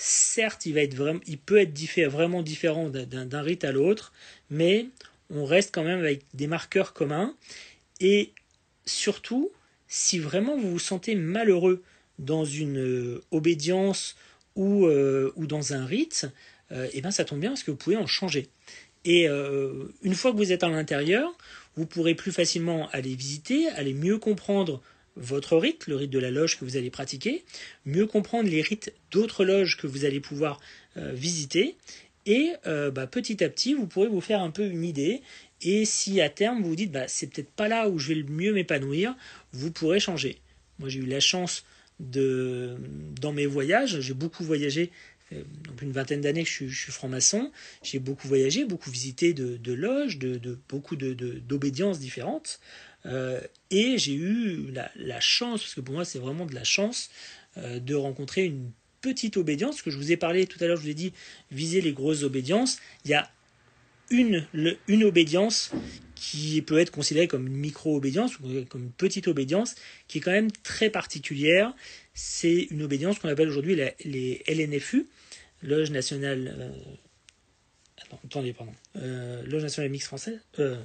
certes, 0.00 0.64
il, 0.64 0.74
va 0.74 0.82
être 0.82 0.94
vraiment, 0.94 1.18
il 1.26 1.38
peut 1.38 1.58
être 1.58 1.76
vraiment 2.08 2.42
différent 2.42 2.88
d'un 2.88 3.42
rite 3.42 3.64
à 3.64 3.72
l'autre, 3.72 4.12
mais 4.48 4.86
on 5.28 5.44
reste 5.44 5.74
quand 5.74 5.82
même 5.82 5.98
avec 5.98 6.22
des 6.34 6.46
marqueurs 6.46 6.92
communs. 6.92 7.34
Et 7.98 8.30
surtout, 8.86 9.50
si 9.88 10.20
vraiment 10.20 10.56
vous 10.56 10.70
vous 10.70 10.78
sentez 10.78 11.16
malheureux 11.16 11.82
dans 12.20 12.44
une 12.44 12.78
euh, 12.78 13.24
obédience 13.32 14.16
ou, 14.54 14.86
euh, 14.86 15.32
ou 15.34 15.48
dans 15.48 15.72
un 15.72 15.84
rite, 15.84 16.28
et 16.70 16.74
euh, 16.74 16.88
eh 16.92 17.00
ben 17.00 17.10
ça 17.10 17.24
tombe 17.24 17.40
bien 17.40 17.50
parce 17.50 17.64
que 17.64 17.72
vous 17.72 17.76
pouvez 17.76 17.96
en 17.96 18.06
changer. 18.06 18.46
Et 19.04 19.26
une 19.26 20.14
fois 20.14 20.32
que 20.32 20.36
vous 20.36 20.52
êtes 20.52 20.64
à 20.64 20.68
l'intérieur, 20.68 21.32
vous 21.76 21.86
pourrez 21.86 22.14
plus 22.14 22.32
facilement 22.32 22.90
aller 22.90 23.14
visiter, 23.14 23.68
aller 23.68 23.94
mieux 23.94 24.18
comprendre 24.18 24.82
votre 25.18 25.56
rite, 25.56 25.86
le 25.86 25.96
rite 25.96 26.10
de 26.10 26.18
la 26.18 26.30
loge 26.30 26.58
que 26.58 26.64
vous 26.64 26.76
allez 26.76 26.90
pratiquer, 26.90 27.44
mieux 27.84 28.06
comprendre 28.06 28.48
les 28.48 28.62
rites 28.62 28.92
d'autres 29.10 29.44
loges 29.44 29.76
que 29.76 29.86
vous 29.86 30.04
allez 30.04 30.20
pouvoir 30.20 30.60
euh, 30.96 31.12
visiter, 31.12 31.76
et 32.26 32.52
bah, 32.64 33.06
petit 33.06 33.42
à 33.42 33.48
petit, 33.48 33.72
vous 33.72 33.86
pourrez 33.86 34.08
vous 34.08 34.20
faire 34.20 34.42
un 34.42 34.50
peu 34.50 34.66
une 34.66 34.84
idée. 34.84 35.22
Et 35.62 35.86
si 35.86 36.20
à 36.20 36.28
terme 36.28 36.60
vous 36.60 36.68
vous 36.68 36.76
dites, 36.76 36.92
bah, 36.92 37.08
c'est 37.08 37.26
peut-être 37.26 37.50
pas 37.50 37.68
là 37.68 37.88
où 37.88 37.98
je 37.98 38.08
vais 38.08 38.16
le 38.16 38.24
mieux 38.24 38.52
m'épanouir, 38.52 39.16
vous 39.52 39.70
pourrez 39.70 39.98
changer. 39.98 40.36
Moi, 40.78 40.90
j'ai 40.90 40.98
eu 40.98 41.06
la 41.06 41.20
chance 41.20 41.64
de, 42.00 42.76
dans 43.18 43.32
mes 43.32 43.46
voyages, 43.46 44.00
j'ai 44.00 44.12
beaucoup 44.12 44.44
voyagé 44.44 44.90
donc 45.30 45.82
une 45.82 45.92
vingtaine 45.92 46.20
d'années 46.20 46.44
que 46.44 46.48
je, 46.48 46.74
suis 46.74 46.92
franc-maçon, 46.92 47.50
j'ai 47.82 47.98
beaucoup 47.98 48.28
voyagé, 48.28 48.64
beaucoup 48.64 48.90
visité 48.90 49.34
de, 49.34 49.72
loges, 49.72 50.18
de, 50.18 50.58
beaucoup 50.68 50.96
d'obédiences 50.96 51.98
différentes, 51.98 52.60
euh, 53.08 53.40
et 53.70 53.98
j'ai 53.98 54.14
eu 54.14 54.72
la, 54.72 55.20
chance, 55.20 55.62
parce 55.62 55.74
que 55.74 55.80
pour 55.80 55.94
moi 55.94 56.04
c'est 56.04 56.18
vraiment 56.18 56.46
de 56.46 56.54
la 56.54 56.64
chance, 56.64 57.10
euh, 57.56 57.80
de 57.80 57.94
rencontrer 57.94 58.44
une 58.44 58.70
petite 59.00 59.36
obédience, 59.36 59.82
que 59.82 59.90
je 59.90 59.96
vous 59.96 60.12
ai 60.12 60.16
parlé 60.16 60.46
tout 60.46 60.62
à 60.62 60.66
l'heure, 60.66 60.76
je 60.76 60.82
vous 60.82 60.90
ai 60.90 60.94
dit, 60.94 61.12
viser 61.50 61.80
les 61.80 61.92
grosses 61.92 62.22
obédiences, 62.22 62.78
il 63.04 63.10
y 63.10 63.14
a 63.14 63.30
une, 64.10 64.46
une 64.88 65.04
obédience 65.04 65.72
qui 66.14 66.62
peut 66.62 66.78
être 66.78 66.90
considérée 66.90 67.28
comme 67.28 67.46
une 67.46 67.56
micro-obédience 67.56 68.38
ou 68.38 68.64
comme 68.68 68.84
une 68.84 68.92
petite 68.92 69.28
obédience, 69.28 69.74
qui 70.08 70.18
est 70.18 70.20
quand 70.20 70.32
même 70.32 70.50
très 70.50 70.90
particulière. 70.90 71.74
C'est 72.14 72.68
une 72.70 72.82
obédience 72.82 73.18
qu'on 73.18 73.28
appelle 73.28 73.48
aujourd'hui 73.48 73.76
les 74.04 74.42
LNFU, 74.48 75.06
Loge 75.62 75.90
nationale. 75.90 76.54
Euh, 76.58 78.14
attendez, 78.24 78.52
pardon. 78.52 78.72
Euh, 78.96 79.42
Loge 79.46 79.62
nationale 79.62 79.90
mixte 79.90 80.06
française. 80.08 80.40
Euh, 80.58 80.82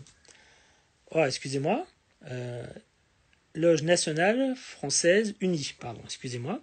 oh, 1.11 1.23
excusez-moi. 1.23 1.85
Loge 3.55 3.83
nationale 3.83 4.55
française 4.55 5.35
unie, 5.41 5.73
pardon, 5.79 6.01
excusez-moi. 6.05 6.61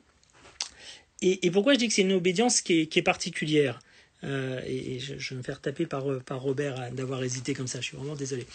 et, 1.21 1.51
pourquoi 1.51 1.75
je 1.75 1.79
dis 1.79 1.89
que 1.89 1.95
c'est 1.95 2.03
une 2.03 2.13
obédience 2.13 2.61
qui 2.61 2.89
est, 2.93 3.03
particulière 3.03 3.79
et, 4.23 4.99
je, 4.99 5.31
vais 5.31 5.37
me 5.37 5.43
faire 5.43 5.61
taper 5.61 5.87
par, 5.87 6.05
par 6.27 6.43
Robert 6.43 6.91
d'avoir 6.93 7.23
hésité 7.23 7.55
comme 7.55 7.69
ça, 7.69 7.81
je 7.81 7.87
suis 7.87 7.97
vraiment 7.97 8.17
désolé. 8.17 8.47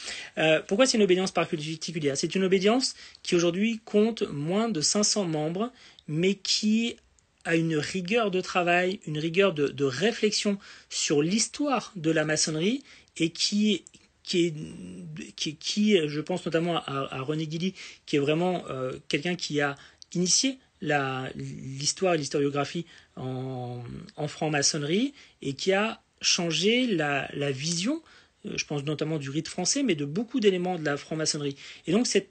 pourquoi 0.68 0.86
c'est 0.86 0.97
une 0.97 1.03
obédience 1.03 1.32
particulière? 1.32 2.18
C'est 2.18 2.36
une 2.36 2.43
obédience 2.43 2.95
qui 3.24 3.36
aujourd'hui 3.36 3.80
compte 3.86 4.24
moins 4.24 4.68
de 4.68 4.82
500 4.82 5.26
membres, 5.26 5.72
mais 6.08 6.36
qui 6.36 6.97
a 7.45 7.56
une 7.56 7.78
rigueur 7.78 8.32
de 8.32 8.41
travail, 8.41 8.99
une 9.06 9.20
rigueur 9.20 9.53
de, 9.53 9.86
réflexion 9.86 10.58
sur 10.89 11.22
l'histoire 11.22 11.93
de 11.95 12.12
la 12.12 12.26
maçonnerie 12.26 12.84
et 13.18 13.30
qui, 13.30 13.86
qui, 14.26 14.48
est, 14.48 15.54
qui, 15.54 15.98
je 16.08 16.22
pense 16.22 16.46
notamment 16.46 16.78
à, 16.78 17.22
René 17.22 17.48
Guilly, 17.48 17.74
qui 18.06 18.16
est 18.16 18.20
vraiment 18.20 18.64
euh, 18.70 18.94
quelqu'un 19.08 19.36
qui 19.36 19.62
a 19.62 19.76
initié 20.14 20.58
l'histoire 20.82 22.14
et 22.14 22.18
l'historiographie 22.18 22.86
en, 23.16 23.84
franc-maçonnerie 24.28 25.14
et 25.42 25.54
qui 25.54 25.74
a 25.74 26.02
changé 26.22 26.88
la, 26.88 27.30
la, 27.34 27.52
vision, 27.52 28.02
euh, 28.46 28.58
je 28.58 28.66
pense 28.66 28.84
notamment 28.84 29.18
du 29.18 29.30
rite 29.30 29.48
français, 29.48 29.84
mais 29.84 29.96
de 29.96 30.06
beaucoup 30.06 30.40
d'éléments 30.40 30.78
de 30.78 30.86
la 30.86 30.98
franc-maçonnerie. 30.98 31.56
Et 31.88 31.92
donc 31.92 32.08
cette 32.08 32.30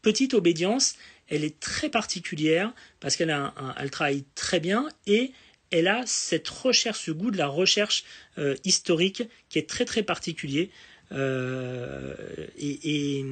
petite 0.00 0.34
obédience, 0.34 0.94
elle 1.28 1.44
est 1.44 1.58
très 1.60 1.88
particulière 1.88 2.72
parce 3.00 3.16
qu'elle 3.16 3.34
elle 3.78 3.90
travaille 3.90 4.24
très 4.34 4.60
bien 4.60 4.88
et 5.06 5.32
elle 5.72 5.88
a 5.88 6.02
cette 6.06 6.48
recherche, 6.48 7.00
ce 7.00 7.10
goût 7.10 7.30
de 7.30 7.38
la 7.38 7.46
recherche 7.48 8.04
euh, 8.38 8.54
historique 8.64 9.24
qui 9.48 9.58
est 9.58 9.68
très 9.68 9.84
très 9.84 10.02
particulier. 10.02 10.70
Euh, 11.12 12.14
et, 12.58 13.24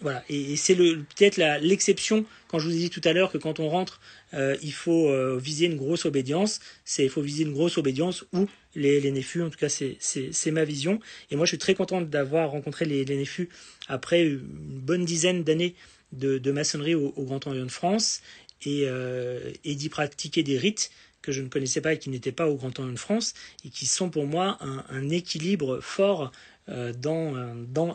voilà, 0.00 0.24
et, 0.28 0.56
c'est 0.56 0.74
peut-être 0.74 1.36
l'exception 1.60 2.24
quand 2.48 2.58
je 2.58 2.68
vous 2.68 2.74
ai 2.74 2.78
dit 2.78 2.90
tout 2.90 3.00
à 3.04 3.12
l'heure 3.12 3.30
que 3.30 3.38
quand 3.38 3.60
on 3.60 3.68
rentre, 3.68 4.00
euh, 4.34 4.56
il 4.62 4.72
faut 4.72 5.10
viser 5.38 5.66
une 5.66 5.76
grosse 5.76 6.04
obédience. 6.04 6.60
C'est 6.84 7.04
il 7.04 7.10
faut 7.10 7.22
viser 7.22 7.44
une 7.44 7.52
grosse 7.52 7.78
obédience 7.78 8.24
ou 8.32 8.46
les, 8.74 9.00
les 9.00 9.10
néfus. 9.10 9.42
En 9.42 9.50
tout 9.50 9.58
cas, 9.58 9.68
c'est 9.68 10.50
ma 10.50 10.64
vision. 10.64 11.00
Et 11.30 11.36
moi, 11.36 11.44
je 11.46 11.50
suis 11.50 11.58
très 11.58 11.74
content 11.74 12.00
d'avoir 12.00 12.50
rencontré 12.50 12.84
les, 12.84 13.04
les 13.04 13.16
néfus 13.16 13.48
après 13.88 14.22
une 14.22 14.40
bonne 14.40 15.04
dizaine 15.04 15.44
d'années 15.44 15.74
de, 16.12 16.52
maçonnerie 16.52 16.94
au, 16.94 17.10
Grand 17.24 17.46
Orient 17.46 17.64
de 17.64 17.70
France 17.70 18.22
euh, 18.66 19.52
et, 19.64 19.74
d'y 19.74 19.88
pratiquer 19.88 20.42
des 20.42 20.58
rites 20.58 20.90
que 21.20 21.32
je 21.32 21.40
ne 21.40 21.48
connaissais 21.48 21.80
pas 21.80 21.94
et 21.94 21.98
qui 21.98 22.10
n'étaient 22.10 22.32
pas 22.32 22.48
au 22.48 22.56
Grand 22.56 22.78
Orient 22.78 22.92
de 22.92 22.98
France 22.98 23.34
et 23.64 23.70
qui 23.70 23.86
sont 23.86 24.10
pour 24.10 24.26
moi 24.26 24.58
un, 24.60 25.08
équilibre 25.10 25.80
fort 25.80 26.32
euh, 26.68 26.92
dans, 26.92 27.34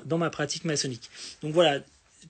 dans, 0.05 0.17
ma 0.17 0.29
pratique 0.29 0.65
maçonnique. 0.65 1.09
Donc 1.41 1.53
voilà, 1.53 1.81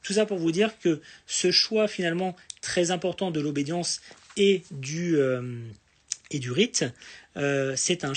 tout 0.04 0.14
ça 0.14 0.26
pour 0.26 0.38
vous 0.38 0.52
dire 0.52 0.78
que 0.80 1.02
ce 1.26 1.52
choix 1.52 1.88
finalement 1.88 2.36
très 2.62 2.92
important 2.92 3.32
de 3.32 3.40
l'obédience 3.40 4.02
et 4.36 4.64
du, 4.72 5.18
euh, 5.18 5.60
et 6.32 6.40
du 6.40 6.52
rite, 6.52 6.86
c'est 7.76 8.04
un, 8.04 8.14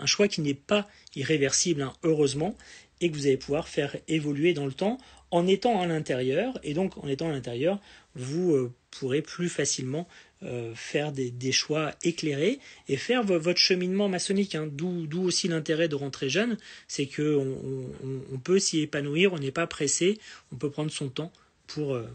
un, 0.00 0.06
choix 0.06 0.28
qui 0.28 0.40
n'est 0.40 0.54
pas 0.54 0.88
irréversible, 1.16 1.82
hein, 1.82 1.92
heureusement, 2.04 2.56
et 3.00 3.10
que 3.10 3.16
vous 3.16 3.26
allez 3.26 3.36
pouvoir 3.36 3.68
faire 3.68 3.96
évoluer 4.08 4.52
dans 4.52 4.66
le 4.66 4.72
temps 4.72 4.98
en 5.30 5.46
étant 5.46 5.80
à 5.80 5.86
l'intérieur. 5.86 6.58
Et 6.62 6.74
donc, 6.74 6.96
en 6.98 7.08
étant 7.08 7.28
à 7.28 7.32
l'intérieur, 7.32 7.80
vous 8.14 8.52
euh, 8.54 8.72
pourrez 8.90 9.22
plus 9.22 9.48
facilement 9.48 10.08
euh, 10.42 10.74
faire 10.74 11.12
des, 11.12 11.52
choix 11.52 11.92
éclairés 12.02 12.60
et 12.88 12.98
faire 12.98 13.24
votre 13.24 13.58
cheminement 13.58 14.08
maçonnique. 14.08 14.54
Hein. 14.54 14.68
D'où 14.70 15.22
aussi 15.22 15.48
l'intérêt 15.48 15.88
de 15.88 15.94
rentrer 15.94 16.28
jeune, 16.28 16.58
c'est 16.88 17.06
que 17.06 17.36
on, 17.36 18.38
peut 18.38 18.58
s'y 18.58 18.80
épanouir, 18.80 19.32
on 19.32 19.38
n'est 19.38 19.50
pas 19.50 19.66
pressé, 19.66 20.18
on 20.52 20.56
peut 20.56 20.70
prendre 20.70 20.90
son 20.90 21.08
temps 21.08 21.32
pour, 21.66 21.94
euh, 21.94 22.06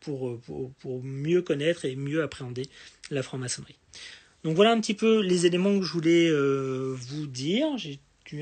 pour, 0.00 0.40
pour, 0.80 1.02
mieux 1.04 1.42
connaître 1.42 1.84
et 1.84 1.94
mieux 1.94 2.22
appréhender 2.22 2.66
la 3.10 3.22
franc-maçonnerie. 3.22 3.78
Donc 4.42 4.56
voilà 4.56 4.72
un 4.72 4.80
petit 4.80 4.94
peu 4.94 5.20
les 5.20 5.46
éléments 5.46 5.78
que 5.78 5.84
je 5.84 5.92
voulais 5.92 6.30
vous 6.32 7.26
dire 7.26 7.76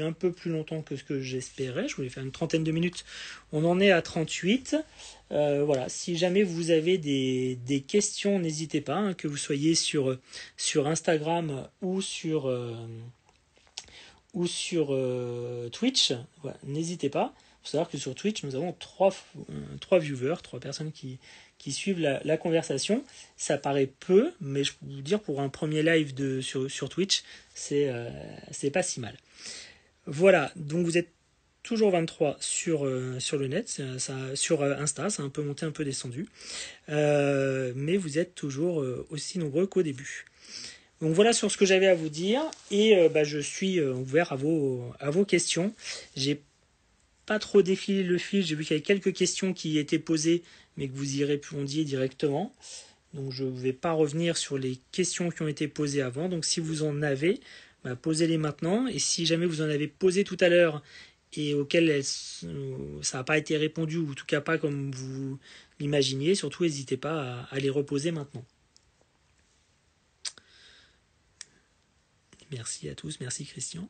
un 0.00 0.12
peu 0.12 0.32
plus 0.32 0.50
longtemps 0.50 0.82
que 0.82 0.96
ce 0.96 1.04
que 1.04 1.20
j'espérais. 1.20 1.88
Je 1.88 1.96
voulais 1.96 2.08
faire 2.08 2.22
une 2.22 2.32
trentaine 2.32 2.64
de 2.64 2.72
minutes. 2.72 3.04
On 3.52 3.64
en 3.64 3.80
est 3.80 3.90
à 3.90 4.02
38. 4.02 4.76
Euh, 5.30 5.62
voilà, 5.64 5.88
si 5.88 6.16
jamais 6.16 6.42
vous 6.42 6.70
avez 6.70 6.98
des, 6.98 7.84
questions, 7.86 8.38
n'hésitez 8.38 8.80
pas, 8.80 8.96
hein, 8.96 9.14
que 9.14 9.28
vous 9.28 9.36
soyez 9.36 9.74
sur, 9.74 10.16
sur 10.56 10.86
Instagram 10.86 11.68
ou 11.82 12.00
sur, 12.00 12.48
euh, 12.48 12.74
ou 14.34 14.46
sur 14.46 14.88
euh, 14.90 15.68
Twitch. 15.70 16.12
n'hésitez 16.64 17.10
pas. 17.10 17.34
Il 17.36 17.68
faut 17.68 17.72
savoir 17.72 17.90
que 17.90 17.98
sur 17.98 18.14
Twitch, 18.14 18.44
nous 18.44 18.54
avons 18.54 18.72
trois, 18.72 19.14
trois 19.80 19.98
viewers, 19.98 20.36
trois 20.42 20.60
personnes 20.60 20.92
qui, 20.92 21.18
qui 21.58 21.72
suivent 21.72 22.00
la, 22.00 22.36
conversation. 22.38 23.04
Ça 23.36 23.58
paraît 23.58 23.90
peu, 24.00 24.32
mais 24.40 24.64
je 24.64 24.72
peux 24.72 24.86
vous 24.86 25.02
dire, 25.02 25.20
pour 25.20 25.40
un 25.40 25.48
premier 25.50 25.82
live 25.82 26.14
de, 26.14 26.40
sur, 26.40 26.70
sur 26.70 26.88
Twitch, 26.88 27.24
c'est 27.54 27.90
pas 28.72 28.82
si 28.82 29.00
mal. 29.00 29.14
Voilà, 30.10 30.50
donc 30.56 30.86
vous 30.86 30.96
êtes 30.96 31.12
toujours 31.62 31.90
23 31.90 32.38
sur, 32.40 32.86
euh, 32.86 33.20
sur 33.20 33.36
le 33.36 33.46
net, 33.46 33.68
ça, 33.98 34.14
sur 34.34 34.62
euh, 34.62 34.74
Insta, 34.78 35.10
ça 35.10 35.22
a 35.22 35.26
un 35.26 35.28
peu 35.28 35.42
monté, 35.42 35.66
un 35.66 35.70
peu 35.70 35.84
descendu. 35.84 36.26
Euh, 36.88 37.74
mais 37.76 37.98
vous 37.98 38.18
êtes 38.18 38.34
toujours 38.34 38.82
aussi 39.10 39.38
nombreux 39.38 39.66
qu'au 39.66 39.82
début. 39.82 40.24
Donc 41.02 41.12
voilà 41.12 41.34
sur 41.34 41.52
ce 41.52 41.58
que 41.58 41.66
j'avais 41.66 41.88
à 41.88 41.94
vous 41.94 42.08
dire 42.08 42.42
et 42.70 43.08
bah, 43.10 43.22
je 43.22 43.38
suis 43.38 43.82
ouvert 43.82 44.32
à 44.32 44.36
vos, 44.36 44.82
à 44.98 45.10
vos 45.10 45.26
questions. 45.26 45.74
J'ai 46.16 46.40
pas 47.26 47.38
trop 47.38 47.60
défilé 47.60 48.02
le 48.02 48.16
fil, 48.16 48.42
j'ai 48.42 48.54
vu 48.54 48.64
qu'il 48.64 48.72
y 48.72 48.78
avait 48.78 48.82
quelques 48.82 49.12
questions 49.12 49.52
qui 49.52 49.78
étaient 49.78 49.98
posées 49.98 50.42
mais 50.78 50.88
que 50.88 50.94
vous 50.94 51.18
y 51.18 51.24
répondiez 51.24 51.84
directement. 51.84 52.54
Donc 53.12 53.30
je 53.30 53.44
ne 53.44 53.50
vais 53.50 53.74
pas 53.74 53.92
revenir 53.92 54.38
sur 54.38 54.56
les 54.56 54.78
questions 54.90 55.28
qui 55.30 55.42
ont 55.42 55.48
été 55.48 55.68
posées 55.68 56.00
avant. 56.00 56.30
Donc 56.30 56.46
si 56.46 56.60
vous 56.60 56.82
en 56.82 57.02
avez, 57.02 57.40
bah, 57.84 57.96
posez-les 57.96 58.38
maintenant. 58.38 58.86
Et 58.86 58.98
si 58.98 59.26
jamais 59.26 59.46
vous 59.46 59.60
en 59.62 59.68
avez 59.68 59.88
posé 59.88 60.24
tout 60.24 60.36
à 60.40 60.48
l'heure 60.48 60.82
et 61.34 61.54
auquel 61.54 62.02
ça 62.04 63.18
n'a 63.18 63.24
pas 63.24 63.38
été 63.38 63.56
répondu, 63.56 63.98
ou 63.98 64.12
en 64.12 64.14
tout 64.14 64.26
cas 64.26 64.40
pas 64.40 64.58
comme 64.58 64.90
vous 64.90 65.38
l'imaginiez, 65.78 66.34
surtout 66.34 66.64
n'hésitez 66.64 66.96
pas 66.96 67.46
à, 67.50 67.58
les 67.58 67.70
reposer 67.70 68.10
maintenant. 68.10 68.44
Merci 72.50 72.88
à 72.88 72.94
tous, 72.94 73.20
merci 73.20 73.44
Christian. 73.44 73.88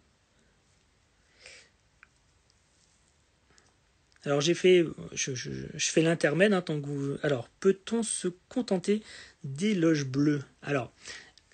Alors 4.24 4.40
j'ai 4.40 4.54
fait, 4.54 4.84
je, 5.12 5.32
fais 5.78 6.02
l'intermède, 6.02 6.52
hein, 6.52 6.60
tant 6.60 6.80
que 6.80 6.86
vous... 6.86 7.16
Alors, 7.22 7.48
peut-on 7.60 8.02
se 8.02 8.26
contenter 8.48 9.02
des 9.44 9.74
loges 9.74 10.04
bleues? 10.04 10.42
Alors, 10.60 10.92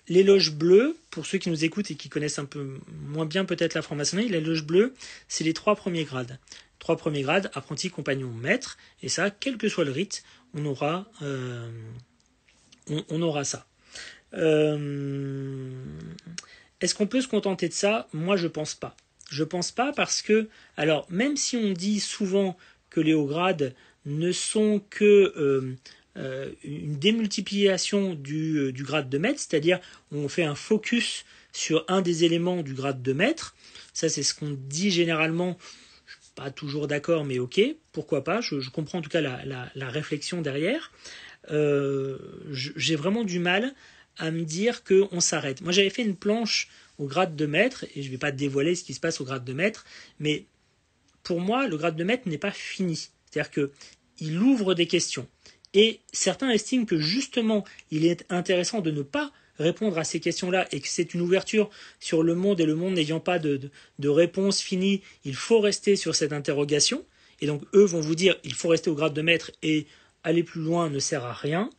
les 0.07 0.23
loges 0.23 0.51
bleues, 0.53 0.95
pour 1.09 1.25
ceux 1.25 1.37
qui 1.37 1.49
nous 1.49 1.65
écoutent 1.65 1.91
et 1.91 1.95
qui 1.95 2.09
connaissent 2.09 2.39
un 2.39 2.45
peu 2.45 2.79
moins 2.91 3.25
bien 3.25 3.45
peut-être 3.45 3.73
la 3.73 3.81
franc-maçonnerie, 3.81 4.29
les 4.29 4.41
loges 4.41 4.63
bleues, 4.63 4.93
c'est 5.27 5.43
les 5.43 5.53
trois 5.53 5.75
premiers 5.75 6.03
grades. 6.03 6.39
Trois 6.79 6.97
premiers 6.97 7.21
grades, 7.21 7.49
apprenti, 7.53 7.89
compagnon, 7.89 8.31
maître, 8.31 8.77
et 9.01 9.09
ça, 9.09 9.31
quel 9.31 9.57
que 9.57 9.69
soit 9.69 9.85
le 9.85 9.91
rite, 9.91 10.23
on 10.53 10.65
aura, 10.65 11.09
euh, 11.21 11.69
on, 12.87 13.21
aura 13.21 13.43
ça. 13.43 13.65
Euh, 14.33 15.69
est-ce 16.81 16.93
qu'on 16.93 17.07
peut 17.07 17.21
se 17.21 17.27
contenter 17.27 17.67
de 17.67 17.73
ça? 17.73 18.07
Moi, 18.13 18.37
je 18.37 18.47
pense 18.47 18.75
pas. 18.75 18.95
Je 19.29 19.43
pense 19.43 19.71
pas 19.71 19.91
parce 19.93 20.21
que, 20.21 20.49
alors, 20.77 21.07
même 21.09 21.35
si 21.35 21.57
on 21.57 21.71
dit 21.71 21.99
souvent 21.99 22.55
que 22.89 22.99
les 22.99 23.13
hauts 23.13 23.25
grades 23.25 23.73
ne 24.05 24.31
sont 24.31 24.81
que 24.89 25.33
euh, 25.35 25.75
euh, 26.17 26.51
une 26.63 26.97
démultiplication 26.97 28.13
du, 28.13 28.57
euh, 28.57 28.71
grade 28.71 29.09
de 29.09 29.17
maître, 29.17 29.39
c'est-à-dire 29.39 29.79
on 30.11 30.29
fait 30.29 30.43
un 30.43 30.55
focus 30.55 31.25
sur 31.51 31.83
un 31.89 32.01
des 32.01 32.23
éléments 32.23 32.61
du 32.61 32.73
grade 32.73 33.01
de 33.01 33.13
maître. 33.13 33.55
Ça, 33.93 34.07
c'est 34.07 34.23
ce 34.23 34.33
qu'on 34.33 34.51
dit 34.51 34.91
généralement. 34.91 35.57
Je 36.05 36.13
suis 36.13 36.31
pas 36.35 36.51
toujours 36.51 36.87
d'accord, 36.87 37.25
mais 37.25 37.39
ok, 37.39 37.59
pourquoi 37.91 38.23
pas. 38.23 38.39
Je, 38.41 38.69
comprends 38.69 38.99
en 38.99 39.01
tout 39.01 39.09
cas 39.09 39.21
la, 39.21 39.43
la, 39.73 39.89
réflexion 39.89 40.41
derrière. 40.41 40.91
Euh, 41.51 42.17
j'ai 42.51 42.95
vraiment 42.95 43.23
du 43.23 43.39
mal 43.39 43.73
à 44.17 44.31
me 44.31 44.43
dire 44.43 44.83
qu'on 44.83 45.19
s'arrête. 45.19 45.61
Moi, 45.61 45.73
j'avais 45.73 45.89
fait 45.89 46.03
une 46.03 46.15
planche 46.15 46.69
au 46.97 47.07
grade 47.07 47.35
de 47.35 47.45
maître, 47.45 47.85
et 47.95 48.01
je 48.01 48.07
ne 48.07 48.11
vais 48.11 48.17
pas 48.17 48.31
dévoiler 48.31 48.75
ce 48.75 48.85
qui 48.85 48.93
se 48.93 49.01
passe 49.01 49.19
au 49.19 49.25
grade 49.25 49.43
de 49.43 49.53
maître, 49.53 49.85
mais 50.19 50.45
pour 51.23 51.41
moi, 51.41 51.67
le 51.67 51.75
grade 51.75 51.97
de 51.97 52.03
maître 52.05 52.29
n'est 52.29 52.37
pas 52.37 52.51
fini. 52.51 53.09
C'est-à-dire 53.29 53.51
qu'il 53.51 54.39
ouvre 54.39 54.75
des 54.75 54.87
questions. 54.87 55.27
Et 55.75 55.99
certains 56.11 56.49
estiment 56.49 56.85
que 56.85 56.97
justement, 56.97 57.63
il 57.91 58.05
est 58.05 58.25
intéressant 58.29 58.81
de 58.81 58.89
ne 58.89 59.03
pas 59.03 59.31
répondre 59.59 59.97
à 59.97 60.03
ces 60.03 60.19
questions-là 60.19 60.67
et 60.71 60.79
que 60.79 60.87
c'est 60.87 61.13
une 61.13 61.21
ouverture 61.21 61.69
sur 61.99 62.23
le 62.23 62.33
monde 62.33 62.59
et 62.59 62.65
le 62.65 62.75
monde 62.75 62.95
n'ayant 62.95 63.19
pas 63.19 63.39
de, 63.39 63.59
de, 63.99 64.09
réponse 64.09 64.61
finie, 64.61 65.01
il 65.23 65.35
faut 65.35 65.59
rester 65.59 65.95
sur 65.95 66.15
cette 66.15 66.33
interrogation. 66.33 67.05
Et 67.41 67.47
donc 67.47 67.61
eux 67.73 67.85
vont 67.85 68.01
vous 68.01 68.15
dire 68.15 68.35
il 68.43 68.53
faut 68.53 68.69
rester 68.69 68.89
au 68.89 68.95
grade 68.95 69.13
de 69.13 69.21
maître 69.21 69.51
et 69.61 69.85
aller 70.23 70.43
plus 70.43 70.61
loin 70.61 70.89
ne 70.89 70.99
sert 70.99 71.23
à 71.23 71.33
rien. 71.33 71.69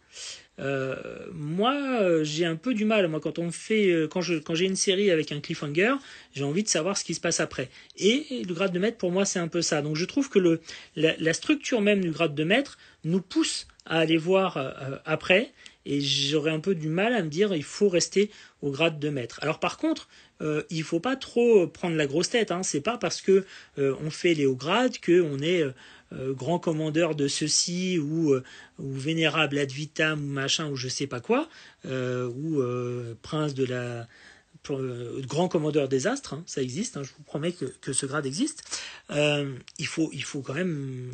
Euh, 0.59 0.97
moi, 1.32 2.22
j'ai 2.22 2.47
un 2.47 2.57
peu 2.57 2.72
du 2.72 2.84
mal. 2.84 3.09
Moi, 3.09 3.20
quand 3.20 3.38
on 3.38 3.51
fait, 3.51 3.88
euh, 3.90 4.09
quand 4.09 4.22
je, 4.22 4.36
quand 4.36 4.55
j'ai 4.55 4.64
une 4.64 4.76
série 4.76 5.11
avec 5.11 5.32
un 5.32 5.40
cliffhanger, 5.40 5.94
j'ai 6.34 6.44
envie 6.44 6.62
de 6.62 6.68
savoir 6.68 6.97
ce 6.97 7.05
qui 7.05 7.14
se 7.14 7.20
passe 7.20 7.40
après. 7.40 7.68
Et 7.99 8.42
le 8.47 8.55
grade 8.55 8.72
de 8.72 8.78
maître, 8.78 8.97
pour 8.97 9.11
moi, 9.11 9.24
c'est 9.24 9.38
un 9.38 9.49
peu 9.49 9.62
ça. 9.62 9.82
Donc, 9.82 9.97
je 9.97 10.05
trouve 10.05 10.30
que 10.30 10.38
le, 10.38 10.61
la, 10.97 11.34
structure 11.34 11.80
même 11.80 12.01
du 12.01 12.11
grade 12.11 12.34
de 12.34 12.44
maître 12.44 12.78
nous 13.05 13.20
pousse 13.20 13.66
à 13.87 13.99
aller 13.99 14.16
voir 14.16 14.57
euh, 14.57 14.97
après. 15.05 15.53
Et 15.87 16.01
j'aurais 16.01 16.51
un 16.51 16.59
peu 16.59 16.74
du 16.74 16.89
mal 16.89 17.14
à 17.14 17.22
me 17.22 17.28
dire 17.28 17.55
il 17.55 17.62
faut 17.62 17.89
rester 17.89 18.30
au 18.61 18.70
grade 18.70 18.99
de 18.99 19.09
maître. 19.09 19.39
Alors 19.43 19.61
par 19.61 19.78
contre, 19.78 20.09
euh, 20.43 20.62
il 20.70 20.82
faut 20.82 21.01
pas 21.01 21.16
trop 21.16 21.66
prendre 21.66 21.97
la 21.97 22.07
grosse 22.07 22.30
tête. 22.30 22.51
Hein. 22.51 22.62
C'est 22.62 22.80
pas 22.80 22.99
parce 22.99 23.20
que 23.20 23.45
euh, 23.78 23.95
on 24.05 24.11
fait 24.11 24.34
les 24.34 24.47
hauts 24.47 24.57
grades 24.57 24.99
que 24.99 25.20
on 25.20 25.39
est 25.39 25.62
euh, 25.62 26.34
grand 26.34 26.59
commandeur 26.59 27.14
de 27.14 27.28
ceci 27.28 27.99
ou, 27.99 28.34
ou 28.34 28.93
vénérable 28.93 29.59
ad 29.59 29.70
vitam 29.70 30.20
ou 30.20 30.28
machin 30.28 30.68
ou 30.68 30.76
je 30.76 30.89
sais 30.89 31.07
pas 31.07 31.20
quoi 31.20 31.49
ou 31.84 32.62
prince 33.22 33.55
de 33.55 33.64
la 33.64 34.07
grand 35.28 35.47
commandeur 35.47 35.89
des 35.89 36.09
astres, 36.09 36.34
hein. 36.34 36.43
ça 36.45 36.61
existe, 36.61 36.97
hein. 36.97 37.05
je 37.05 37.11
vous 37.16 37.22
promets 37.22 37.53
que, 37.53 37.66
que 37.66 37.93
ce 37.93 38.05
grade 38.05 38.26
existe. 38.26 38.64
il, 39.11 39.87
faut, 39.87 40.11
il 40.12 40.24
faut 40.24 40.41
quand 40.41 40.55
même 40.55 41.12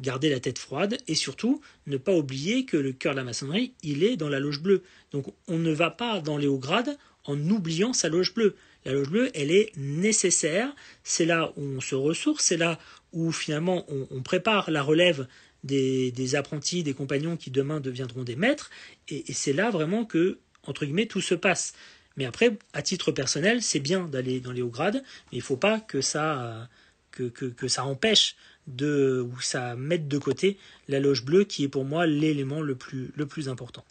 garder 0.00 0.30
la 0.30 0.40
tête 0.40 0.58
froide 0.58 0.98
et 1.08 1.14
surtout 1.14 1.60
ne 1.86 1.96
pas 1.96 2.14
oublier 2.14 2.64
que 2.64 2.76
le 2.76 2.92
cœur 2.92 3.12
de 3.12 3.18
la 3.18 3.24
maçonnerie, 3.24 3.74
il 3.82 4.04
est 4.04 4.16
dans 4.16 4.28
la 4.28 4.40
loge 4.40 4.60
bleue. 4.60 4.82
Donc 5.12 5.26
on 5.48 5.58
ne 5.58 5.72
va 5.72 5.90
pas 5.90 6.20
dans 6.20 6.36
les 6.36 6.46
hauts 6.46 6.58
grades 6.58 6.96
en 7.24 7.38
oubliant 7.50 7.92
sa 7.92 8.08
loge 8.08 8.34
bleue. 8.34 8.54
La 8.84 8.92
loge 8.92 9.08
bleue, 9.08 9.30
elle 9.34 9.50
est 9.50 9.72
nécessaire. 9.76 10.74
C'est 11.02 11.24
là 11.24 11.52
où 11.56 11.62
on 11.62 11.80
se 11.80 11.94
ressource, 11.94 12.44
c'est 12.44 12.56
là 12.56 12.78
où 13.12 13.32
finalement 13.32 13.86
on, 13.88 14.22
prépare 14.22 14.70
la 14.70 14.82
relève 14.82 15.26
des, 15.62 16.34
apprentis, 16.34 16.82
des 16.82 16.94
compagnons 16.94 17.36
qui 17.36 17.50
demain 17.50 17.80
deviendront 17.80 18.24
des 18.24 18.36
maîtres. 18.36 18.70
Et, 19.08 19.32
c'est 19.32 19.52
là 19.52 19.70
vraiment 19.70 20.04
que, 20.04 20.38
entre 20.64 20.84
guillemets, 20.84 21.06
tout 21.06 21.22
se 21.22 21.34
passe. 21.34 21.74
Mais 22.16 22.26
après, 22.26 22.58
à 22.72 22.82
titre 22.82 23.12
personnel, 23.12 23.62
c'est 23.62 23.80
bien 23.80 24.06
d'aller 24.06 24.40
dans 24.40 24.52
les 24.52 24.62
hauts 24.62 24.68
grades, 24.68 25.02
mais 25.32 25.38
il 25.38 25.38
ne 25.38 25.44
faut 25.44 25.56
pas 25.56 25.80
que 25.80 26.00
ça, 26.00 26.68
que, 27.10 27.24
que 27.24 27.68
ça 27.68 27.84
empêche 27.84 28.36
de, 28.66 29.20
ou 29.20 29.40
ça 29.40 29.76
mette 29.76 30.08
de 30.08 30.18
côté 30.18 30.56
la 30.88 31.00
loge 31.00 31.24
bleue 31.24 31.44
qui 31.44 31.64
est 31.64 31.68
pour 31.68 31.84
moi 31.84 32.06
l'élément 32.06 32.60
le 32.60 32.74
plus, 32.74 33.48
important. 33.48 33.84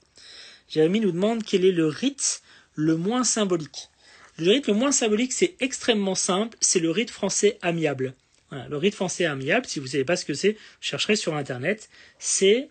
Jérémy 0.69 0.99
nous 0.99 1.11
demande 1.11 1.43
quel 1.43 1.65
est 1.65 1.71
le 1.71 1.87
rite 1.87 2.41
le 2.75 2.95
moins 2.95 3.23
symbolique. 3.23 3.89
Le 4.37 4.51
rite 4.51 4.67
le 4.67 4.73
moins 4.73 4.91
symbolique, 4.91 5.33
c'est 5.33 5.55
extrêmement 5.59 6.15
simple, 6.15 6.57
c'est 6.59 6.79
le 6.79 6.89
rite 6.89 7.11
français 7.11 7.59
amiable. 7.61 8.15
le 8.51 8.77
rite 8.77 8.95
français 8.95 9.25
amiable, 9.25 9.67
si 9.67 9.79
vous 9.79 9.85
ne 9.85 9.91
savez 9.91 10.05
pas 10.05 10.15
ce 10.15 10.25
que 10.25 10.33
c'est, 10.33 10.57
chercherez 10.81 11.15
sur 11.15 11.35
Internet, 11.35 11.89
c'est 12.17 12.69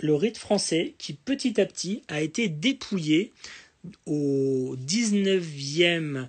le 0.00 0.14
rite 0.14 0.38
français 0.38 0.94
qui 0.98 1.12
petit 1.14 1.60
à 1.60 1.66
petit 1.66 2.02
a 2.08 2.20
été 2.20 2.48
dépouillé 2.48 3.32
au 4.06 4.76
19e 4.76 6.28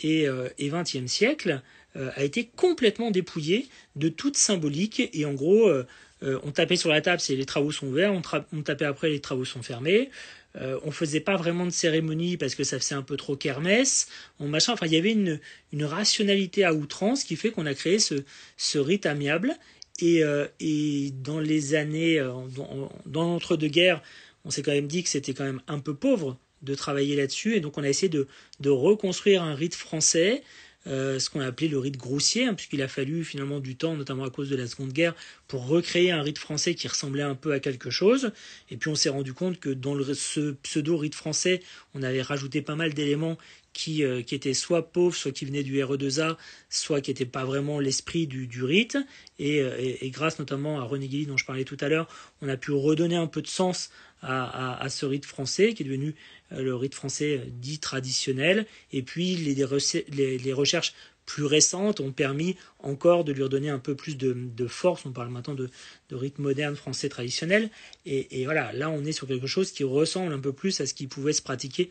et, 0.00 0.26
20e 0.26 1.04
euh, 1.04 1.06
siècle, 1.06 1.50
euh, 1.50 1.58
a 1.96 2.24
été 2.24 2.50
complètement 2.56 3.10
dépouillé 3.10 3.68
de 3.94 4.08
toute 4.08 4.36
symbolique 4.36 5.10
et 5.12 5.24
en 5.24 5.32
gros 5.32 5.70
euh, 6.24 6.40
on 6.42 6.52
tapait 6.52 6.76
sur 6.76 6.88
la 6.88 7.00
table 7.00 7.20
c'est 7.20 7.36
les 7.36 7.44
travaux 7.44 7.70
sont 7.70 7.86
ouverts, 7.86 8.12
on, 8.12 8.62
tapait 8.62 8.84
après 8.84 9.10
les 9.10 9.20
travaux 9.20 9.44
sont 9.44 9.62
fermés. 9.62 10.10
Euh, 10.56 10.78
on 10.84 10.92
faisait 10.92 11.20
pas 11.20 11.36
vraiment 11.36 11.66
de 11.66 11.70
cérémonie 11.70 12.36
parce 12.36 12.54
que 12.54 12.62
ça 12.62 12.78
faisait 12.78 12.94
un 12.94 13.02
peu 13.02 13.16
trop 13.16 13.36
kermesse, 13.36 14.08
on 14.38 14.46
machin. 14.46 14.72
Enfin, 14.72 14.86
il 14.86 14.92
y 14.92 14.96
avait 14.96 15.12
une, 15.12 15.40
rationalité 15.84 16.64
à 16.64 16.72
outrance 16.72 17.24
qui 17.24 17.36
fait 17.36 17.50
qu'on 17.50 17.66
a 17.66 17.74
créé 17.74 17.98
ce, 17.98 18.78
rite 18.78 19.06
amiable. 19.06 19.54
Et, 20.00 20.22
euh, 20.22 20.46
dans 21.22 21.40
les 21.40 21.74
années, 21.74 22.20
euh, 22.20 22.30
dans, 23.06 23.24
l'entre-deux-guerres, 23.24 24.02
on 24.44 24.50
s'est 24.50 24.62
quand 24.62 24.72
même 24.72 24.86
dit 24.86 25.02
que 25.02 25.08
c'était 25.08 25.34
quand 25.34 25.44
même 25.44 25.62
un 25.66 25.80
peu 25.80 25.94
pauvre 25.94 26.38
de 26.62 26.74
travailler 26.74 27.16
là-dessus. 27.16 27.56
Et 27.56 27.60
donc, 27.60 27.76
on 27.76 27.82
a 27.82 27.88
essayé 27.88 28.08
de 28.08 28.70
reconstruire 28.70 29.42
un 29.42 29.54
rite 29.54 29.74
français 29.74 30.42
euh, 30.86 31.18
ce 31.18 31.30
qu'on 31.30 31.40
a 31.40 31.46
appelé 31.46 31.68
le 31.68 31.78
rite 31.78 31.96
groussier, 31.96 32.46
hein, 32.46 32.54
puisqu'il 32.54 32.82
a 32.82 32.88
fallu 32.88 33.24
finalement 33.24 33.60
du 33.60 33.76
temps, 33.76 33.96
notamment 33.96 34.24
à 34.24 34.30
cause 34.30 34.50
de 34.50 34.56
la 34.56 34.66
Seconde 34.66 34.92
Guerre, 34.92 35.14
pour 35.48 35.66
recréer 35.66 36.10
un 36.10 36.22
rite 36.22 36.38
français 36.38 36.74
qui 36.74 36.88
ressemblait 36.88 37.22
un 37.22 37.34
peu 37.34 37.52
à 37.52 37.60
quelque 37.60 37.90
chose. 37.90 38.32
Et 38.70 38.76
puis 38.76 38.90
on 38.90 38.94
s'est 38.94 39.08
rendu 39.08 39.32
compte 39.32 39.58
que 39.60 39.70
dans 39.70 39.94
le, 39.94 40.14
ce 40.14 40.52
pseudo-rite 40.52 41.14
français, 41.14 41.62
on 41.94 42.02
avait 42.02 42.22
rajouté 42.22 42.62
pas 42.62 42.76
mal 42.76 42.92
d'éléments 42.92 43.38
qui, 43.74 44.04
euh, 44.04 44.22
qui, 44.22 44.34
étaient 44.34 44.54
soit 44.54 44.92
pauvres, 44.92 45.14
soit 45.14 45.32
qui 45.32 45.44
venaient 45.44 45.62
du 45.62 45.78
RE2A, 45.78 46.36
soit 46.70 47.00
qui 47.00 47.10
n'étaient 47.10 47.26
pas 47.26 47.44
vraiment 47.44 47.80
l'esprit 47.80 48.26
du, 48.26 48.62
rite. 48.62 48.96
Et, 49.38 49.60
euh, 49.60 49.76
et, 49.78 50.10
grâce 50.10 50.38
notamment 50.38 50.80
à 50.80 50.84
René 50.84 51.08
Guilly, 51.08 51.26
dont 51.26 51.36
je 51.36 51.44
parlais 51.44 51.64
tout 51.64 51.76
à 51.80 51.88
l'heure, 51.88 52.08
on 52.40 52.48
a 52.48 52.56
pu 52.56 52.70
redonner 52.70 53.16
un 53.16 53.26
peu 53.26 53.42
de 53.42 53.48
sens 53.48 53.90
à, 54.26 54.86
ce 54.88 55.04
rite 55.04 55.26
français, 55.26 55.74
qui 55.74 55.82
est 55.82 55.86
devenu 55.86 56.14
le 56.50 56.74
rite 56.74 56.94
français 56.94 57.42
dit 57.48 57.78
traditionnel, 57.78 58.66
et 58.92 59.02
puis 59.02 59.36
les, 59.36 60.52
recherches 60.52 60.94
plus 61.26 61.44
récentes 61.44 62.00
ont 62.00 62.12
permis 62.12 62.56
encore 62.80 63.24
de 63.24 63.32
lui 63.32 63.42
redonner 63.42 63.70
un 63.70 63.78
peu 63.78 63.94
plus 63.94 64.16
de, 64.16 64.66
force. 64.66 65.06
On 65.06 65.12
parle 65.12 65.30
maintenant 65.30 65.54
de, 65.54 65.70
de 66.10 66.16
rite 66.16 66.38
moderne 66.38 66.76
français 66.76 67.08
traditionnel. 67.08 67.70
Et, 68.06 68.44
voilà, 68.44 68.72
là 68.72 68.90
on 68.90 69.04
est 69.04 69.12
sur 69.12 69.26
quelque 69.26 69.46
chose 69.46 69.72
qui 69.72 69.84
ressemble 69.84 70.32
un 70.32 70.38
peu 70.38 70.52
plus 70.52 70.80
à 70.80 70.86
ce 70.86 70.94
qui 70.94 71.06
pouvait 71.06 71.32
se 71.32 71.42
pratiquer 71.42 71.90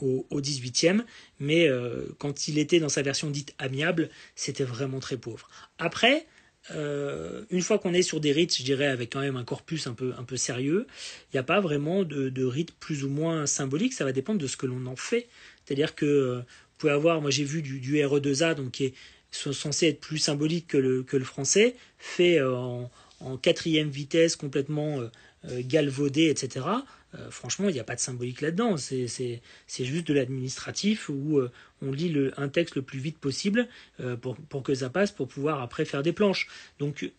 au, 0.00 0.26
au 0.30 0.40
18e, 0.40 1.02
mais 1.40 1.68
euh, 1.68 2.06
quand 2.18 2.46
il 2.46 2.58
était 2.58 2.78
dans 2.78 2.88
sa 2.88 3.02
version 3.02 3.30
dite 3.30 3.54
amiable, 3.58 4.10
c'était 4.36 4.64
vraiment 4.64 5.00
très 5.00 5.16
pauvre. 5.16 5.48
Après, 5.78 6.26
euh, 6.70 7.44
une 7.50 7.62
fois 7.62 7.78
qu'on 7.78 7.94
est 7.94 8.02
sur 8.02 8.20
des 8.20 8.32
rites, 8.32 8.56
je 8.56 8.62
dirais, 8.62 8.86
avec 8.86 9.12
quand 9.12 9.20
même 9.20 9.36
un 9.36 9.44
corpus 9.44 9.86
un 9.86 9.94
peu, 9.94 10.12
un 10.18 10.24
peu 10.24 10.36
sérieux, 10.36 10.86
il 11.32 11.36
n'y 11.36 11.40
a 11.40 11.42
pas 11.42 11.60
vraiment 11.60 12.04
de, 12.04 12.28
de 12.28 12.44
rites 12.44 12.72
plus 12.78 13.04
ou 13.04 13.08
moins 13.08 13.46
symboliques, 13.46 13.94
ça 13.94 14.04
va 14.04 14.12
dépendre 14.12 14.40
de 14.40 14.46
ce 14.46 14.56
que 14.56 14.66
l'on 14.66 14.86
en 14.86 14.96
fait. 14.96 15.28
C'est-à-dire 15.64 15.94
que 15.94 16.06
euh, 16.06 16.38
vous 16.38 16.78
pouvez 16.78 16.92
avoir, 16.92 17.20
moi 17.20 17.30
j'ai 17.30 17.44
vu 17.44 17.62
du, 17.62 17.80
du 17.80 17.96
RE2A, 17.96 18.54
donc 18.54 18.72
qui 18.72 18.84
est 18.86 18.94
censé 19.30 19.88
être 19.88 20.00
plus 20.00 20.18
symbolique 20.18 20.68
que 20.68 20.76
le, 20.78 21.24
français, 21.24 21.74
fait 21.98 22.38
euh, 22.38 22.54
en, 22.54 22.90
en, 23.20 23.36
quatrième 23.36 23.88
vitesse, 23.88 24.36
complètement 24.36 25.00
galvaudé, 25.44 26.28
etc. 26.28 26.66
Euh, 27.14 27.30
franchement, 27.30 27.68
il 27.68 27.72
n'y 27.72 27.80
a 27.80 27.84
pas 27.84 27.94
de 27.94 28.00
symbolique 28.00 28.40
là-dedans. 28.40 28.76
C'est 28.76 29.40
juste 29.78 30.06
de 30.06 30.14
l'administratif 30.14 31.08
où 31.08 31.38
euh, 31.38 31.50
on 31.82 31.92
lit 31.92 32.10
le, 32.10 32.38
un 32.38 32.48
texte 32.48 32.74
le 32.74 32.82
plus 32.82 32.98
vite 32.98 33.18
possible 33.18 33.68
euh, 34.00 34.16
pour, 34.16 34.62
que 34.62 34.74
ça 34.74 34.90
passe, 34.90 35.10
pour 35.10 35.28
pouvoir 35.28 35.62
après 35.62 35.84
faire 35.84 36.02
des 36.02 36.12
planches. 36.12 36.48
Donc, 36.78 37.10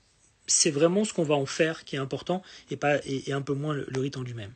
c'est 0.48 0.72
vraiment 0.72 1.06
ce 1.06 1.14
qu'on 1.14 1.24
va 1.24 1.36
en 1.36 1.46
faire 1.46 1.86
qui 1.86 1.96
est 1.96 2.00
important 2.00 2.44
et, 2.70 2.78
pas, 2.78 3.00
et, 3.06 3.32
un 3.34 3.42
peu 3.42 3.54
moins 3.54 3.74
le, 3.74 4.00
rite 4.00 4.18
en 4.18 4.24
lui-même. 4.24 4.54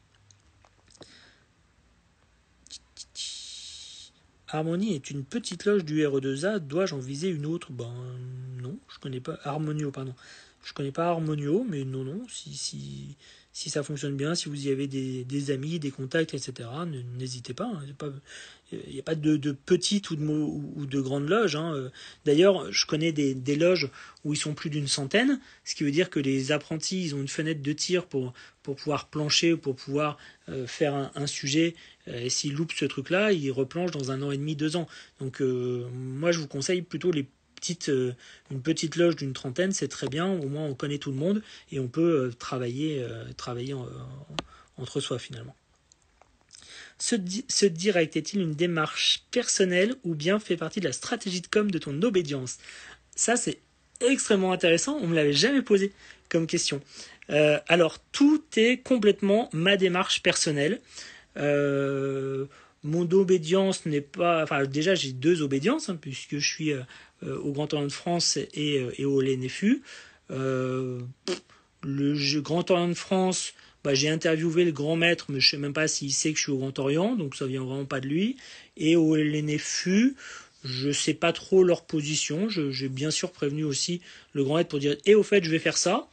Harmonie 4.47 4.93
est 4.93 5.09
une 5.09 5.23
petite 5.23 5.65
loge 5.65 5.83
du 5.83 6.03
RE2A. 6.03 6.59
Dois-je 6.59 6.93
en 6.93 6.99
viser 6.99 7.29
une 7.29 7.47
autre? 7.47 7.71
Ben 7.71 7.91
non, 8.61 8.77
je 8.87 8.99
connais 8.99 9.19
pas. 9.19 9.39
Harmonio, 9.43 9.89
pardon. 9.89 10.13
Je 10.63 10.73
connais 10.73 10.91
pas 10.91 11.07
Harmonio, 11.07 11.65
mais 11.67 11.83
non, 11.85 12.03
non. 12.03 12.21
Si, 12.29 12.53
si, 12.55 13.17
si 13.53 13.69
ça 13.69 13.83
fonctionne 13.83 14.17
bien, 14.17 14.33
si 14.33 14.49
vous 14.49 14.67
y 14.67 14.71
avez 14.71 14.87
des, 14.87 15.51
amis, 15.51 15.79
des 15.79 15.91
contacts, 15.91 16.33
etc., 16.33 16.67
n'hésitez 17.17 17.53
pas. 17.53 17.65
Hein. 17.65 17.83
Il 18.71 18.93
n'y 18.93 18.99
a 18.99 19.03
pas 19.03 19.13
de, 19.13 19.51
petites 19.51 20.09
ou 20.09 20.15
de, 20.15 20.99
grandes 20.99 21.29
loges. 21.29 21.55
Hein. 21.55 21.91
D'ailleurs, 22.25 22.71
je 22.71 22.87
connais 22.87 23.11
des, 23.11 23.55
loges 23.55 23.89
où 24.25 24.33
ils 24.33 24.37
sont 24.37 24.55
plus 24.55 24.71
d'une 24.71 24.87
centaine, 24.87 25.39
ce 25.65 25.75
qui 25.75 25.83
veut 25.83 25.91
dire 25.91 26.09
que 26.09 26.19
les 26.19 26.51
apprentis, 26.51 27.03
ils 27.03 27.15
ont 27.15 27.21
une 27.21 27.27
fenêtre 27.27 27.61
de 27.61 27.73
tir 27.73 28.07
pour, 28.07 28.33
pour 28.63 28.75
pouvoir 28.75 29.07
plancher, 29.07 29.55
pour 29.55 29.75
pouvoir 29.75 30.17
euh, 30.49 30.65
faire 30.65 31.11
un, 31.13 31.27
sujet. 31.27 31.75
Euh, 32.07 32.21
et 32.21 32.29
s'ils 32.29 32.53
loupent 32.53 32.73
ce 32.73 32.85
truc-là, 32.85 33.33
ils 33.33 33.51
replanchent 33.51 33.91
dans 33.91 34.09
un 34.09 34.21
an 34.23 34.31
et 34.31 34.37
demi, 34.37 34.55
deux 34.55 34.75
ans. 34.77 34.87
Donc 35.19 35.41
euh, 35.41 35.87
moi, 35.93 36.31
je 36.31 36.39
vous 36.39 36.47
conseille 36.47 36.81
plutôt 36.81 37.11
les 37.11 37.27
euh, 37.89 38.13
une 38.51 38.61
petite 38.61 38.95
loge 38.95 39.15
d'une 39.15 39.33
trentaine, 39.33 39.71
c'est 39.71 39.87
très 39.87 40.07
bien. 40.07 40.27
Au 40.27 40.47
moins, 40.47 40.65
on 40.65 40.73
connaît 40.73 40.97
tout 40.97 41.11
le 41.11 41.17
monde 41.17 41.41
et 41.71 41.79
on 41.79 41.87
peut 41.87 42.25
euh, 42.27 42.31
travailler, 42.37 43.01
euh, 43.01 43.25
travailler 43.37 43.75
entre 44.77 44.99
soi 44.99 45.19
finalement. 45.19 45.55
Ce, 46.99 47.15
ce 47.49 47.65
direct 47.65 48.15
est-il 48.15 48.41
une 48.41 48.53
démarche 48.53 49.23
personnelle 49.31 49.95
ou 50.03 50.15
bien 50.15 50.39
fait 50.39 50.57
partie 50.57 50.79
de 50.79 50.85
la 50.85 50.93
stratégie 50.93 51.41
de 51.41 51.47
com 51.47 51.69
de 51.69 51.77
ton 51.77 52.01
obédience? 52.01 52.59
Ça, 53.15 53.35
c'est 53.35 53.59
extrêmement 53.99 54.51
intéressant. 54.51 54.97
On 55.01 55.07
me 55.07 55.15
l'avait 55.15 55.33
jamais 55.33 55.61
posé 55.61 55.91
comme 56.29 56.47
question. 56.47 56.81
alors, 57.67 57.99
tout 58.11 58.43
est 58.55 58.77
complètement 58.77 59.49
ma 59.53 59.75
démarche 59.75 60.23
personnelle. 60.23 60.79
mon 61.35 63.11
obédience 63.11 63.85
n'est 63.85 64.01
pas. 64.01 64.43
Enfin, 64.43 64.63
déjà, 64.63 64.95
j'ai 64.95 65.11
deux 65.11 65.41
obédiences, 65.41 65.89
hein, 65.89 65.97
puisque 65.99 66.37
je 66.37 66.47
suis 66.47 66.73
au 67.43 67.51
Grand 67.51 67.73
Orient 67.73 67.87
de 67.87 67.91
France 67.91 68.37
et, 68.37 68.79
euh, 68.79 69.05
au 69.05 69.21
LNFU. 69.21 69.81
Euh, 70.31 70.99
le 71.83 72.41
Grand 72.41 72.69
Orient 72.71 72.87
de 72.87 72.93
France, 72.93 73.53
bah, 73.83 73.93
j'ai 73.93 74.09
interviewé 74.09 74.63
le 74.63 74.71
grand 74.71 74.95
maître, 74.95 75.25
mais 75.29 75.39
je 75.39 75.49
sais 75.49 75.57
même 75.57 75.73
pas 75.73 75.87
s'il 75.87 76.13
sait 76.13 76.31
que 76.31 76.37
je 76.37 76.43
suis 76.43 76.51
au 76.51 76.57
Grand 76.57 76.77
Orient, 76.79 77.15
donc 77.15 77.35
ça 77.35 77.45
vient 77.45 77.63
vraiment 77.63 77.85
pas 77.85 77.99
de 77.99 78.07
lui. 78.07 78.37
Et 78.77 78.95
au 78.95 79.15
LNFU, 79.15 80.15
je 80.63 80.91
sais 80.91 81.13
pas 81.13 81.33
trop 81.33 81.63
leur 81.63 81.83
position. 81.83 82.47
J'ai 82.49 82.89
bien 82.89 83.11
sûr 83.11 83.31
prévenu 83.31 83.65
aussi 83.65 84.01
le 84.31 84.43
grand 84.43 84.55
maître 84.55 84.69
pour 84.69 84.79
dire, 84.79 84.93
et 85.05 85.11
eh, 85.11 85.15
au 85.15 85.23
fait, 85.23 85.43
je 85.43 85.51
vais 85.51 85.59
faire 85.59 85.77
ça. 85.77 86.07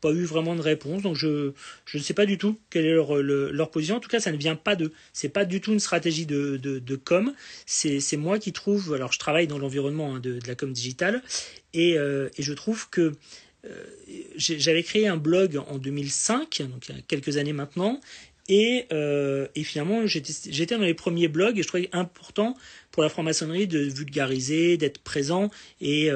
Pas 0.00 0.12
eu 0.12 0.24
vraiment 0.24 0.54
de 0.56 0.62
réponse, 0.62 1.02
donc 1.02 1.16
je, 1.16 1.52
je 1.84 1.98
ne 1.98 2.02
sais 2.02 2.14
pas 2.14 2.26
du 2.26 2.38
tout 2.38 2.58
quelle 2.70 2.86
est 2.86 2.94
leur, 2.94 3.16
leur 3.22 3.70
position. 3.70 3.96
En 3.96 4.00
tout 4.00 4.08
cas, 4.08 4.20
ça 4.20 4.32
ne 4.32 4.36
vient 4.36 4.56
pas 4.56 4.76
d'eux. 4.76 4.92
C'est 5.12 5.28
pas 5.28 5.44
du 5.44 5.60
tout 5.60 5.72
une 5.72 5.80
stratégie 5.80 6.26
de, 6.26 6.56
de, 6.56 6.78
de 6.78 6.96
com. 6.96 7.32
C'est 7.66 8.16
moi 8.16 8.38
qui 8.38 8.52
trouve. 8.52 8.94
Alors, 8.94 9.12
je 9.12 9.18
travaille 9.18 9.46
dans 9.46 9.58
l'environnement 9.58 10.14
hein, 10.14 10.20
de, 10.20 10.38
de, 10.38 10.48
la 10.48 10.54
com 10.54 10.72
digitale 10.72 11.22
et, 11.72 11.98
euh, 11.98 12.28
et 12.36 12.42
je 12.42 12.52
trouve 12.52 12.88
que 12.90 13.12
euh, 13.66 13.84
j'avais 14.36 14.82
créé 14.82 15.06
un 15.06 15.18
blog 15.18 15.58
en 15.68 15.78
2005, 15.78 16.62
donc 16.70 16.88
il 16.88 16.96
y 16.96 17.02
quelques 17.02 17.36
années 17.36 17.52
maintenant, 17.52 18.00
Et, 18.48 18.86
euh, 18.90 19.46
et 19.54 19.62
finalement, 19.64 20.06
j'étais 20.06 20.76
dans 20.76 20.82
les 20.82 20.94
premiers 20.94 21.28
blogs 21.28 21.58
et 21.58 21.62
je 21.62 21.68
trouvais 21.68 21.90
important 21.92 22.56
pour 22.90 23.02
la 23.02 23.10
franc-maçonnerie 23.10 23.66
de 23.66 23.80
vulgariser, 23.80 24.78
d'être 24.78 24.98
présent 25.02 25.50
et, 25.80 26.08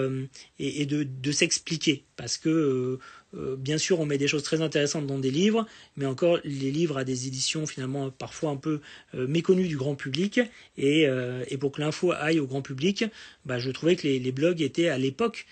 et, 0.58 0.86
de, 0.86 1.04
de 1.04 1.32
s'expliquer. 1.32 2.04
Parce 2.16 2.38
que, 2.38 2.98
euh, 3.36 3.56
bien 3.56 3.78
sûr, 3.78 4.00
on 4.00 4.06
met 4.06 4.18
des 4.18 4.28
choses 4.28 4.42
très 4.42 4.60
intéressantes 4.60 5.06
dans 5.06 5.18
des 5.18 5.30
livres, 5.30 5.66
mais 5.96 6.06
encore, 6.06 6.38
les 6.44 6.70
livres 6.70 6.98
à 6.98 7.04
des 7.04 7.26
éditions 7.26 7.66
finalement 7.66 8.10
parfois 8.10 8.50
un 8.50 8.56
peu 8.56 8.80
euh, 9.14 9.26
méconnues 9.26 9.68
du 9.68 9.76
grand 9.76 9.94
public. 9.94 10.40
Et, 10.76 11.06
euh, 11.06 11.44
et 11.48 11.56
pour 11.56 11.72
que 11.72 11.80
l'info 11.80 12.12
aille 12.12 12.40
au 12.40 12.46
grand 12.46 12.62
public, 12.62 13.04
bah, 13.44 13.58
je 13.58 13.70
trouvais 13.70 13.96
que 13.96 14.06
les, 14.06 14.32
blogs 14.32 14.62
étaient 14.62 14.88
à 14.88 14.98
l'époque 14.98 15.46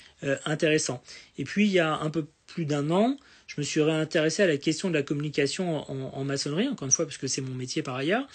intéressants. 0.44 1.02
Et 1.38 1.44
puis, 1.44 1.66
il 1.66 1.72
y 1.72 1.78
a 1.78 1.94
un 1.94 2.10
peu 2.10 2.26
plus 2.46 2.64
d'un 2.64 2.90
an, 2.90 3.16
je 3.46 3.60
me 3.60 3.62
suis 3.62 3.80
réintéressé 3.80 4.42
à 4.42 4.46
la 4.46 4.56
question 4.56 4.88
de 4.88 4.94
la 4.94 5.02
communication 5.02 5.88
en, 5.90 6.24
maçonnerie, 6.24 6.68
encore 6.68 6.86
une 6.86 6.92
fois, 6.92 7.06
parce 7.06 7.18
que 7.18 7.26
c'est 7.26 7.40
mon 7.40 7.54
métier 7.54 7.82
par 7.82 7.96
ailleurs. 7.96 8.26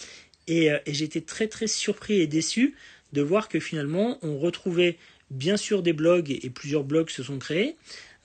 Et, 0.47 0.67
et 0.67 0.93
j'étais 0.93 1.21
très 1.21 1.47
très 1.47 1.67
surpris 1.67 2.21
et 2.21 2.27
déçu 2.27 2.75
de 3.13 3.21
voir 3.21 3.49
que 3.49 3.59
finalement 3.59 4.17
on 4.21 4.37
retrouvait 4.37 4.97
bien 5.31 5.57
sûr 5.57 5.83
des 5.83 5.93
blogs 5.93 6.31
et 6.31 6.49
plusieurs 6.49 6.83
blogs 6.83 7.09
se 7.09 7.23
sont 7.23 7.39
créés, 7.39 7.75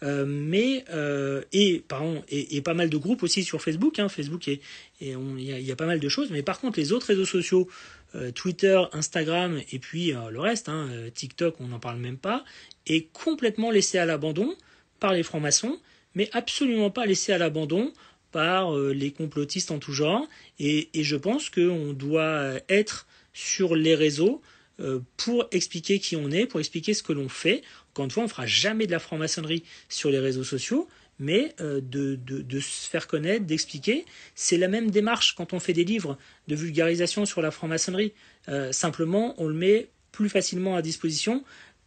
euh, 0.03 0.24
mais 0.26 0.84
euh, 0.90 1.42
et 1.53 1.84
pardon 1.86 2.24
et, 2.28 2.61
pas 2.61 2.74
mal 2.74 2.90
de 2.90 2.96
groupes 2.96 3.22
aussi 3.22 3.44
sur 3.44 3.62
Facebook. 3.62 3.98
Hein, 3.98 4.09
Facebook 4.09 4.48
et 4.48 4.61
il 5.00 5.40
y, 5.40 5.72
a 5.72 5.76
pas 5.76 5.86
mal 5.86 6.00
de 6.00 6.09
choses. 6.09 6.30
Mais 6.30 6.42
par 6.42 6.61
contre 6.61 6.78
les 6.78 6.92
autres 6.92 7.07
réseaux 7.07 7.24
sociaux, 7.24 7.68
euh, 8.14 8.32
Twitter, 8.32 8.80
Instagram 8.92 9.61
et 9.70 9.78
puis 9.78 10.12
le 10.30 10.40
reste, 10.40 10.68
hein, 10.68 10.88
TikTok, 11.14 11.57
on 11.61 11.68
n'en 11.68 11.78
parle 11.78 11.98
même 11.98 12.18
pas, 12.18 12.44
est 12.86 13.12
complètement 13.12 13.70
laissé 13.70 13.98
à 13.98 14.07
l'abandon 14.07 14.57
par 15.00 15.12
les 15.12 15.22
francs-maçons 15.22 15.78
mais 16.14 16.28
absolument 16.32 16.90
pas 16.90 17.07
laissé 17.07 17.32
à 17.32 17.38
l'abandon 17.38 17.92
par 18.32 18.76
les 18.76 19.12
complotistes 19.12 19.70
en 19.70 19.78
tout 19.78 19.92
genre. 19.92 20.26
Et, 20.59 20.90
et 20.92 21.05
je 21.05 21.16
pense 21.16 21.48
qu'on 21.48 21.94
doit 21.94 22.53
être 22.68 23.07
sur 23.32 23.76
les 23.76 23.94
réseaux 23.94 24.42
pour 25.16 25.46
expliquer 25.53 26.00
qui 26.00 26.16
on 26.16 26.30
est, 26.30 26.44
pour 26.44 26.61
expliquer 26.61 26.92
ce 26.92 27.03
que 27.03 27.14
l'on 27.14 27.30
fait. 27.30 27.62
Encore 27.93 28.07
une 28.07 28.11
fois, 28.11 28.22
on 28.22 28.26
ne 28.26 28.30
fera 28.30 28.47
jamais 28.47 28.86
de 28.86 28.93
la 28.93 28.99
franc-maçonnerie 28.99 29.64
sur 29.88 30.11
les 30.11 30.18
réseaux 30.18 30.45
sociaux, 30.45 30.88
mais 31.18 31.55
euh, 31.61 31.80
de, 31.82 32.61
se 32.61 32.88
faire 32.88 33.07
connaître, 33.07 33.45
d'expliquer. 33.45 34.07
C'est 34.34 34.57
la 34.57 34.68
même 34.68 34.90
démarche 34.90 35.34
quand 35.34 35.53
on 35.53 35.61
fait 35.61 35.74
des 35.74 35.84
livres 35.84 36.18
de 36.49 36.55
vulgarisation 36.55 37.26
sur 37.26 37.43
la 37.43 37.51
franc-maçonnerie. 37.51 38.12
Euh, 38.49 38.72
simplement, 38.72 39.34
on 39.38 39.47
le 39.47 39.55
met 39.55 39.90
plus 40.11 40.28
facilement 40.28 40.74
à 40.74 40.82
disposition, 40.82 41.45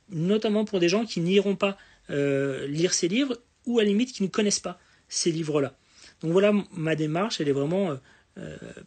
notamment 0.10 0.64
pour 0.64 0.80
des 0.80 0.90
gens 0.90 1.06
qui 1.06 1.20
n'iront 1.22 1.56
pas 1.56 1.78
euh, 2.12 2.68
lire 2.68 2.94
ces 2.94 3.08
livres 3.08 3.40
ou 3.66 3.80
à 3.80 3.84
la 3.84 3.90
limite 3.90 4.14
qui 4.14 4.22
ne 4.22 4.28
connaissent 4.28 4.60
pas 4.60 4.80
ces 5.10 5.32
livres-là. 5.32 5.76
Donc 6.22 6.32
voilà 6.32 6.54
ma 6.72 6.96
démarche, 6.96 7.42
elle 7.42 7.50
est 7.50 7.54
vraiment 7.54 7.98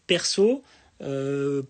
perso. 0.07 0.63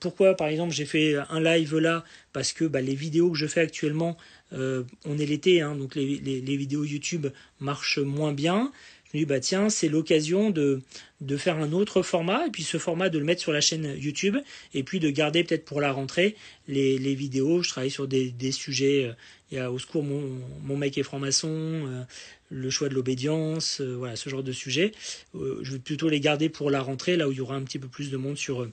Pourquoi 0.00 0.34
par 0.34 0.48
exemple 0.48 0.72
j'ai 0.72 0.86
fait 0.86 1.16
un 1.30 1.40
live 1.40 1.76
là? 1.76 2.04
Parce 2.32 2.52
que 2.52 2.64
bah, 2.64 2.80
les 2.80 2.94
vidéos 2.94 3.30
que 3.30 3.36
je 3.36 3.46
fais 3.46 3.60
actuellement, 3.60 4.16
euh, 4.52 4.82
on 5.04 5.18
est 5.18 5.26
l'été, 5.26 5.60
hein, 5.60 5.74
donc 5.74 5.94
les, 5.94 6.56
vidéos 6.56 6.84
YouTube 6.84 7.28
marchent 7.60 7.98
moins 7.98 8.32
bien. 8.32 8.72
Je 9.10 9.16
me 9.16 9.22
dis 9.22 9.26
bah 9.26 9.40
tiens 9.40 9.70
c'est 9.70 9.88
l'occasion 9.88 10.50
de, 10.50 10.82
de 11.22 11.36
faire 11.38 11.56
un 11.56 11.72
autre 11.72 12.02
format 12.02 12.46
et 12.46 12.50
puis 12.50 12.62
ce 12.62 12.76
format 12.76 13.08
de 13.08 13.18
le 13.18 13.24
mettre 13.24 13.40
sur 13.40 13.52
la 13.52 13.62
chaîne 13.62 13.94
YouTube 13.96 14.36
et 14.74 14.82
puis 14.82 15.00
de 15.00 15.08
garder 15.08 15.44
peut-être 15.44 15.64
pour 15.64 15.80
la 15.80 15.92
rentrée 15.92 16.36
les, 16.66 17.14
vidéos. 17.14 17.62
Je 17.62 17.70
travaille 17.70 17.90
sur 17.90 18.06
des, 18.06 18.30
des 18.30 18.52
sujets. 18.52 19.10
Il 19.50 19.56
y 19.56 19.60
a 19.60 19.72
au 19.72 19.78
secours 19.78 20.04
mon, 20.04 20.40
mon 20.62 20.76
mec 20.76 20.98
est 20.98 21.02
franc-maçon, 21.02 21.48
euh, 21.50 22.02
le 22.50 22.70
choix 22.70 22.88
de 22.88 22.94
l'obédience, 22.94 23.80
euh, 23.80 23.94
voilà 23.96 24.16
ce 24.16 24.28
genre 24.28 24.42
de 24.42 24.52
sujet. 24.52 24.92
Euh, 25.34 25.58
je 25.62 25.72
vais 25.72 25.78
plutôt 25.78 26.08
les 26.08 26.20
garder 26.20 26.48
pour 26.48 26.70
la 26.70 26.82
rentrée, 26.82 27.16
là 27.16 27.28
où 27.28 27.32
il 27.32 27.38
y 27.38 27.40
aura 27.40 27.56
un 27.56 27.62
petit 27.62 27.78
peu 27.78 27.88
plus 27.88 28.10
de 28.10 28.16
monde 28.16 28.36
sur 28.36 28.68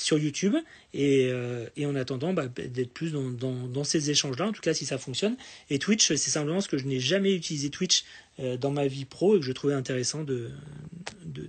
sur 0.00 0.18
YouTube 0.18 0.56
et, 0.94 1.28
euh, 1.30 1.66
en 1.82 1.94
attendant 1.94 2.32
bah, 2.32 2.48
d'être 2.48 2.92
plus 2.92 3.12
dans, 3.12 3.84
ces 3.84 4.10
échanges-là, 4.10 4.46
en 4.46 4.52
tout 4.52 4.62
cas 4.62 4.74
si 4.74 4.86
ça 4.86 4.98
fonctionne. 4.98 5.36
Et 5.68 5.78
Twitch, 5.78 6.08
c'est 6.08 6.16
simplement 6.16 6.56
parce 6.56 6.68
que 6.68 6.78
je 6.78 6.86
n'ai 6.86 7.00
jamais 7.00 7.34
utilisé 7.34 7.70
Twitch 7.70 8.04
euh, 8.40 8.56
dans 8.56 8.70
ma 8.70 8.86
vie 8.86 9.04
pro 9.04 9.36
et 9.36 9.40
que 9.40 9.46
je 9.46 9.52
trouvais 9.52 9.74
intéressant 9.74 10.24
de, 10.24 10.50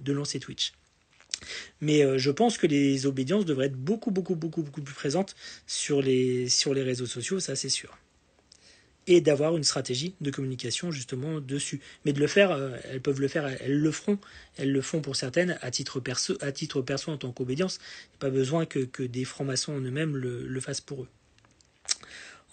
lancer 0.08 0.40
Twitch. 0.40 0.74
Mais 1.80 2.04
euh, 2.04 2.18
je 2.18 2.30
pense 2.30 2.58
que 2.58 2.68
les 2.68 3.06
obédiences 3.06 3.46
devraient 3.46 3.68
être 3.68 3.78
beaucoup, 3.78 4.12
beaucoup, 4.12 4.36
beaucoup, 4.36 4.64
beaucoup 4.64 4.82
plus 4.82 4.94
présentes 4.94 5.36
sur 5.66 6.02
les 6.02 6.48
réseaux 6.68 7.08
sociaux, 7.08 7.40
ça 7.40 7.56
c'est 7.56 7.70
sûr 7.70 7.98
et 9.08 9.22
d'avoir 9.22 9.58
une 9.58 9.64
stratégie 9.64 10.16
de 10.22 10.32
communication 10.32 10.92
justement 10.92 11.40
dessus. 11.40 11.82
Mais 12.06 12.14
de 12.14 12.20
le 12.20 12.28
faire, 12.28 12.52
euh, 12.52 12.78
elles 12.90 13.02
peuvent 13.02 13.20
le 13.20 13.28
faire, 13.28 13.48
elles 13.48 13.80
le 13.80 13.92
feront, 13.92 14.20
elles 14.58 14.72
le 14.72 14.82
font 14.82 15.02
pour 15.02 15.16
certaines 15.16 15.58
à 15.62 15.72
titre 15.72 16.00
perso, 16.00 16.38
à 16.42 16.52
titre 16.52 16.82
perso 16.82 17.12
en 17.12 17.18
tant 17.18 17.32
qu'obédience. 17.32 17.80
Pas 18.20 18.30
besoin 18.30 18.66
que, 18.66 18.80
que 18.80 19.04
des 19.04 19.26
francs-maçons 19.26 19.74
en 19.74 19.80
eux-mêmes 19.80 20.16
le, 20.16 20.48
le 20.48 20.62
fassent 20.62 20.82
pour 20.82 21.04
eux. 21.04 21.08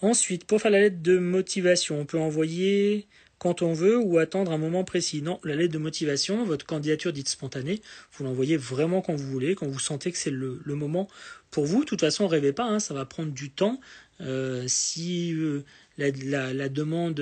Ensuite, 0.01 0.45
pour 0.45 0.61
faire 0.61 0.71
la 0.71 0.79
lettre 0.79 1.01
de 1.01 1.17
motivation, 1.19 1.99
on 1.99 2.05
peut 2.05 2.19
envoyer 2.19 3.07
quand 3.37 3.61
on 3.61 3.73
veut 3.73 3.97
ou 3.97 4.17
attendre 4.17 4.51
un 4.51 4.57
moment 4.57 4.83
précis. 4.83 5.21
Non, 5.21 5.39
la 5.43 5.55
lettre 5.55 5.73
de 5.73 5.79
motivation, 5.79 6.43
votre 6.43 6.65
candidature 6.65 7.11
dite 7.13 7.29
spontanée, 7.29 7.81
vous 8.13 8.25
l'envoyez 8.25 8.57
vraiment 8.57 9.01
quand 9.01 9.15
vous 9.15 9.29
voulez, 9.29 9.55
quand 9.55 9.67
vous 9.67 9.79
sentez 9.79 10.11
que 10.11 10.17
c'est 10.17 10.29
le, 10.29 10.61
le, 10.63 10.75
moment 10.75 11.07
pour 11.49 11.65
vous. 11.65 11.81
De 11.81 11.85
toute 11.85 12.01
façon, 12.01 12.27
rêvez 12.27 12.53
pas, 12.53 12.65
hein, 12.65 12.79
ça 12.79 12.93
va 12.93 13.05
prendre 13.05 13.31
du 13.31 13.49
temps. 13.49 13.79
Euh, 14.21 14.65
si 14.67 15.33
euh, 15.33 15.63
la, 15.99 16.69
demande 16.69 17.21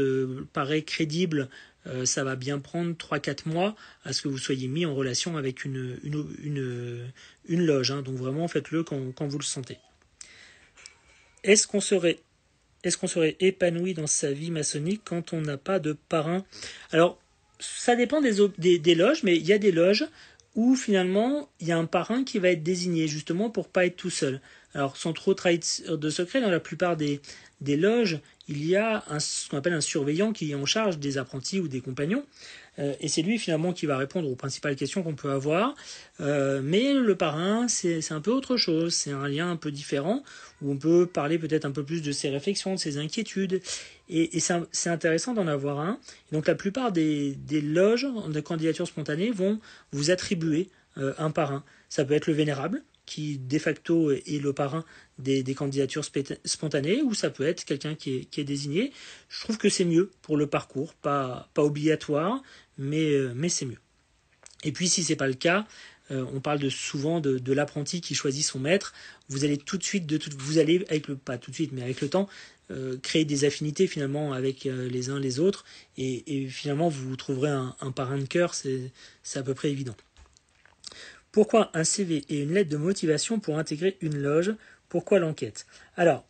paraît 0.53 0.83
crédible, 0.83 1.49
euh, 1.87 2.05
ça 2.05 2.23
va 2.23 2.35
bien 2.35 2.59
prendre 2.59 2.93
3-4 2.93 3.47
mois 3.47 3.75
à 4.03 4.13
ce 4.13 4.21
que 4.21 4.27
vous 4.27 4.37
soyez 4.37 4.67
mis 4.67 4.85
en 4.85 4.93
relation 4.93 5.37
avec 5.37 5.63
une, 5.63 5.97
loge. 7.47 7.91
Hein. 7.91 8.01
Donc 8.01 8.15
vraiment, 8.15 8.47
faites-le 8.47 8.83
quand, 8.83 9.27
vous 9.27 9.37
le 9.37 9.43
sentez. 9.43 9.77
Est-ce 11.43 11.67
qu'on 11.67 11.79
serait 11.79 12.17
épanoui 13.39 13.93
dans 13.93 14.07
sa 14.07 14.31
vie 14.31 14.51
maçonnique 14.51 15.01
quand 15.05 15.33
on 15.33 15.41
n'a 15.41 15.57
pas 15.57 15.79
de 15.79 15.93
parrain? 16.09 16.45
Alors, 16.91 17.19
ça 17.59 17.95
dépend 17.95 18.21
des, 18.21 18.79
des, 18.79 18.95
loges, 18.95 19.23
mais 19.23 19.37
il 19.37 19.45
y 19.45 19.53
a 19.53 19.57
des 19.57 19.71
loges 19.71 20.05
où 20.55 20.75
finalement 20.75 21.49
il 21.59 21.67
y 21.67 21.71
a 21.71 21.77
un 21.77 21.85
parrain 21.85 22.23
qui 22.23 22.39
va 22.39 22.49
être 22.49 22.63
désigné 22.63 23.07
justement 23.07 23.49
pour 23.49 23.69
pas 23.69 23.85
être 23.85 23.95
tout 23.95 24.09
seul. 24.09 24.41
Alors, 24.73 24.97
sans 24.97 25.13
trop 25.13 25.33
trahir 25.33 25.59
de 25.89 26.09
secret, 26.09 26.41
dans 26.41 26.51
la 26.51 26.59
plupart 26.59 26.97
des 26.97 27.21
loges, 27.61 28.19
il 28.47 28.65
y 28.65 28.75
a 28.75 29.03
un, 29.09 29.19
ce 29.19 29.49
qu'on 29.49 29.57
appelle 29.57 29.73
un 29.73 29.81
surveillant 29.81 30.31
qui 30.33 30.51
est 30.51 30.55
en 30.55 30.65
charge 30.65 30.99
des 30.99 31.17
apprentis 31.17 31.59
ou 31.59 31.67
des 31.67 31.81
compagnons. 31.81 32.25
Euh, 32.79 32.93
et 32.99 33.07
c'est 33.07 33.21
lui 33.21 33.39
finalement 33.39 33.73
qui 33.73 33.85
va 33.85 33.97
répondre 33.97 34.29
aux 34.29 34.35
principales 34.35 34.75
questions 34.75 35.03
qu'on 35.03 35.15
peut 35.15 35.31
avoir. 35.31 35.75
Euh, 36.19 36.61
mais 36.63 36.93
le 36.93 37.15
parrain, 37.15 37.67
c'est 37.67 38.11
un 38.11 38.21
peu 38.21 38.31
autre 38.31 38.55
chose. 38.55 38.93
C'est 38.93 39.11
un 39.11 39.27
lien 39.27 39.49
un 39.49 39.55
peu 39.55 39.71
différent 39.71 40.23
où 40.61 40.71
on 40.71 40.77
peut 40.77 41.07
parler 41.07 41.39
peut-être 41.39 41.65
un 41.65 41.71
peu 41.71 41.83
plus 41.83 42.01
de 42.01 42.11
ses 42.11 42.29
réflexions, 42.29 42.75
de 42.75 42.79
ses 42.79 42.97
inquiétudes. 42.97 43.61
Et, 44.09 44.39
c'est 44.39 44.89
intéressant 44.89 45.33
d'en 45.33 45.47
avoir 45.47 45.79
un. 45.79 45.99
Et 46.31 46.35
donc 46.35 46.47
la 46.47 46.55
plupart 46.55 46.91
des, 46.91 47.35
des 47.35 47.61
loges 47.61 48.07
de 48.29 48.39
candidature 48.39 48.87
spontanée 48.87 49.31
vont 49.31 49.59
vous 49.91 50.11
attribuer 50.11 50.69
euh, 50.97 51.13
un 51.17 51.31
parrain. 51.31 51.63
Ça 51.89 52.05
peut 52.05 52.13
être 52.13 52.27
le 52.27 52.33
vénérable, 52.33 52.83
qui 53.07 53.39
de 53.39 53.57
facto 53.57 54.11
est 54.11 54.39
le 54.39 54.53
parrain 54.53 54.85
des, 55.17 55.43
candidatures 55.55 56.05
spontanées, 56.45 57.01
ou 57.01 57.15
ça 57.15 57.31
peut 57.31 57.47
être 57.47 57.65
quelqu'un 57.65 57.95
qui 57.95 58.27
est, 58.37 58.43
désigné. 58.43 58.91
Je 59.29 59.41
trouve 59.41 59.57
que 59.57 59.69
c'est 59.69 59.85
mieux 59.85 60.11
pour 60.21 60.37
le 60.37 60.45
parcours, 60.45 60.93
pas, 60.93 61.49
obligatoire, 61.57 62.43
mais, 62.77 63.09
c'est 63.49 63.65
mieux. 63.65 63.79
Et 64.63 64.71
puis 64.71 64.87
si 64.87 65.03
c'est 65.03 65.15
pas 65.15 65.27
le 65.27 65.33
cas, 65.33 65.65
euh, 66.11 66.25
on 66.33 66.39
parle 66.39 66.69
souvent 66.69 67.19
de, 67.19 67.53
l'apprenti 67.53 68.01
qui 68.01 68.13
choisit 68.13 68.45
son 68.45 68.59
maître. 68.59 68.93
Vous 69.29 69.43
allez 69.43 69.57
tout 69.57 69.77
de 69.77 69.83
suite, 69.83 70.05
de 70.05 70.17
tout, 70.17 70.29
vous 70.37 70.57
allez 70.59 70.85
avec 70.89 71.07
le 71.07 71.15
pas 71.15 71.37
tout 71.37 71.51
de 71.51 71.55
suite, 71.55 71.71
mais 71.71 71.81
avec 71.81 72.01
le 72.01 72.09
temps, 72.09 72.29
euh, 72.71 72.97
créer 73.01 73.25
des 73.25 73.45
affinités 73.45 73.87
finalement 73.87 74.33
avec 74.33 74.65
euh, 74.65 74.89
les 74.89 75.09
uns 75.09 75.19
les 75.19 75.39
autres, 75.39 75.65
et, 75.97 76.47
finalement 76.49 76.89
vous 76.89 77.15
trouverez 77.15 77.49
un 77.49 77.91
parrain 77.91 78.17
de 78.17 78.25
cœur, 78.25 78.53
c'est 78.53 78.91
à 79.35 79.43
peu 79.43 79.53
près 79.53 79.71
évident. 79.71 79.95
Pourquoi 81.37 81.69
un 81.75 81.83
CV 81.83 82.25
et 82.29 82.39
une 82.41 82.53
lettre 82.55 82.71
de 82.71 82.77
motivation 82.77 83.39
pour 83.39 83.59
intégrer 83.59 83.95
une 84.01 84.17
loge? 84.17 84.55
Pourquoi 84.89 85.19
l'enquête? 85.19 85.67
Alors, 85.95 86.25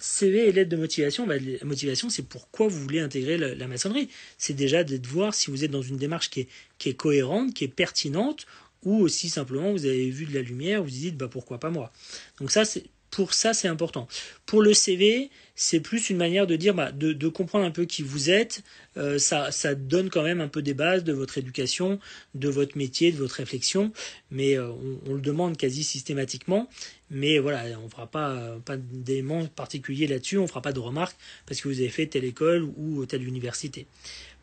CV 0.00 0.48
et 0.48 0.50
lettre 0.50 0.68
de 0.68 0.76
motivation, 0.76 1.28
bah, 1.28 1.36
la 1.38 1.64
motivation 1.64 2.10
c'est 2.10 2.24
pourquoi 2.24 2.66
vous 2.66 2.80
voulez 2.80 2.98
intégrer 2.98 3.38
la, 3.38 3.68
maçonnerie. 3.68 4.08
C'est 4.36 4.54
déjà 4.54 4.82
de 4.82 4.98
voir 5.06 5.32
si 5.32 5.52
vous 5.52 5.62
êtes 5.62 5.70
dans 5.70 5.80
une 5.80 5.96
démarche 5.96 6.28
qui 6.28 6.40
est, 6.40 6.48
qui 6.78 6.88
est 6.88 6.94
cohérente, 6.94 7.54
qui 7.54 7.62
est 7.62 7.68
pertinente, 7.68 8.46
ou 8.82 8.96
aussi 8.98 9.28
simplement 9.28 9.70
vous 9.70 9.86
avez 9.86 10.10
vu 10.10 10.26
de 10.26 10.34
la 10.34 10.42
lumière, 10.42 10.82
vous 10.82 10.88
vous 10.88 10.94
dites 10.96 11.16
bah 11.16 11.28
pourquoi 11.30 11.60
pas 11.60 11.70
moi? 11.70 11.92
Donc 12.40 12.50
ça 12.50 12.64
c'est 12.64 12.82
pour 13.10 13.34
ça 13.34 13.54
c'est 13.54 13.68
important. 13.68 14.08
Pour 14.46 14.62
le 14.62 14.74
CV, 14.74 15.30
c'est 15.60 15.80
plus 15.80 16.08
une 16.08 16.16
manière 16.16 16.46
de 16.46 16.54
dire, 16.54 16.72
bah, 16.72 16.92
de, 16.92 17.28
comprendre 17.28 17.64
un 17.64 17.72
peu 17.72 17.84
qui 17.84 18.02
vous 18.02 18.30
êtes. 18.30 18.62
Euh, 18.96 19.18
ça, 19.18 19.50
donne 19.74 20.08
quand 20.08 20.22
même 20.22 20.40
un 20.40 20.46
peu 20.46 20.62
des 20.62 20.72
bases 20.72 21.02
de 21.02 21.12
votre 21.12 21.36
éducation, 21.36 21.98
de 22.36 22.48
votre 22.48 22.78
métier, 22.78 23.10
de 23.10 23.16
votre 23.16 23.34
réflexion. 23.34 23.92
Mais 24.30 24.56
euh, 24.56 24.70
on, 25.06 25.14
le 25.14 25.20
demande 25.20 25.56
quasi 25.56 25.82
systématiquement. 25.82 26.68
Mais 27.10 27.40
voilà, 27.40 27.64
on 27.80 27.86
ne 27.86 27.88
fera 27.90 28.06
pas, 28.06 28.56
pas 28.64 28.76
d'éléments 28.76 29.46
particuliers 29.46 30.06
là-dessus. 30.06 30.38
On 30.38 30.42
ne 30.42 30.46
fera 30.46 30.62
pas 30.62 30.72
de 30.72 30.78
remarques 30.78 31.16
parce 31.46 31.60
que 31.60 31.66
vous 31.66 31.80
avez 31.80 31.90
fait 31.90 32.06
telle 32.06 32.24
école 32.24 32.62
ou 32.76 33.04
telle 33.06 33.26
université. 33.26 33.86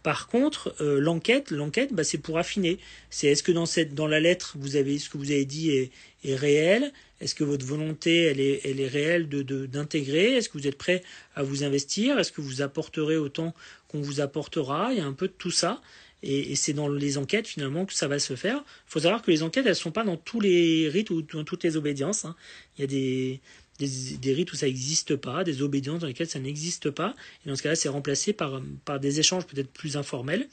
Par 0.06 0.28
contre, 0.28 0.76
euh, 0.82 1.00
l'enquête, 1.00 1.50
l'enquête, 1.50 1.92
bah, 1.92 2.04
c'est 2.04 2.20
pour 2.20 2.38
affiner. 2.38 2.78
C'est 3.10 3.26
est-ce 3.26 3.42
que 3.42 3.52
dans 3.52 3.66
cette, 3.66 3.96
dans 3.96 4.06
la 4.06 4.20
lettre, 4.20 4.56
vous 4.60 4.76
avez 4.76 5.00
ce 5.00 5.10
que 5.10 5.18
vous 5.18 5.32
avez 5.32 5.46
dit 5.46 5.72
est, 5.72 5.92
est 6.30 6.36
réel 6.36 6.92
Est-ce 7.22 7.36
que 7.36 7.44
votre 7.44 7.66
volonté, 7.66 8.24
elle 8.24 8.40
est, 8.40 8.62
elle 8.66 8.80
est 8.80 8.88
réelle 8.88 9.30
de, 9.30 9.66
d'intégrer? 9.66 10.34
Est-ce 10.34 10.50
que 10.50 10.58
vous 10.58 10.68
êtes 10.68 10.78
prêt 10.78 11.04
à 11.36 11.44
vous 11.44 11.64
investir? 11.64 12.20
Est-ce 12.20 12.32
que 12.32 12.42
vous 12.42 12.62
apporterez 12.62 13.18
autant 13.18 13.54
qu'on 13.88 14.02
vous 14.02 14.22
apportera? 14.22 14.90
Il 14.92 14.98
y 14.98 15.02
a 15.02 15.06
un 15.06 15.14
peu 15.14 15.28
de 15.28 15.34
tout 15.38 15.52
ça. 15.52 15.82
Et, 16.24 16.52
et 16.52 16.56
c'est 16.56 16.74
dans 16.74 16.88
les 16.88 17.18
enquêtes 17.18 17.48
finalement 17.48 17.86
que 17.86 17.94
ça 17.94 18.08
va 18.08 18.20
se 18.20 18.36
faire. 18.36 18.64
Il 18.88 18.92
faut 18.92 19.00
savoir 19.02 19.22
que 19.22 19.32
les 19.32 19.44
enquêtes, 19.44 19.66
elles 19.66 19.76
sont 19.76 19.92
pas 19.92 20.04
dans 20.04 20.18
tous 20.18 20.40
les 20.40 20.90
rites 20.90 21.10
ou 21.10 21.22
dans 21.22 21.44
toutes 21.44 21.64
les 21.64 21.78
obédiences. 21.78 22.26
Hein. 22.26 22.36
Il 22.78 22.82
y 22.82 22.84
a 22.84 22.88
des, 22.88 23.42
des, 23.80 24.34
rites 24.34 24.54
où 24.54 24.56
ça 24.56 24.68
n'existe 24.68 25.16
pas, 25.16 25.44
des 25.44 25.62
obédiences 25.62 26.00
dans 26.00 26.08
lesquelles 26.08 26.30
ça 26.30 26.40
n'existe 26.40 26.90
pas. 26.90 27.16
Et 27.46 27.50
dans 27.50 27.56
ce 27.56 27.64
cas-là, 27.64 27.76
c'est 27.76 27.90
remplacé 27.90 28.34
par, 28.34 28.62
par 28.86 29.00
des 29.00 29.20
échanges 29.20 29.46
peut-être 29.46 29.70
plus 29.70 29.98
informels. 29.98 30.48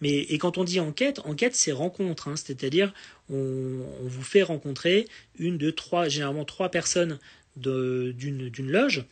Mais, 0.00 0.10
et 0.10 0.38
quand 0.38 0.58
on 0.58 0.64
dit 0.64 0.80
enquête, 0.80 1.20
enquête, 1.20 1.54
c'est 1.54 1.72
rencontre. 1.72 2.28
Hein, 2.28 2.36
C'est-à-dire, 2.36 2.92
on, 3.30 3.80
vous 4.02 4.22
fait 4.22 4.42
rencontrer 4.42 5.08
une, 5.38 5.56
deux, 5.56 5.72
trois, 5.72 6.08
généralement 6.08 6.44
trois 6.44 6.70
personnes 6.70 7.18
d'une 7.56 8.70
loge. 8.70 9.04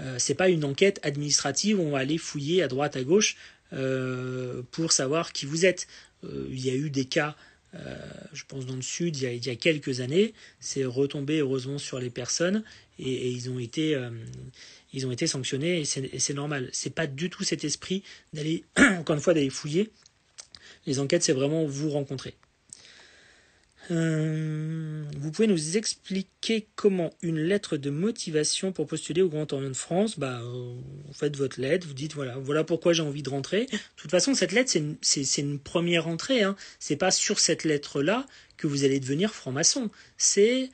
Euh, 0.00 0.16
c'est 0.18 0.34
pas 0.34 0.48
une 0.48 0.64
enquête 0.64 1.00
administrative 1.02 1.78
où 1.78 1.82
on 1.82 1.90
va 1.90 1.98
aller 1.98 2.18
fouiller 2.18 2.62
à 2.62 2.68
droite, 2.68 2.96
à 2.96 3.02
gauche 3.02 3.36
euh, 3.72 4.62
pour 4.70 4.92
savoir 4.92 5.32
qui 5.32 5.46
vous 5.46 5.64
êtes. 5.64 5.86
Euh, 6.24 6.46
il 6.50 6.64
y 6.64 6.70
a 6.70 6.74
eu 6.74 6.90
des 6.90 7.04
cas 7.04 7.36
euh, 7.74 7.96
je 8.32 8.44
pense 8.44 8.66
dans 8.66 8.76
le 8.76 8.82
sud, 8.82 9.16
il 9.16 9.46
y 9.46 9.50
a, 9.50 9.56
quelques 9.56 10.00
années, 10.00 10.34
c'est 10.58 10.84
retombé 10.84 11.38
heureusement 11.38 11.78
sur 11.78 11.98
les 11.98 12.10
personnes 12.10 12.64
et, 12.98 13.30
ils, 13.30 13.48
ont 13.50 13.58
été, 13.58 13.94
euh, 13.94 14.10
ils 14.92 15.06
ont 15.06 15.12
été 15.12 15.26
sanctionnés 15.26 15.80
et 15.80 15.84
c'est 15.84 16.34
normal. 16.34 16.68
C'est 16.72 16.94
pas 16.94 17.06
du 17.06 17.30
tout 17.30 17.44
cet 17.44 17.64
esprit 17.64 18.02
d'aller, 18.32 18.64
encore 18.98 19.14
une 19.14 19.22
fois, 19.22 19.34
d'aller 19.34 19.50
fouiller. 19.50 19.90
Les 20.86 20.98
enquêtes, 20.98 21.22
c'est 21.22 21.32
vraiment 21.32 21.64
vous 21.64 21.90
rencontrer. 21.90 22.34
Euh, 23.90 25.04
vous 25.16 25.32
pouvez 25.32 25.48
nous 25.48 25.76
expliquer 25.76 26.68
comment 26.76 27.10
une 27.22 27.40
lettre 27.40 27.76
de 27.76 27.90
motivation 27.90 28.70
pour 28.72 28.86
postuler 28.86 29.20
au 29.20 29.28
Grand 29.28 29.52
Orient 29.52 29.68
de 29.68 29.74
France, 29.74 30.18
bah, 30.18 30.40
euh, 30.42 30.74
vous 31.06 31.12
faites 31.12 31.36
votre 31.36 31.60
lettre, 31.60 31.86
vous 31.88 31.94
dites 31.94 32.14
voilà, 32.14 32.36
voilà 32.38 32.62
pourquoi 32.62 32.92
j'ai 32.92 33.02
envie 33.02 33.22
de 33.22 33.30
rentrer. 33.30 33.66
De 33.66 33.78
toute 33.96 34.10
façon, 34.10 34.34
cette 34.34 34.52
lettre, 34.52 34.70
c'est 35.02 35.40
une, 35.40 35.58
première 35.58 36.06
entrée. 36.06 36.42
Hein. 36.42 36.56
C'est 36.78 36.96
pas 36.96 37.10
sur 37.10 37.40
cette 37.40 37.64
lettre-là 37.64 38.26
que 38.56 38.66
vous 38.66 38.84
allez 38.84 39.00
devenir 39.00 39.34
franc-maçon. 39.34 39.90
C'est 40.16 40.70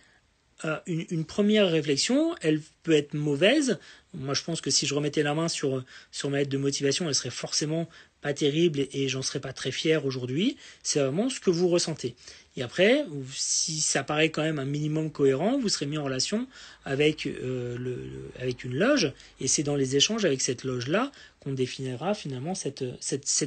euh, 0.64 0.78
une, 0.86 1.24
première 1.24 1.70
réflexion. 1.70 2.34
Elle 2.42 2.60
peut 2.82 2.92
être 2.92 3.14
mauvaise. 3.14 3.78
Moi, 4.12 4.34
je 4.34 4.42
pense 4.42 4.60
que 4.60 4.70
si 4.70 4.86
je 4.86 4.94
remettais 4.94 5.22
la 5.22 5.34
main 5.34 5.48
sur, 5.48 5.84
sur 6.10 6.28
ma 6.28 6.38
lettre 6.38 6.50
de 6.50 6.58
motivation, 6.58 7.08
elle 7.08 7.14
serait 7.14 7.30
forcément 7.30 7.88
pas 8.20 8.34
terrible 8.34 8.80
et, 8.80 8.88
et 8.92 9.08
j'en 9.08 9.22
serais 9.22 9.40
pas 9.40 9.52
très 9.52 9.70
fier 9.70 10.04
aujourd'hui. 10.04 10.56
C'est 10.82 11.00
vraiment 11.00 11.30
ce 11.30 11.40
que 11.40 11.50
vous 11.50 11.68
ressentez. 11.68 12.14
Et 12.56 12.62
après, 12.62 13.04
si 13.34 13.80
ça 13.80 14.02
paraît 14.02 14.30
quand 14.30 14.42
même 14.42 14.58
un 14.58 14.64
minimum 14.64 15.10
cohérent, 15.10 15.58
vous 15.58 15.68
serez 15.68 15.84
mis 15.84 15.98
en 15.98 16.04
relation 16.04 16.46
avec, 16.84 17.26
euh, 17.26 18.06
avec 18.38 18.64
une 18.64 18.74
loge, 18.74 19.12
et 19.40 19.48
c'est 19.48 19.62
dans 19.62 19.76
les 19.76 19.96
échanges 19.96 20.24
avec 20.24 20.40
cette 20.40 20.64
loge-là 20.64 21.12
qu'on 21.40 21.52
définira 21.52 22.14
finalement 22.14 22.54
cette, 22.54 22.84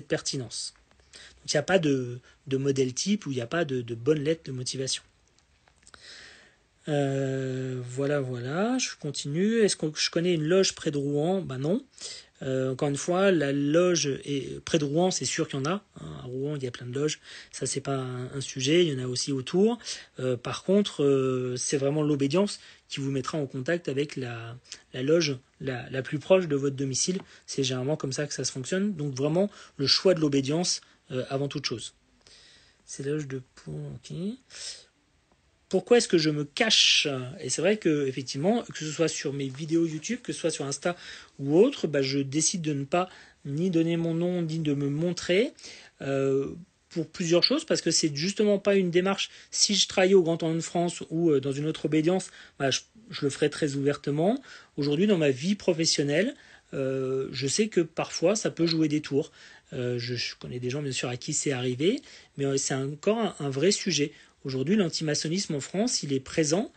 pertinence. 0.08 0.76
Donc 1.14 1.54
il 1.54 1.56
n'y 1.56 1.60
a 1.60 1.64
pas 1.64 1.80
de, 1.80 2.20
de, 2.48 2.58
modèle 2.58 2.94
type 2.94 3.26
ou 3.26 3.32
il 3.32 3.36
n'y 3.36 3.42
a 3.42 3.48
pas 3.48 3.66
de, 3.66 3.82
de, 3.82 3.96
bonne 3.96 4.24
lettre 4.24 4.44
de 4.46 4.52
motivation. 4.52 5.02
Euh, 6.90 7.80
voilà, 7.84 8.20
voilà, 8.20 8.78
je 8.78 8.90
continue. 9.00 9.60
Est-ce 9.60 9.76
que 9.76 9.88
je 9.96 10.10
connais 10.10 10.34
une 10.34 10.44
loge 10.44 10.74
près 10.74 10.92
de 10.92 10.98
Rouen? 10.98 11.42
Ben 11.42 11.60
non. 11.60 11.84
Euh, 12.42 12.72
encore 12.72 12.88
une 12.88 12.98
fois, 12.98 13.32
la 13.32 13.52
loge 13.52 14.08
est 14.24 14.64
près 14.64 14.80
de 14.80 14.86
Rouen, 14.86 15.12
c'est 15.12 15.26
sûr 15.26 15.48
qu'il 15.48 15.60
y 15.60 15.62
en 15.62 15.66
a. 15.66 15.84
Hein. 16.02 16.20
À 16.24 16.26
Rouen, 16.26 16.56
il 16.56 16.64
y 16.64 16.68
a 16.68 16.72
plein 16.72 16.88
de 16.88 16.98
loges. 16.98 17.20
Ça, 17.52 17.66
c'est 17.66 17.82
pas 17.82 17.98
un, 17.98 18.42
sujet. 18.42 18.86
Il 18.86 18.94
y 18.94 18.96
en 19.00 19.04
a 19.04 19.08
aussi 19.08 19.32
autour. 19.32 19.78
Euh, 20.20 20.38
par 20.38 20.64
contre, 20.64 21.54
c'est 21.58 21.78
vraiment 21.78 22.02
l'obédience 22.02 22.60
qui 22.88 23.02
vous 23.02 23.12
mettra 23.12 23.38
en 23.38 23.46
contact 23.46 23.88
avec 23.88 24.16
la, 24.16 24.56
la 24.94 25.04
loge 25.04 25.38
la, 25.62 25.88
la, 25.92 26.02
plus 26.02 26.18
proche 26.18 26.48
de 26.48 26.56
votre 26.56 26.76
domicile. 26.76 27.20
C'est 27.46 27.64
généralement 27.64 27.98
comme 27.98 28.14
ça 28.14 28.26
que 28.26 28.34
ça 28.34 28.44
se 28.44 28.52
fonctionne. 28.52 28.96
Donc 28.96 29.14
vraiment, 29.14 29.52
le 29.78 29.86
choix 29.86 30.14
de 30.14 30.22
l'obédience 30.22 30.82
avant 31.30 31.48
toute 31.48 31.66
chose. 31.66 31.94
C'est 32.86 33.04
loge 33.04 33.28
de 33.28 33.42
pont. 33.66 33.94
ok 33.96 34.16
pourquoi 35.70 35.98
est-ce 35.98 36.08
que 36.08 36.18
je 36.18 36.32
me 36.32 36.44
cache? 36.44 37.08
Et 37.40 37.50
c'est 37.50 37.62
vrai 37.62 37.78
que 37.78 38.08
effectivement, 38.08 38.64
que 38.64 38.80
ce 38.80 38.92
soit 38.92 39.08
sur 39.08 39.34
mes 39.34 39.48
vidéos 39.48 39.86
YouTube, 39.86 40.20
que 40.22 40.34
ce 40.34 40.40
soit 40.40 40.52
sur 40.52 40.66
Insta 40.66 40.96
ou 41.38 41.58
autre, 41.58 41.88
bah, 41.88 42.02
je 42.02 42.20
décide 42.20 42.62
de 42.62 42.74
ne 42.74 42.86
pas 42.86 43.08
ni 43.46 43.70
donner 43.70 43.98
mon 43.98 44.14
nom 44.14 44.42
ni 44.42 44.60
de 44.60 44.74
me 44.74 44.90
montrer. 44.90 45.54
Euh, 46.02 46.48
pour 46.90 47.08
plusieurs 47.08 47.44
choses, 47.44 47.66
parce 47.66 47.82
que 47.82 47.92
c'est 47.92 48.16
justement 48.16 48.58
pas 48.58 48.74
une 48.74 48.90
démarche. 48.90 49.30
Si 49.52 49.76
je 49.76 49.88
travaillais 49.88 50.16
au 50.16 50.24
Grand 50.24 50.38
Temps 50.38 50.56
de 50.56 50.60
France 50.60 51.04
ou 51.12 51.30
euh, 51.30 51.40
dans 51.40 51.52
une 51.52 51.68
autre 51.68 51.86
obédience, 51.86 52.32
bah, 52.58 52.72
je, 52.72 52.80
le 53.22 53.30
ferais 53.30 53.50
très 53.50 53.76
ouvertement. 53.76 54.42
Aujourd'hui, 54.76 55.06
dans 55.06 55.20
ma 55.20 55.30
vie 55.30 55.54
professionnelle, 55.54 56.34
euh, 56.74 57.28
je 57.32 57.46
sais 57.46 57.68
que 57.68 57.82
parfois 57.82 58.36
ça 58.36 58.50
peut 58.50 58.66
jouer 58.66 58.88
des 58.88 59.02
tours. 59.02 59.32
je, 59.72 60.36
connais 60.40 60.60
des 60.60 60.72
gens 60.72 60.82
bien 60.82 60.92
sûr 60.92 61.10
à 61.10 61.18
qui 61.18 61.34
c'est 61.34 61.52
arrivé, 61.52 62.02
mais 62.38 62.58
c'est 62.58 62.74
encore 62.74 63.36
un, 63.40 63.50
vrai 63.52 63.70
sujet. 63.70 64.12
Aujourd'hui, 64.46 64.76
l'antimaçonnisme 64.76 65.56
en 65.56 65.60
France, 65.60 66.04
il 66.04 66.14
est 66.14 66.20
présent. 66.20 66.72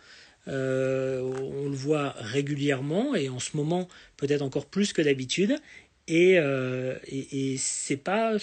Euh, 0.48 1.20
on 1.20 1.68
le 1.68 1.76
voit 1.76 2.14
régulièrement 2.18 3.14
et 3.14 3.28
en 3.28 3.38
ce 3.38 3.56
moment 3.56 3.88
peut-être 4.16 4.42
encore 4.42 4.66
plus 4.66 4.92
que 4.92 5.02
d'habitude. 5.02 5.56
Et, 6.08 6.38
euh, 6.38 6.98
c'est 7.58 7.96
pas, 7.96 8.36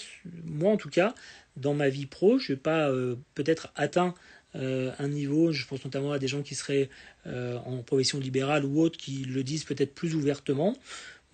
moi 0.46 0.72
en 0.72 0.78
tout 0.78 0.90
cas, 0.90 1.14
dans 1.58 1.74
ma 1.74 1.90
vie 1.90 2.06
pro, 2.06 2.40
je 2.40 2.54
n'ai 2.54 2.58
pas 2.58 2.90
euh, 2.90 3.16
peut-être 3.36 3.72
atteint 3.76 4.14
un 4.56 5.08
niveau, 5.08 5.52
je 5.52 5.68
pense 5.68 5.86
notamment 5.86 6.12
à 6.12 6.18
des 6.18 6.28
gens 6.28 6.42
qui 6.42 6.56
seraient 6.56 6.90
en 7.28 7.84
profession 7.84 8.20
libérale 8.20 8.66
ou 8.66 8.82
autres, 8.82 8.98
qui 8.98 9.24
le 9.24 9.44
disent 9.44 9.64
peut-être 9.64 9.94
plus 9.94 10.16
ouvertement. 10.16 10.76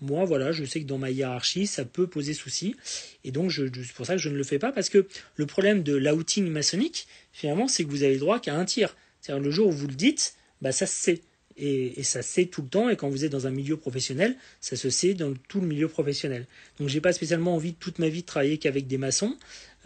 Moi, 0.00 0.24
voilà, 0.26 0.52
je 0.52 0.64
sais 0.64 0.80
que 0.80 0.86
dans 0.86 0.98
ma 0.98 1.10
hiérarchie, 1.10 1.66
ça 1.66 1.84
peut 1.84 2.06
poser 2.06 2.34
souci. 2.34 2.76
Et 3.24 3.30
donc, 3.30 3.50
c'est 3.52 3.92
pour 3.94 4.04
ça 4.04 4.16
que 4.16 4.20
je 4.20 4.28
ne 4.28 4.36
le 4.36 4.44
fais 4.44 4.58
pas, 4.58 4.72
parce 4.72 4.90
que 4.90 5.06
le 5.36 5.46
problème 5.46 5.82
de 5.82 5.94
l'outing 5.94 6.48
maçonnique, 6.48 7.06
finalement, 7.32 7.66
c'est 7.66 7.84
que 7.84 7.90
vous 7.90 8.02
avez 8.02 8.14
le 8.14 8.20
droit 8.20 8.38
qu'à 8.38 8.54
un 8.54 8.64
tir. 8.64 8.94
C'est-à-dire, 9.20 9.42
le 9.42 9.50
jour 9.50 9.68
où 9.68 9.72
vous 9.72 9.86
le 9.86 9.94
dites, 9.94 10.34
bah, 10.60 10.72
ça 10.72 10.86
se 10.86 10.94
sait. 10.94 11.22
Et, 11.56 12.02
ça 12.02 12.20
se 12.20 12.28
sait 12.28 12.46
tout 12.46 12.60
le 12.60 12.68
temps. 12.68 12.90
Et 12.90 12.96
quand 12.96 13.08
vous 13.08 13.24
êtes 13.24 13.32
dans 13.32 13.46
un 13.46 13.50
milieu 13.50 13.78
professionnel, 13.78 14.36
ça 14.60 14.76
se 14.76 14.90
sait 14.90 15.14
dans 15.14 15.32
tout 15.48 15.62
le 15.62 15.66
milieu 15.66 15.88
professionnel. 15.88 16.46
Donc, 16.78 16.88
j'ai 16.88 17.00
pas 17.00 17.14
spécialement 17.14 17.54
envie 17.54 17.72
toute 17.72 17.98
ma 17.98 18.10
vie 18.10 18.20
de 18.20 18.26
travailler 18.26 18.58
qu'avec 18.58 18.86
des 18.86 18.98
maçons. 18.98 19.36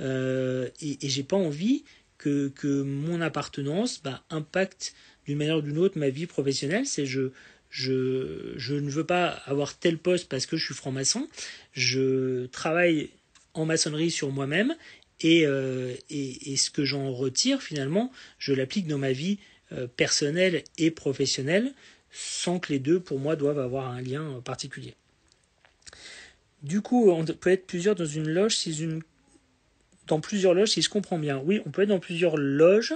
Euh, 0.00 0.68
et, 0.80 0.98
et 1.06 1.08
j'ai 1.08 1.22
pas 1.22 1.36
envie 1.36 1.84
que, 2.18 2.48
que 2.48 2.82
mon 2.82 3.20
appartenance 3.20 4.02
bah, 4.02 4.24
impacte 4.30 4.94
d'une 5.26 5.38
manière 5.38 5.58
ou 5.58 5.62
d'une 5.62 5.78
autre 5.78 5.98
ma 5.98 6.10
vie 6.10 6.26
professionnelle. 6.26 6.86
C'est 6.86 7.06
je 7.06 7.30
je, 7.70 8.74
ne 8.74 8.90
veux 8.90 9.06
pas 9.06 9.28
avoir 9.46 9.78
tel 9.78 9.96
poste 9.96 10.28
parce 10.28 10.46
que 10.46 10.56
je 10.56 10.64
suis 10.64 10.74
franc-maçon. 10.74 11.28
Je 11.72 12.46
travaille 12.46 13.10
en 13.54 13.64
maçonnerie 13.64 14.10
sur 14.10 14.30
moi-même 14.30 14.74
et, 15.20 15.46
euh, 15.46 15.94
ce 16.10 16.70
que 16.70 16.84
j'en 16.84 17.12
retire 17.12 17.62
finalement, 17.62 18.12
je 18.38 18.52
l'applique 18.52 18.86
dans 18.86 18.98
ma 18.98 19.12
vie 19.12 19.38
euh, 19.72 19.86
personnelle 19.86 20.64
et 20.78 20.90
professionnelle 20.90 21.72
sans 22.10 22.58
que 22.58 22.72
les 22.72 22.80
deux 22.80 22.98
pour 22.98 23.20
moi 23.20 23.36
doivent 23.36 23.60
avoir 23.60 23.88
un 23.88 24.00
lien 24.00 24.40
particulier. 24.44 24.94
Du 26.62 26.82
coup, 26.82 27.10
on 27.10 27.24
peut 27.24 27.50
être 27.50 27.66
plusieurs 27.66 27.94
dans 27.94 28.06
une 28.06 28.28
loge 28.28 28.56
si 28.56 28.82
une 28.82 29.02
dans 30.10 30.20
plusieurs 30.20 30.54
loges, 30.54 30.70
si 30.70 30.82
je 30.82 30.90
comprends 30.90 31.18
bien. 31.18 31.40
Oui, 31.44 31.60
on 31.66 31.70
peut 31.70 31.82
être 31.82 31.88
dans 31.88 32.00
plusieurs 32.00 32.36
loges. 32.36 32.94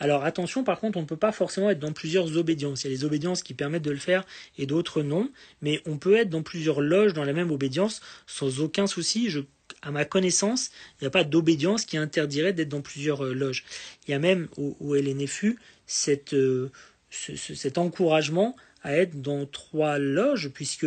Alors 0.00 0.24
attention, 0.24 0.64
par 0.64 0.80
contre, 0.80 0.98
on 0.98 1.02
ne 1.02 1.06
peut 1.06 1.16
pas 1.16 1.32
forcément 1.32 1.70
être 1.70 1.78
dans 1.78 1.92
plusieurs 1.92 2.36
obédiences. 2.36 2.84
Il 2.84 2.90
y 2.90 2.94
a 2.94 2.96
des 2.96 3.04
obédiences 3.04 3.42
qui 3.42 3.54
permettent 3.54 3.82
de 3.82 3.90
le 3.90 3.96
faire 3.96 4.26
et 4.58 4.66
d'autres 4.66 5.02
non. 5.02 5.30
Mais 5.62 5.80
on 5.86 5.98
peut 5.98 6.16
être 6.16 6.30
dans 6.30 6.42
plusieurs 6.42 6.80
loges 6.80 7.14
dans 7.14 7.24
la 7.24 7.32
même 7.32 7.50
obédience 7.50 8.00
sans 8.26 8.60
aucun 8.60 8.86
souci. 8.86 9.30
Je, 9.30 9.40
à 9.82 9.90
ma 9.90 10.04
connaissance, 10.04 10.70
il 11.00 11.04
n'y 11.04 11.06
a 11.06 11.10
pas 11.10 11.24
d'obédience 11.24 11.84
qui 11.84 11.96
interdirait 11.96 12.52
d'être 12.52 12.68
dans 12.68 12.82
plusieurs 12.82 13.24
euh, 13.24 13.32
loges. 13.32 13.64
Il 14.06 14.10
y 14.10 14.14
a 14.14 14.18
même 14.18 14.48
au 14.56 14.94
LNFU 14.94 15.58
cette, 15.86 16.34
euh, 16.34 16.70
cet 17.10 17.78
encouragement 17.78 18.56
à 18.82 18.96
être 18.96 19.20
dans 19.20 19.46
trois 19.46 19.98
loges 19.98 20.50
puisque 20.50 20.86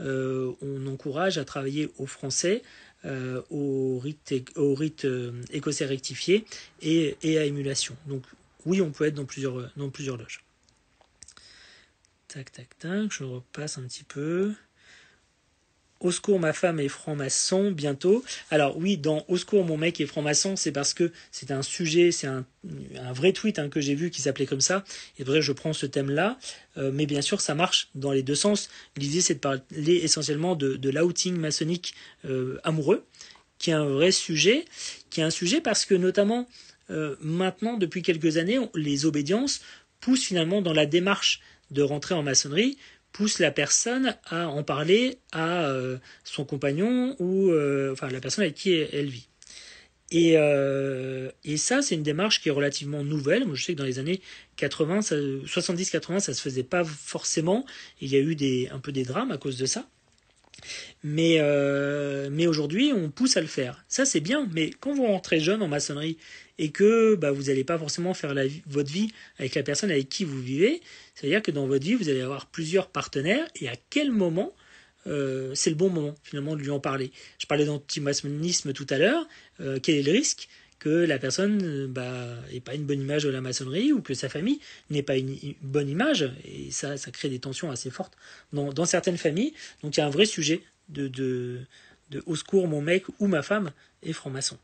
euh, 0.00 0.52
on 0.62 0.86
encourage 0.86 1.38
à 1.38 1.44
travailler 1.44 1.90
au 1.98 2.06
français, 2.06 2.62
euh, 3.04 3.42
au 3.50 3.98
rite, 3.98 4.32
au 4.56 4.76
euh, 5.04 5.42
écossais 5.50 5.86
rectifié 5.86 6.44
et, 6.80 7.16
et, 7.22 7.38
à 7.38 7.44
émulation. 7.44 7.96
Donc 8.06 8.22
oui, 8.64 8.80
on 8.80 8.90
peut 8.90 9.06
être 9.06 9.14
dans 9.14 9.24
plusieurs, 9.24 9.72
dans 9.76 9.90
plusieurs 9.90 10.16
loges. 10.16 10.44
Tac, 12.28 12.52
tac, 12.52 12.78
tac, 12.78 13.10
je 13.10 13.24
repasse 13.24 13.78
un 13.78 13.82
petit 13.82 14.04
peu. 14.04 14.54
Au 16.02 16.10
secours, 16.10 16.40
ma 16.40 16.52
femme 16.52 16.80
est 16.80 16.88
franc-maçon 16.88 17.70
bientôt. 17.70 18.24
Alors 18.50 18.76
oui, 18.76 18.96
dans 18.96 19.24
Au 19.28 19.36
secours, 19.36 19.64
mon 19.64 19.76
mec 19.76 20.00
est 20.00 20.06
franc-maçon, 20.06 20.56
c'est 20.56 20.72
parce 20.72 20.94
que 20.94 21.12
c'est 21.30 21.52
un 21.52 21.62
sujet, 21.62 22.10
c'est 22.10 22.26
un, 22.26 22.44
vrai 23.12 23.32
tweet 23.32 23.60
hein, 23.60 23.68
que 23.68 23.80
j'ai 23.80 23.94
vu 23.94 24.10
qui 24.10 24.20
s'appelait 24.20 24.46
comme 24.46 24.60
ça. 24.60 24.84
Et 25.20 25.24
vrai, 25.24 25.42
je 25.42 25.52
prends 25.52 25.72
ce 25.72 25.86
thème-là. 25.86 26.38
Euh, 26.76 26.90
mais 26.92 27.06
bien 27.06 27.22
sûr, 27.22 27.40
ça 27.40 27.54
marche 27.54 27.88
dans 27.94 28.10
les 28.10 28.24
deux 28.24 28.34
sens. 28.34 28.68
L'idée, 28.96 29.20
c'est 29.20 29.34
de 29.34 29.38
parler 29.38 29.62
essentiellement 30.02 30.56
de, 30.56 30.90
l'outing 30.90 31.36
maçonnique 31.36 31.94
euh, 32.24 32.58
amoureux, 32.64 33.04
qui 33.58 33.70
est 33.70 33.74
un 33.74 33.84
vrai 33.84 34.10
sujet, 34.10 34.64
qui 35.10 35.20
est 35.20 35.24
un 35.24 35.30
sujet 35.30 35.60
parce 35.60 35.84
que 35.84 35.94
notamment 35.94 36.48
euh, 36.90 37.14
maintenant, 37.20 37.76
depuis 37.76 38.02
quelques 38.02 38.38
années, 38.38 38.58
les 38.74 39.06
obédiences 39.06 39.60
poussent 40.00 40.24
finalement 40.24 40.62
dans 40.62 40.72
la 40.72 40.86
démarche 40.86 41.40
de 41.70 41.82
rentrer 41.82 42.14
en 42.14 42.22
maçonnerie 42.22 42.76
pousse 43.12 43.38
la 43.38 43.50
personne 43.50 44.16
à 44.26 44.48
en 44.48 44.62
parler 44.62 45.18
à 45.32 45.66
euh, 45.66 45.98
son 46.24 46.44
compagnon 46.44 47.16
ou 47.18 47.50
euh, 47.50 47.92
enfin 47.92 48.08
la 48.08 48.20
personne 48.20 48.44
avec 48.44 48.56
qui 48.56 48.72
elle 48.72 49.08
vit. 49.08 49.28
Et, 50.10 50.34
euh, 50.36 51.30
et 51.42 51.56
ça, 51.56 51.80
c'est 51.80 51.94
une 51.94 52.02
démarche 52.02 52.42
qui 52.42 52.48
est 52.48 52.52
relativement 52.52 53.02
nouvelle. 53.02 53.46
Moi, 53.46 53.54
je 53.54 53.64
sais 53.64 53.72
que 53.72 53.78
dans 53.78 53.84
les 53.84 53.98
années 53.98 54.20
80, 54.56 55.00
70-80, 55.00 56.20
ça 56.20 56.34
se 56.34 56.42
faisait 56.42 56.62
pas 56.62 56.84
forcément. 56.84 57.64
Il 58.02 58.10
y 58.10 58.16
a 58.16 58.18
eu 58.18 58.34
des, 58.34 58.68
un 58.70 58.78
peu 58.78 58.92
des 58.92 59.04
drames 59.04 59.30
à 59.30 59.38
cause 59.38 59.56
de 59.56 59.64
ça. 59.64 59.86
Mais, 61.02 61.40
mais 62.30 62.46
aujourd'hui, 62.46 62.92
on 62.94 63.08
pousse 63.08 63.38
à 63.38 63.40
le 63.40 63.46
faire. 63.46 63.82
Ça, 63.88 64.04
c'est 64.04 64.20
bien. 64.20 64.46
Mais 64.52 64.70
quand 64.80 64.92
vous 64.92 65.06
rentrez 65.06 65.40
jeune 65.40 65.62
en 65.62 65.68
maçonnerie 65.68 66.18
et 66.62 66.70
que 66.70 67.16
bah, 67.16 67.32
vous 67.32 67.44
n'allez 67.44 67.64
pas 67.64 67.76
forcément 67.76 68.14
faire 68.14 68.34
la, 68.34 68.44
votre 68.68 68.90
vie 68.90 69.12
avec 69.36 69.56
la 69.56 69.64
personne 69.64 69.90
avec 69.90 70.08
qui 70.08 70.24
vous 70.24 70.40
vivez, 70.40 70.80
c'est-à-dire 71.16 71.42
que 71.42 71.50
dans 71.50 71.66
votre 71.66 71.84
vie, 71.84 71.94
vous 71.94 72.08
allez 72.08 72.20
avoir 72.20 72.46
plusieurs 72.46 72.86
partenaires 72.86 73.44
et 73.60 73.68
à 73.68 73.74
quel 73.90 74.12
moment 74.12 74.54
euh, 75.08 75.52
c'est 75.56 75.70
le 75.70 75.76
bon 75.76 75.90
moment 75.90 76.14
finalement 76.22 76.54
de 76.54 76.62
lui 76.62 76.70
en 76.70 76.78
parler. 76.78 77.10
Je 77.40 77.46
parlais 77.46 77.64
d'antimaçonnisme 77.64 78.72
tout 78.72 78.86
à 78.90 78.98
l'heure. 78.98 79.26
Euh, 79.60 79.80
quel 79.82 79.96
est 79.96 80.02
le 80.04 80.12
risque 80.12 80.48
que 80.78 80.88
la 80.88 81.18
personne 81.18 81.88
bah, 81.88 82.28
pas 82.64 82.74
une 82.76 82.84
bonne 82.84 83.00
image 83.00 83.24
de 83.24 83.30
la 83.30 83.40
maçonnerie 83.40 83.92
ou 83.92 84.00
que 84.00 84.14
sa 84.14 84.28
famille 84.28 84.60
n'ait 84.88 85.02
pas 85.02 85.16
une, 85.16 85.36
bonne 85.62 85.88
image? 85.88 86.30
Et 86.44 86.70
ça, 86.70 86.96
ça 86.96 87.10
crée 87.10 87.28
des 87.28 87.40
tensions 87.40 87.72
assez 87.72 87.90
fortes 87.90 88.16
dans, 88.52 88.72
dans 88.72 88.84
certaines 88.84 89.18
familles. 89.18 89.52
Donc 89.82 89.96
il 89.96 90.00
y 90.00 90.02
a 90.04 90.06
un 90.06 90.10
vrai 90.10 90.26
sujet 90.26 90.62
de, 90.90 91.08
de, 91.08 91.58
de 92.10 92.22
au 92.26 92.36
secours 92.36 92.68
mon 92.68 92.80
mec 92.80 93.02
ou 93.18 93.26
ma 93.26 93.42
femme 93.42 93.72
est 94.04 94.12
franc-maçon. 94.12 94.58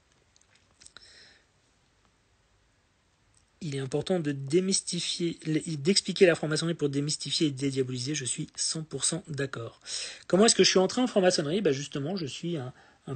Il 3.61 3.75
est 3.75 3.81
important 3.81 4.21
de 4.21 4.33
démystifier, 4.33 5.39
d'expliquer 5.79 6.27
la 6.27 6.35
franc-maçonnerie 6.35 6.75
pour 6.75 6.89
démystifier 6.89 7.49
et 7.49 7.51
dédiaboliser. 7.51 8.15
Je 8.15 8.25
suis 8.25 8.49
100% 8.57 9.23
d'accord. 9.29 9.81
Comment 10.27 10.47
est-ce 10.47 10.55
que 10.55 10.65
je 10.65 10.71
suis 10.71 10.79
entré 10.79 11.01
en 11.01 11.07
franc-maçonnerie? 11.07 11.61
Bah 11.61 11.73
Justement, 11.73 12.17
je 12.17 12.27
suis 12.27 12.57
un, 12.57 12.73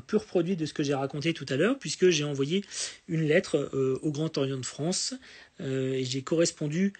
pur 0.07 0.25
produit 0.25 0.57
de 0.57 0.65
ce 0.65 0.73
que 0.73 0.83
j'ai 0.83 0.95
raconté 0.95 1.35
tout 1.35 1.47
à 1.49 1.57
l'heure, 1.57 1.79
puisque 1.79 2.09
j'ai 2.09 2.25
envoyé 2.25 2.65
une 3.09 3.23
lettre 3.23 3.71
euh, 3.75 3.99
au 4.03 4.11
Grand 4.11 4.37
Orient 4.39 4.57
de 4.57 4.65
France 4.65 5.15
euh, 5.61 5.93
et 5.93 6.05
j'ai 6.05 6.23
correspondu 6.23 6.95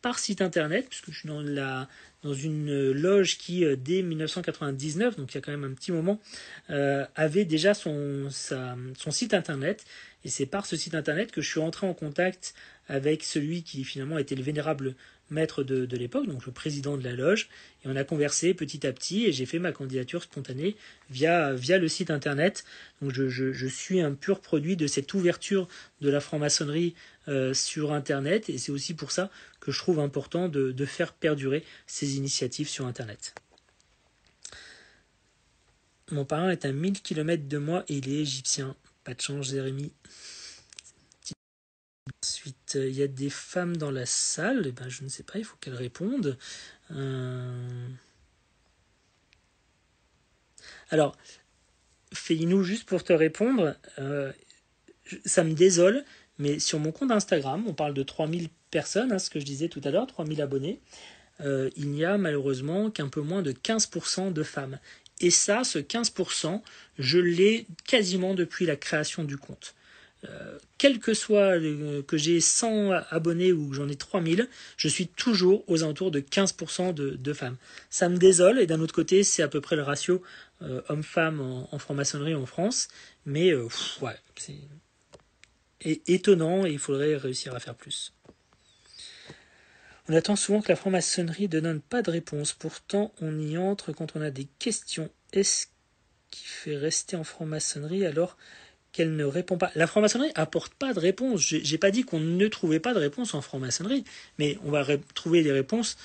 par 0.00 0.20
site 0.20 0.40
internet, 0.40 0.86
puisque 0.88 1.10
je 1.10 1.18
suis 1.18 1.28
dans, 1.28 1.40
la, 1.40 1.88
dans 2.22 2.34
une 2.34 2.92
loge 2.92 3.38
qui, 3.38 3.64
euh, 3.64 3.74
dès 3.76 4.02
1999, 4.02 5.16
donc 5.16 5.32
il 5.32 5.34
y 5.34 5.38
a 5.38 5.40
quand 5.40 5.50
même 5.50 5.64
un 5.64 5.74
petit 5.74 5.90
moment, 5.90 6.20
avait 6.68 7.44
déjà 7.44 7.74
son, 7.74 8.28
son 8.30 9.10
site 9.10 9.34
internet. 9.34 9.84
Et 10.26 10.28
c'est 10.28 10.46
par 10.46 10.66
ce 10.66 10.76
site 10.76 10.96
internet 10.96 11.30
que 11.30 11.40
je 11.40 11.48
suis 11.48 11.60
entré 11.60 11.86
en 11.86 11.94
contact 11.94 12.52
avec 12.88 13.22
celui 13.22 13.62
qui 13.62 13.84
finalement 13.84 14.18
était 14.18 14.34
le 14.34 14.42
vénérable 14.42 14.96
maître 15.30 15.62
de, 15.62 15.96
l'époque, 15.96 16.26
donc 16.26 16.46
le 16.46 16.50
président 16.50 16.96
de 16.96 17.04
la 17.04 17.12
loge, 17.12 17.48
et 17.84 17.88
on 17.88 17.94
a 17.94 18.02
conversé 18.02 18.52
petit 18.52 18.88
à 18.88 18.92
petit, 18.92 19.26
et 19.26 19.32
j'ai 19.32 19.46
fait 19.46 19.60
ma 19.60 19.70
candidature 19.70 20.24
spontanée 20.24 20.74
via, 21.10 21.54
via 21.54 21.78
le 21.78 21.86
site 21.86 22.10
internet. 22.10 22.64
Donc 23.00 23.12
je, 23.12 23.66
suis 23.68 24.00
un 24.00 24.14
pur 24.14 24.40
produit 24.40 24.74
de 24.76 24.88
cette 24.88 25.14
ouverture 25.14 25.68
de 26.00 26.10
la 26.10 26.18
franc-maçonnerie 26.18 26.96
euh, 27.28 27.54
sur 27.54 27.92
internet, 27.92 28.48
et 28.48 28.58
c'est 28.58 28.72
aussi 28.72 28.94
pour 28.94 29.12
ça 29.12 29.30
que 29.60 29.70
je 29.70 29.78
trouve 29.78 30.00
important 30.00 30.48
de, 30.48 30.72
de 30.72 30.84
faire 30.86 31.12
perdurer 31.12 31.62
ces 31.86 32.16
initiatives 32.16 32.68
sur 32.68 32.84
internet. 32.84 33.32
Mon 36.10 36.24
parrain 36.24 36.50
est 36.50 36.64
à 36.64 36.72
1000 36.72 37.00
km 37.00 37.46
de 37.46 37.58
moi 37.58 37.84
et 37.88 37.98
il 37.98 38.08
est 38.08 38.22
égyptien. 38.22 38.74
Pas 39.06 39.14
de 39.14 39.20
chance, 39.20 39.50
Jérémy. 39.50 39.92
Ensuite, 42.24 42.74
il 42.74 42.92
y 42.92 43.04
a 43.04 43.06
des 43.06 43.30
femmes 43.30 43.76
dans 43.76 43.92
la 43.92 44.04
salle. 44.04 44.64
Eh 44.66 44.72
ben, 44.72 44.88
je 44.88 45.04
ne 45.04 45.08
sais 45.08 45.22
pas, 45.22 45.38
il 45.38 45.44
faut 45.44 45.56
qu'elles 45.60 45.76
répondent. 45.76 46.36
Euh, 46.90 47.86
alors, 50.90 51.16
Félinou, 52.12 52.64
juste 52.64 52.88
pour 52.88 53.04
te 53.04 53.12
répondre, 53.12 53.76
euh, 54.00 54.32
ça 55.24 55.44
me 55.44 55.52
désole, 55.52 56.04
mais 56.38 56.58
sur 56.58 56.80
mon 56.80 56.90
compte 56.90 57.12
Instagram, 57.12 57.62
on 57.68 57.74
parle 57.74 57.94
de 57.94 58.02
3000 58.02 58.48
personnes, 58.72 59.12
hein, 59.12 59.20
ce 59.20 59.30
que 59.30 59.38
je 59.38 59.44
disais 59.44 59.68
tout 59.68 59.80
à 59.84 59.92
l'heure, 59.92 60.08
3000 60.08 60.42
abonnés. 60.42 60.80
Euh, 61.40 61.70
il 61.76 61.90
n'y 61.90 62.04
a 62.04 62.18
malheureusement 62.18 62.90
qu'un 62.90 63.08
peu 63.08 63.20
moins 63.20 63.42
de 63.42 63.52
15% 63.52 64.32
de 64.32 64.42
femmes. 64.42 64.80
Et 65.20 65.30
ça, 65.30 65.64
ce 65.64 65.78
15%, 65.78 66.60
je 66.98 67.18
l'ai 67.18 67.66
quasiment 67.86 68.34
depuis 68.34 68.66
la 68.66 68.76
création 68.76 69.24
du 69.24 69.36
compte. 69.36 69.74
Euh, 70.24 70.58
quel 70.78 70.98
que 70.98 71.14
soit 71.14 71.58
que 72.06 72.16
j'ai 72.16 72.40
100 72.40 72.90
abonnés 73.10 73.52
ou 73.52 73.72
j'en 73.72 73.88
ai 73.88 73.96
3000, 73.96 74.48
je 74.76 74.88
suis 74.88 75.06
toujours 75.06 75.64
aux 75.68 75.82
alentours 75.82 76.10
de 76.10 76.20
15% 76.20 76.94
de, 76.94 77.32
femmes. 77.32 77.56
Ça 77.90 78.08
me 78.08 78.16
désole 78.16 78.58
et 78.58 78.66
d'un 78.66 78.80
autre 78.80 78.94
côté, 78.94 79.24
c'est 79.24 79.42
à 79.42 79.48
peu 79.48 79.60
près 79.60 79.76
le 79.76 79.82
ratio 79.82 80.22
euh, 80.62 80.80
homme-femme 80.88 81.40
en, 81.40 81.78
franc-maçonnerie 81.78 82.34
en 82.34 82.46
France. 82.46 82.88
Mais 83.24 83.50
euh, 83.52 83.68
ouais, 84.00 84.16
c'est 84.36 84.54
étonnant 86.06 86.66
et 86.66 86.72
il 86.72 86.78
faudrait 86.78 87.16
réussir 87.16 87.54
à 87.54 87.60
faire 87.60 87.74
plus. 87.74 88.12
On 90.08 90.14
attend 90.14 90.36
souvent 90.36 90.60
que 90.60 90.68
la 90.68 90.76
franc-maçonnerie 90.76 91.48
ne 91.52 91.60
donne 91.60 91.80
pas 91.80 92.02
de 92.02 92.10
réponse. 92.10 92.52
Pourtant, 92.52 93.12
on 93.20 93.38
y 93.40 93.58
entre 93.58 93.92
quand 93.92 94.14
on 94.14 94.20
a 94.20 94.30
des 94.30 94.46
questions. 94.58 95.10
Est-ce 95.32 95.66
qui 96.30 96.44
fait 96.44 96.76
rester 96.76 97.16
en 97.16 97.24
franc-maçonnerie 97.24 98.06
alors 98.06 98.36
qu'elle 98.92 99.16
ne 99.16 99.24
répond 99.24 99.58
pas? 99.58 99.72
La 99.74 99.88
franc-maçonnerie 99.88 100.30
apporte 100.36 100.74
pas 100.74 100.94
de 100.94 101.00
réponse. 101.00 101.40
J'ai 101.40 101.78
pas 101.78 101.90
dit 101.90 102.04
qu'on 102.04 102.20
ne 102.20 102.46
trouvait 102.46 102.80
pas 102.80 102.94
de 102.94 103.00
réponse 103.00 103.34
en 103.34 103.42
franc-maçonnerie, 103.42 104.04
mais 104.38 104.58
on 104.64 104.70
va 104.70 104.86
trouver 105.14 105.42
des 105.42 105.52
réponses 105.52 105.96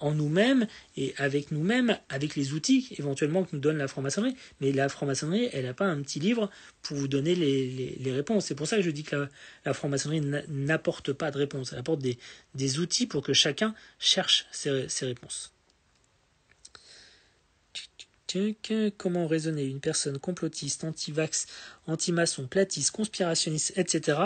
en 0.00 0.12
nous-mêmes 0.12 0.66
et 0.96 1.14
avec 1.16 1.50
nous-mêmes, 1.52 1.98
avec 2.08 2.36
les 2.36 2.52
outils 2.52 2.88
éventuellement 2.98 3.44
que 3.44 3.50
nous 3.52 3.60
donne 3.60 3.78
la 3.78 3.88
franc-maçonnerie. 3.88 4.36
Mais 4.60 4.72
la 4.72 4.88
franc-maçonnerie, 4.88 5.48
elle 5.52 5.64
n'a 5.64 5.74
pas 5.74 5.86
un 5.86 6.00
petit 6.02 6.20
livre 6.20 6.50
pour 6.82 6.96
vous 6.96 7.08
donner 7.08 7.34
les, 7.34 8.12
réponses. 8.12 8.46
C'est 8.46 8.54
pour 8.54 8.66
ça 8.66 8.76
que 8.76 8.82
je 8.82 8.90
dis 8.90 9.04
que 9.04 9.28
la, 9.64 9.74
franc-maçonnerie 9.74 10.22
n'apporte 10.48 11.12
pas 11.12 11.30
de 11.30 11.38
réponse. 11.38 11.72
Elle 11.72 11.78
apporte 11.78 12.00
des, 12.00 12.78
outils 12.78 13.06
pour 13.06 13.22
que 13.22 13.32
chacun 13.32 13.74
cherche 13.98 14.46
ses 14.50 15.06
réponses. 15.06 15.52
Comment 18.96 19.26
raisonner 19.26 19.64
une 19.64 19.80
personne 19.80 20.18
complotiste, 20.18 20.84
anti-vax, 20.84 21.46
anti-maçon, 21.86 22.46
platiste, 22.46 22.92
conspirationniste, 22.92 23.72
etc. 23.76 24.18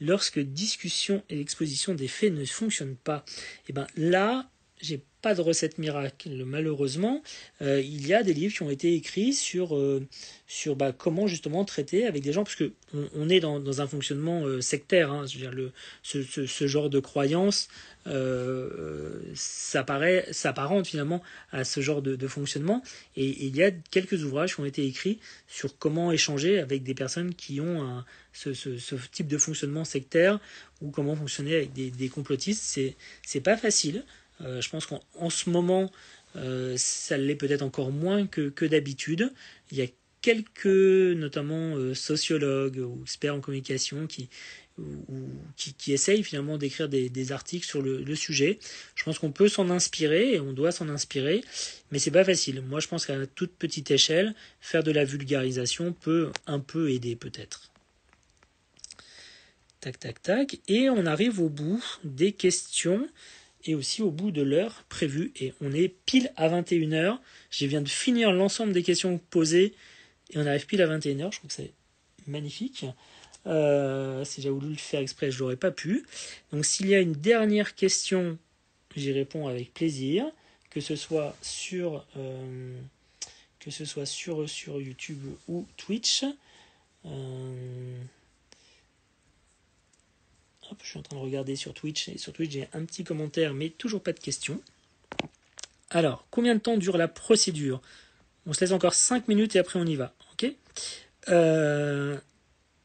lorsque 0.00 0.38
discussion 0.38 1.24
et 1.28 1.40
exposition 1.40 1.94
des 1.94 2.08
faits 2.08 2.32
ne 2.32 2.44
fonctionnent 2.44 2.96
pas? 2.96 3.24
Eh 3.68 3.72
bien 3.72 3.86
là, 3.96 4.48
j'ai 4.80 5.02
pas 5.20 5.34
de 5.34 5.40
recette 5.40 5.78
miracle 5.78 6.44
malheureusement. 6.44 7.22
Euh, 7.60 7.80
il 7.80 8.06
y 8.06 8.14
a 8.14 8.22
des 8.22 8.32
livres 8.32 8.54
qui 8.54 8.62
ont 8.62 8.70
été 8.70 8.94
écrits 8.94 9.32
sur, 9.32 9.76
euh, 9.76 10.06
sur 10.46 10.76
bah, 10.76 10.92
comment 10.92 11.26
justement 11.26 11.64
traiter 11.64 12.06
avec 12.06 12.22
des 12.22 12.32
gens, 12.32 12.44
parce 12.44 12.54
que 12.54 12.72
on, 13.14 13.28
est 13.28 13.40
dans, 13.40 13.80
un 13.80 13.86
fonctionnement 13.86 14.44
euh, 14.44 14.60
sectaire. 14.60 15.10
Hein, 15.12 15.26
je 15.26 15.34
veux 15.34 15.40
dire, 15.40 15.52
le, 15.52 15.72
ce, 16.02 16.22
ce, 16.22 16.66
genre 16.66 16.88
de 16.88 17.00
croyance 17.00 17.68
s'apparente 19.34 20.86
finalement 20.86 21.22
à 21.52 21.64
ce 21.64 21.80
genre 21.80 22.00
de, 22.00 22.16
de, 22.16 22.28
fonctionnement. 22.28 22.82
Et, 23.16 23.46
il 23.46 23.54
y 23.56 23.62
a 23.62 23.70
quelques 23.70 24.24
ouvrages 24.24 24.54
qui 24.54 24.60
ont 24.60 24.64
été 24.64 24.86
écrits 24.86 25.18
sur 25.46 25.76
comment 25.76 26.10
échanger 26.10 26.58
avec 26.58 26.84
des 26.84 26.94
personnes 26.94 27.34
qui 27.34 27.60
ont 27.60 27.82
un, 27.82 28.06
ce, 28.32 28.54
ce, 28.54 28.94
type 29.12 29.26
de 29.26 29.36
fonctionnement 29.36 29.84
sectaire 29.84 30.38
ou 30.80 30.90
comment 30.90 31.16
fonctionner 31.16 31.56
avec 31.56 31.72
des, 31.72 31.90
des 31.90 32.08
complotistes. 32.08 32.80
C'est 33.26 33.40
pas 33.40 33.56
facile. 33.56 34.04
Euh, 34.40 34.60
je 34.60 34.68
pense 34.68 34.86
qu'en 34.86 35.30
ce 35.30 35.50
moment, 35.50 35.90
euh, 36.36 36.74
ça 36.76 37.16
l'est 37.16 37.34
peut-être 37.34 37.62
encore 37.62 37.90
moins 37.90 38.26
que, 38.26 38.64
d'habitude. 38.64 39.32
Il 39.70 39.78
y 39.78 39.82
a 39.82 39.86
quelques, 40.20 40.66
notamment 40.66 41.76
euh, 41.76 41.94
sociologues 41.94 42.78
ou 42.78 43.00
experts 43.02 43.34
en 43.34 43.40
communication, 43.40 44.06
qui, 44.06 44.28
qui, 45.56 45.92
essayent 45.92 46.22
finalement 46.22 46.56
d'écrire 46.56 46.88
des, 46.88 47.08
des, 47.08 47.32
articles 47.32 47.66
sur 47.66 47.82
le, 47.82 48.02
le, 48.02 48.14
sujet. 48.14 48.60
Je 48.94 49.02
pense 49.02 49.18
qu'on 49.18 49.32
peut 49.32 49.48
s'en 49.48 49.70
inspirer 49.70 50.34
et 50.34 50.40
on 50.40 50.52
doit 50.52 50.70
s'en 50.70 50.88
inspirer, 50.88 51.42
mais 51.90 51.98
c'est 51.98 52.12
pas 52.12 52.24
facile. 52.24 52.62
Moi, 52.62 52.78
je 52.78 52.86
pense 52.86 53.04
qu'à 53.04 53.26
toute 53.26 53.52
petite 53.52 53.90
échelle, 53.90 54.34
faire 54.60 54.84
de 54.84 54.92
la 54.92 55.04
vulgarisation 55.04 55.92
peut 55.92 56.30
un 56.46 56.60
peu 56.60 56.92
aider 56.92 57.16
peut-être. 57.16 57.72
Tac, 59.80 59.98
tac, 60.00 60.22
tac. 60.22 60.58
Et 60.66 60.90
on 60.90 61.06
arrive 61.06 61.40
au 61.40 61.48
bout 61.48 61.82
des 62.04 62.32
questions. 62.32 63.08
Et 63.64 63.74
aussi 63.74 64.02
au 64.02 64.10
bout 64.10 64.30
de 64.30 64.42
l'heure 64.42 64.84
prévue. 64.88 65.32
Et 65.40 65.52
on 65.60 65.72
est 65.72 65.88
pile 65.88 66.32
à 66.36 66.48
21h. 66.48 67.18
Je 67.50 67.66
viens 67.66 67.82
de 67.82 67.88
finir 67.88 68.32
l'ensemble 68.32 68.72
des 68.72 68.82
questions 68.82 69.18
posées 69.30 69.74
et 70.30 70.38
on 70.38 70.46
arrive 70.46 70.66
pile 70.66 70.82
à 70.82 70.86
21h. 70.86 71.32
Je 71.32 71.38
trouve 71.38 71.48
que 71.48 71.54
c'est 71.54 71.72
magnifique. 72.26 72.84
Euh, 73.46 74.24
si 74.24 74.42
j'avais 74.42 74.54
voulu 74.54 74.70
le 74.70 74.76
faire 74.76 75.00
exprès, 75.00 75.30
je 75.30 75.38
l'aurais 75.38 75.56
pas 75.56 75.70
pu. 75.70 76.04
Donc 76.52 76.64
s'il 76.64 76.88
y 76.88 76.94
a 76.94 77.00
une 77.00 77.12
dernière 77.12 77.74
question, 77.74 78.38
j'y 78.96 79.12
réponds 79.12 79.46
avec 79.48 79.72
plaisir, 79.72 80.26
que 80.70 80.80
ce 80.80 80.96
soit 80.96 81.36
sur 81.40 82.06
euh, 82.16 82.78
que 83.58 83.70
ce 83.70 83.84
soit 83.84 84.06
sur, 84.06 84.48
sur 84.48 84.80
YouTube 84.80 85.20
ou 85.48 85.66
Twitch. 85.76 86.24
Euh, 87.06 87.98
je 90.82 90.88
suis 90.88 90.98
en 90.98 91.02
train 91.02 91.16
de 91.16 91.22
regarder 91.22 91.56
sur 91.56 91.74
Twitch 91.74 92.08
et 92.08 92.18
sur 92.18 92.32
Twitch 92.32 92.52
j'ai 92.52 92.68
un 92.72 92.84
petit 92.84 93.04
commentaire 93.04 93.54
mais 93.54 93.70
toujours 93.70 94.02
pas 94.02 94.12
de 94.12 94.20
question. 94.20 94.60
Alors, 95.90 96.26
combien 96.30 96.54
de 96.54 96.60
temps 96.60 96.76
dure 96.76 96.98
la 96.98 97.08
procédure? 97.08 97.80
On 98.46 98.52
se 98.52 98.60
laisse 98.60 98.72
encore 98.72 98.94
5 98.94 99.28
minutes 99.28 99.56
et 99.56 99.58
après 99.58 99.78
on 99.78 99.86
y 99.86 99.96
va. 99.96 100.14
Ok? 100.32 100.52
Euh, 101.28 102.18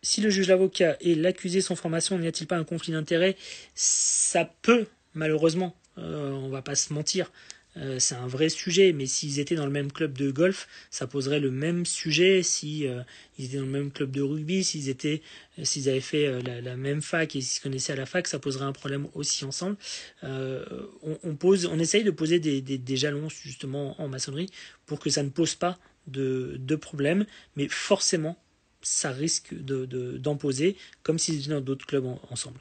Si 0.01 0.19
le 0.21 0.29
juge, 0.29 0.49
l'avocat 0.49 0.97
et 1.01 1.15
l'accusé 1.15 1.61
sont 1.61 1.75
formation, 1.75 2.17
n'y 2.17 2.27
a-t-il 2.27 2.47
pas 2.47 2.57
un 2.57 2.65
conflit 2.65 2.91
d'intérêt 2.91 3.37
Ça 3.75 4.45
peut, 4.61 4.87
malheureusement, 5.13 5.75
euh, 5.97 6.31
on 6.31 6.49
va 6.49 6.61
pas 6.61 6.75
se 6.75 6.91
mentir, 6.93 7.31
euh, 7.77 7.97
c'est 7.99 8.15
un 8.15 8.27
vrai 8.27 8.49
sujet, 8.49 8.93
mais 8.93 9.05
s'ils 9.05 9.39
étaient 9.39 9.55
dans 9.55 9.65
le 9.65 9.71
même 9.71 9.91
club 9.91 10.17
de 10.17 10.29
golf, 10.31 10.67
ça 10.91 11.07
poserait 11.07 11.39
le 11.39 11.51
même 11.51 11.85
sujet. 11.85 12.43
Si 12.43 12.87
euh, 12.87 13.01
étaient 13.39 13.57
dans 13.57 13.63
le 13.63 13.69
même 13.69 13.91
club 13.91 14.11
de 14.11 14.21
rugby, 14.21 14.63
s'ils 14.63 14.89
euh, 14.89 15.89
avaient 15.89 15.99
fait 15.99 16.41
la, 16.41 16.75
même 16.77 17.01
fac 17.01 17.35
et 17.35 17.41
s'ils 17.41 17.57
se 17.57 17.61
connaissaient 17.61 17.93
à 17.93 17.95
la 17.95 18.05
fac, 18.05 18.27
ça 18.27 18.39
poserait 18.39 18.65
un 18.65 18.73
problème 18.73 19.07
aussi 19.13 19.45
ensemble. 19.45 19.77
On, 20.21 21.35
pose, 21.35 21.65
on 21.65 21.79
essaye 21.79 22.03
de 22.03 22.11
poser 22.11 22.39
des, 22.39 22.95
jalons 22.95 23.29
justement 23.29 23.99
en 24.01 24.07
maçonnerie 24.07 24.49
pour 24.85 24.99
que 24.99 25.09
ça 25.09 25.23
ne 25.23 25.29
pose 25.29 25.55
pas 25.55 25.79
de, 26.07 26.57
de 26.59 26.75
problème, 26.75 27.25
mais 27.55 27.67
forcément, 27.69 28.37
ça 28.81 29.11
risque 29.11 29.53
d'en 29.53 30.35
poser, 30.35 30.75
comme 31.01 31.17
s'ils 31.17 31.39
étaient 31.39 31.49
dans 31.49 31.61
d'autres 31.61 31.85
clubs 31.85 32.05
ensemble. 32.29 32.59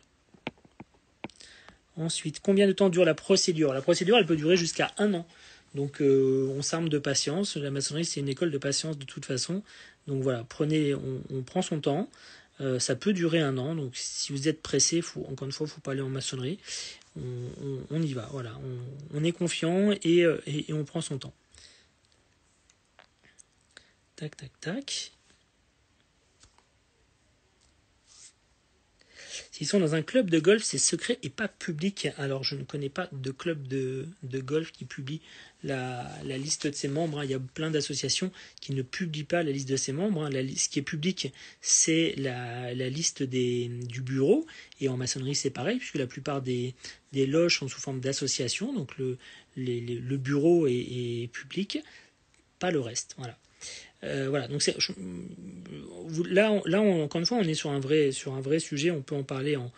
Ensuite, 1.96 2.40
combien 2.40 2.66
de 2.66 2.72
temps 2.72 2.88
dure 2.88 3.04
la 3.04 3.14
procédure? 3.14 3.74
La 3.74 3.82
procédure, 3.82 4.16
elle 4.16 4.26
peut 4.26 4.36
durer 4.36 4.56
jusqu'à 4.56 4.92
un 4.98 5.12
an. 5.14 5.26
Donc, 5.74 6.00
euh, 6.00 6.52
on 6.56 6.62
s'arme 6.62 6.88
de 6.88 6.98
patience. 6.98 7.56
La 7.56 7.70
maçonnerie, 7.70 8.04
c'est 8.04 8.20
une 8.20 8.28
école 8.28 8.50
de 8.50 8.58
patience 8.58 8.98
de 8.98 9.04
toute 9.04 9.24
façon. 9.24 9.62
Donc 10.06 10.22
voilà, 10.22 10.44
prenez, 10.48 10.94
on, 10.94 11.42
prend 11.42 11.62
son 11.62 11.80
temps. 11.80 12.08
Euh, 12.60 12.78
ça 12.78 12.96
peut 12.96 13.12
durer 13.12 13.40
un 13.40 13.58
an. 13.58 13.74
Donc, 13.74 13.92
si 13.94 14.32
vous 14.32 14.48
êtes 14.48 14.62
pressé, 14.62 15.02
encore 15.28 15.46
une 15.46 15.52
fois, 15.52 15.66
il 15.66 15.70
ne 15.70 15.74
faut 15.74 15.80
pas 15.80 15.92
aller 15.92 16.02
en 16.02 16.08
maçonnerie. 16.08 16.58
On, 17.16 18.02
y 18.02 18.12
va. 18.14 18.28
Voilà, 18.32 18.58
on, 19.14 19.22
est 19.22 19.32
confiant 19.32 19.90
euh, 19.90 20.40
et 20.46 20.72
on 20.72 20.84
prend 20.84 21.02
son 21.02 21.18
temps. 21.18 21.34
Tac, 24.16 24.36
tac, 24.36 24.50
tac. 24.60 25.12
S'ils 29.52 29.66
sont 29.66 29.78
dans 29.78 29.94
un 29.94 30.00
club 30.00 30.30
de 30.30 30.38
golf, 30.38 30.62
c'est 30.62 30.78
secret 30.78 31.18
et 31.22 31.28
pas 31.28 31.46
public. 31.46 32.08
Alors 32.16 32.42
je 32.42 32.56
ne 32.56 32.64
connais 32.64 32.88
pas 32.88 33.10
de 33.12 33.30
club 33.30 33.68
de, 33.68 34.08
golf 34.40 34.72
qui 34.72 34.86
publie 34.86 35.20
la, 35.62 36.08
liste 36.24 36.66
de 36.66 36.72
ses 36.72 36.88
membres. 36.88 37.22
Il 37.22 37.30
y 37.30 37.34
a 37.34 37.38
plein 37.38 37.70
d'associations 37.70 38.32
qui 38.62 38.72
ne 38.72 38.80
publient 38.80 39.24
pas 39.24 39.42
la 39.42 39.50
liste 39.50 39.68
de 39.68 39.76
ses 39.76 39.92
membres. 39.92 40.30
La, 40.30 40.40
ce 40.56 40.70
qui 40.70 40.78
est 40.78 40.82
public, 40.82 41.34
c'est 41.60 42.14
la, 42.16 42.72
liste 42.72 43.22
du 43.24 44.00
bureau. 44.00 44.46
Et 44.80 44.88
en 44.88 44.96
maçonnerie, 44.96 45.34
c'est 45.34 45.50
pareil, 45.50 45.76
puisque 45.76 45.96
la 45.96 46.06
plupart 46.06 46.40
des, 46.40 46.74
loges 47.12 47.58
sont 47.58 47.68
sous 47.68 47.80
forme 47.80 48.00
d'association. 48.00 48.72
Donc 48.72 48.96
le, 48.96 49.18
le 49.56 50.16
bureau 50.16 50.66
est, 50.66 50.72
est 50.72 51.30
public, 51.30 51.78
pas 52.58 52.70
le 52.70 52.80
reste. 52.80 53.16
Voilà. 53.18 53.36
Euh, 54.04 54.28
voilà, 54.28 54.48
donc 54.48 54.62
là, 56.28 56.60
là 56.64 56.80
encore 56.80 57.20
une 57.20 57.26
fois, 57.26 57.38
on 57.38 57.42
est 57.42 57.54
sur 57.54 57.70
un 57.70 57.80
vrai, 57.80 58.10
sur 58.10 58.34
un 58.34 58.40
vrai 58.40 58.58
sujet, 58.58 58.90
on 58.90 59.00
peut 59.00 59.14
en 59.14 59.22
parler 59.22 59.56
en, 59.56 59.70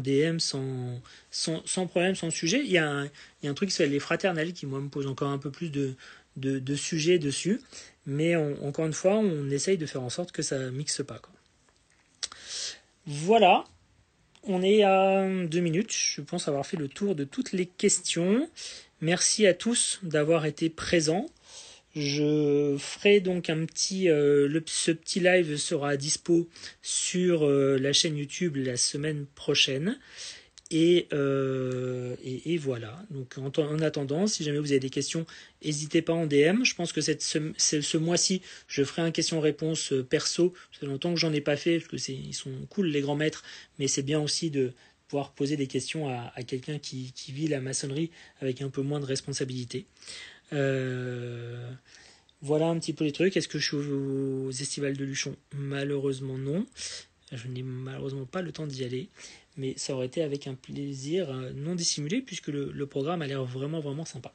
DM 0.00 0.38
sans, 0.38 1.00
sans, 1.30 1.86
problème, 1.86 2.14
sans 2.14 2.30
sujet. 2.30 2.60
Il 2.64 2.70
y, 2.70 2.78
a 2.78 2.88
un, 2.88 3.04
il 3.04 3.44
y 3.44 3.48
a 3.48 3.50
un 3.50 3.54
truc 3.54 3.68
qui 3.68 3.74
s'appelle 3.76 3.92
les 3.92 4.00
fraternelles 4.00 4.52
qui, 4.52 4.66
moi, 4.66 4.80
me 4.80 4.88
pose 4.88 5.06
encore 5.06 5.28
un 5.28 5.38
peu 5.38 5.50
plus 5.50 5.70
de, 5.70 5.94
de, 6.36 6.74
sujets 6.74 7.18
dessus. 7.18 7.60
Mais 8.06 8.34
encore 8.36 8.86
une 8.86 8.92
fois, 8.92 9.16
on 9.16 9.50
essaye 9.50 9.78
de 9.78 9.86
faire 9.86 10.02
en 10.02 10.10
sorte 10.10 10.32
que 10.32 10.42
ça 10.42 10.58
mixe 10.70 11.02
pas. 11.04 11.18
Quoi. 11.18 11.32
Voilà, 13.06 13.64
on 14.42 14.62
est 14.62 14.82
à 14.82 15.24
deux 15.46 15.60
minutes. 15.60 15.92
Je 15.92 16.20
pense 16.20 16.48
avoir 16.48 16.66
fait 16.66 16.76
le 16.76 16.88
tour 16.88 17.14
de 17.14 17.24
toutes 17.24 17.52
les 17.52 17.66
questions. 17.66 18.48
Merci 19.00 19.46
à 19.46 19.54
tous 19.54 20.00
d'avoir 20.02 20.46
été 20.46 20.70
présents. 20.70 21.26
Je 21.96 22.76
ferai 22.78 23.20
donc 23.20 23.48
un 23.48 23.64
petit, 23.64 24.10
euh, 24.10 24.60
ce 24.66 24.90
petit 24.90 25.18
live 25.18 25.56
sera 25.56 25.96
dispo 25.96 26.46
sur 26.82 27.46
euh, 27.46 27.78
la 27.78 27.94
chaîne 27.94 28.18
YouTube 28.18 28.56
la 28.56 28.76
semaine 28.76 29.24
prochaine. 29.34 29.98
Et, 30.70 31.06
euh, 31.14 32.14
et, 32.22 32.58
voilà. 32.58 33.02
Donc 33.10 33.38
en, 33.38 33.78
attendant, 33.78 34.26
si 34.26 34.44
jamais 34.44 34.58
vous 34.58 34.72
avez 34.72 34.80
des 34.80 34.90
questions, 34.90 35.24
n'hésitez 35.64 36.02
pas 36.02 36.12
en 36.12 36.26
DM. 36.26 36.64
Je 36.64 36.74
pense 36.74 36.92
que 36.92 37.00
ce, 37.00 37.96
mois-ci, 37.96 38.42
je 38.68 38.84
ferai 38.84 39.00
un 39.00 39.10
question-réponse 39.10 39.94
perso. 40.10 40.52
Ça 40.72 40.80
fait 40.80 40.86
longtemps 40.86 41.14
que 41.14 41.20
j'en 41.20 41.32
ai 41.32 41.40
pas 41.40 41.56
fait 41.56 41.78
parce 41.78 41.88
que 41.88 42.12
ils 42.12 42.34
sont 42.34 42.52
cool 42.68 42.88
les 42.88 43.00
grands 43.00 43.16
maîtres, 43.16 43.42
mais 43.78 43.86
c'est 43.88 44.02
bien 44.02 44.20
aussi 44.20 44.50
de 44.50 44.72
pouvoir 45.08 45.32
poser 45.32 45.56
des 45.56 45.68
questions 45.68 46.08
à, 46.10 46.42
quelqu'un 46.42 46.78
qui 46.80 47.12
vit 47.28 47.46
la 47.46 47.60
maçonnerie 47.60 48.10
avec 48.40 48.60
un 48.60 48.68
peu 48.68 48.82
moins 48.82 48.98
de 48.98 49.06
responsabilité. 49.06 49.86
Euh, 50.52 51.70
voilà 52.42 52.68
un 52.68 52.78
petit 52.78 52.92
peu 52.92 53.04
les 53.04 53.12
trucs. 53.12 53.36
Est-ce 53.36 53.48
que 53.48 53.58
je 53.58 53.66
suis 53.66 53.76
aux 53.76 54.50
estivales 54.50 54.96
de 54.96 55.04
Luchon? 55.04 55.36
Malheureusement 55.54 56.38
non. 56.38 56.66
Je 57.32 57.48
n'ai 57.48 57.62
malheureusement 57.62 58.26
pas 58.26 58.42
le 58.42 58.52
temps 58.52 58.66
d'y 58.66 58.84
aller. 58.84 59.08
Mais 59.56 59.74
ça 59.76 59.94
aurait 59.94 60.06
été 60.06 60.22
avec 60.22 60.46
un 60.46 60.54
plaisir 60.54 61.30
euh, 61.30 61.52
non 61.54 61.74
dissimulé 61.74 62.20
puisque 62.20 62.48
le 62.48 62.86
programme 62.86 63.22
a 63.22 63.26
l'air 63.26 63.44
vraiment 63.44 63.80
vraiment 63.80 64.04
sympa. 64.04 64.32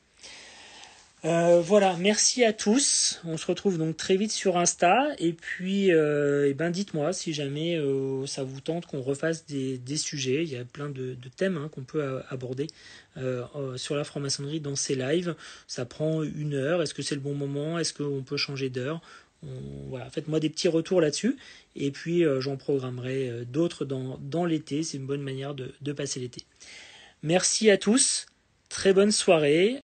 Euh, 1.23 1.61
voilà, 1.61 1.95
merci 1.97 2.43
à 2.43 2.51
tous. 2.51 3.21
On 3.25 3.37
se 3.37 3.45
retrouve 3.45 3.77
donc 3.77 3.95
très 3.95 4.17
vite 4.17 4.31
sur 4.31 4.57
Insta. 4.57 5.09
Et 5.19 5.33
puis, 5.33 5.93
euh, 5.93 6.47
eh 6.49 6.55
ben 6.55 6.71
dites-moi 6.71 7.13
si 7.13 7.31
jamais 7.31 7.75
euh, 7.77 8.25
ça 8.25 8.43
vous 8.43 8.59
tente 8.59 8.87
qu'on 8.87 9.01
refasse 9.01 9.45
des, 9.45 9.97
sujets. 9.97 10.43
Il 10.43 10.49
y 10.49 10.57
a 10.57 10.65
plein 10.65 10.89
de, 10.89 11.15
thèmes 11.37 11.57
hein, 11.57 11.69
qu'on 11.71 11.83
peut 11.83 12.21
aborder 12.29 12.67
sur 13.75 13.95
la 13.95 14.03
franc-maçonnerie 14.03 14.61
dans 14.61 14.75
ces 14.75 14.95
lives. 14.95 15.35
Ça 15.67 15.85
prend 15.85 16.23
une 16.23 16.55
heure. 16.55 16.81
Est-ce 16.81 16.93
que 16.93 17.03
c'est 17.03 17.15
le 17.15 17.21
bon 17.21 17.35
moment? 17.35 17.77
Est-ce 17.77 17.93
qu'on 17.93 18.23
peut 18.23 18.37
changer 18.37 18.69
d'heure? 18.69 19.01
Faites-moi 20.11 20.39
des 20.39 20.49
petits 20.49 20.69
retours 20.69 21.01
là-dessus. 21.01 21.37
Et 21.75 21.91
puis, 21.91 22.23
j'en 22.39 22.57
programmerai 22.57 23.45
d'autres 23.45 23.85
dans, 23.85 24.45
l'été. 24.45 24.81
C'est 24.81 24.97
une 24.97 25.05
bonne 25.05 25.21
manière 25.21 25.53
de 25.53 25.93
passer 25.93 26.19
l'été. 26.19 26.45
Merci 27.21 27.69
à 27.69 27.77
tous. 27.77 28.25
Très 28.69 28.93
bonne 28.93 29.11
soirée. 29.11 29.81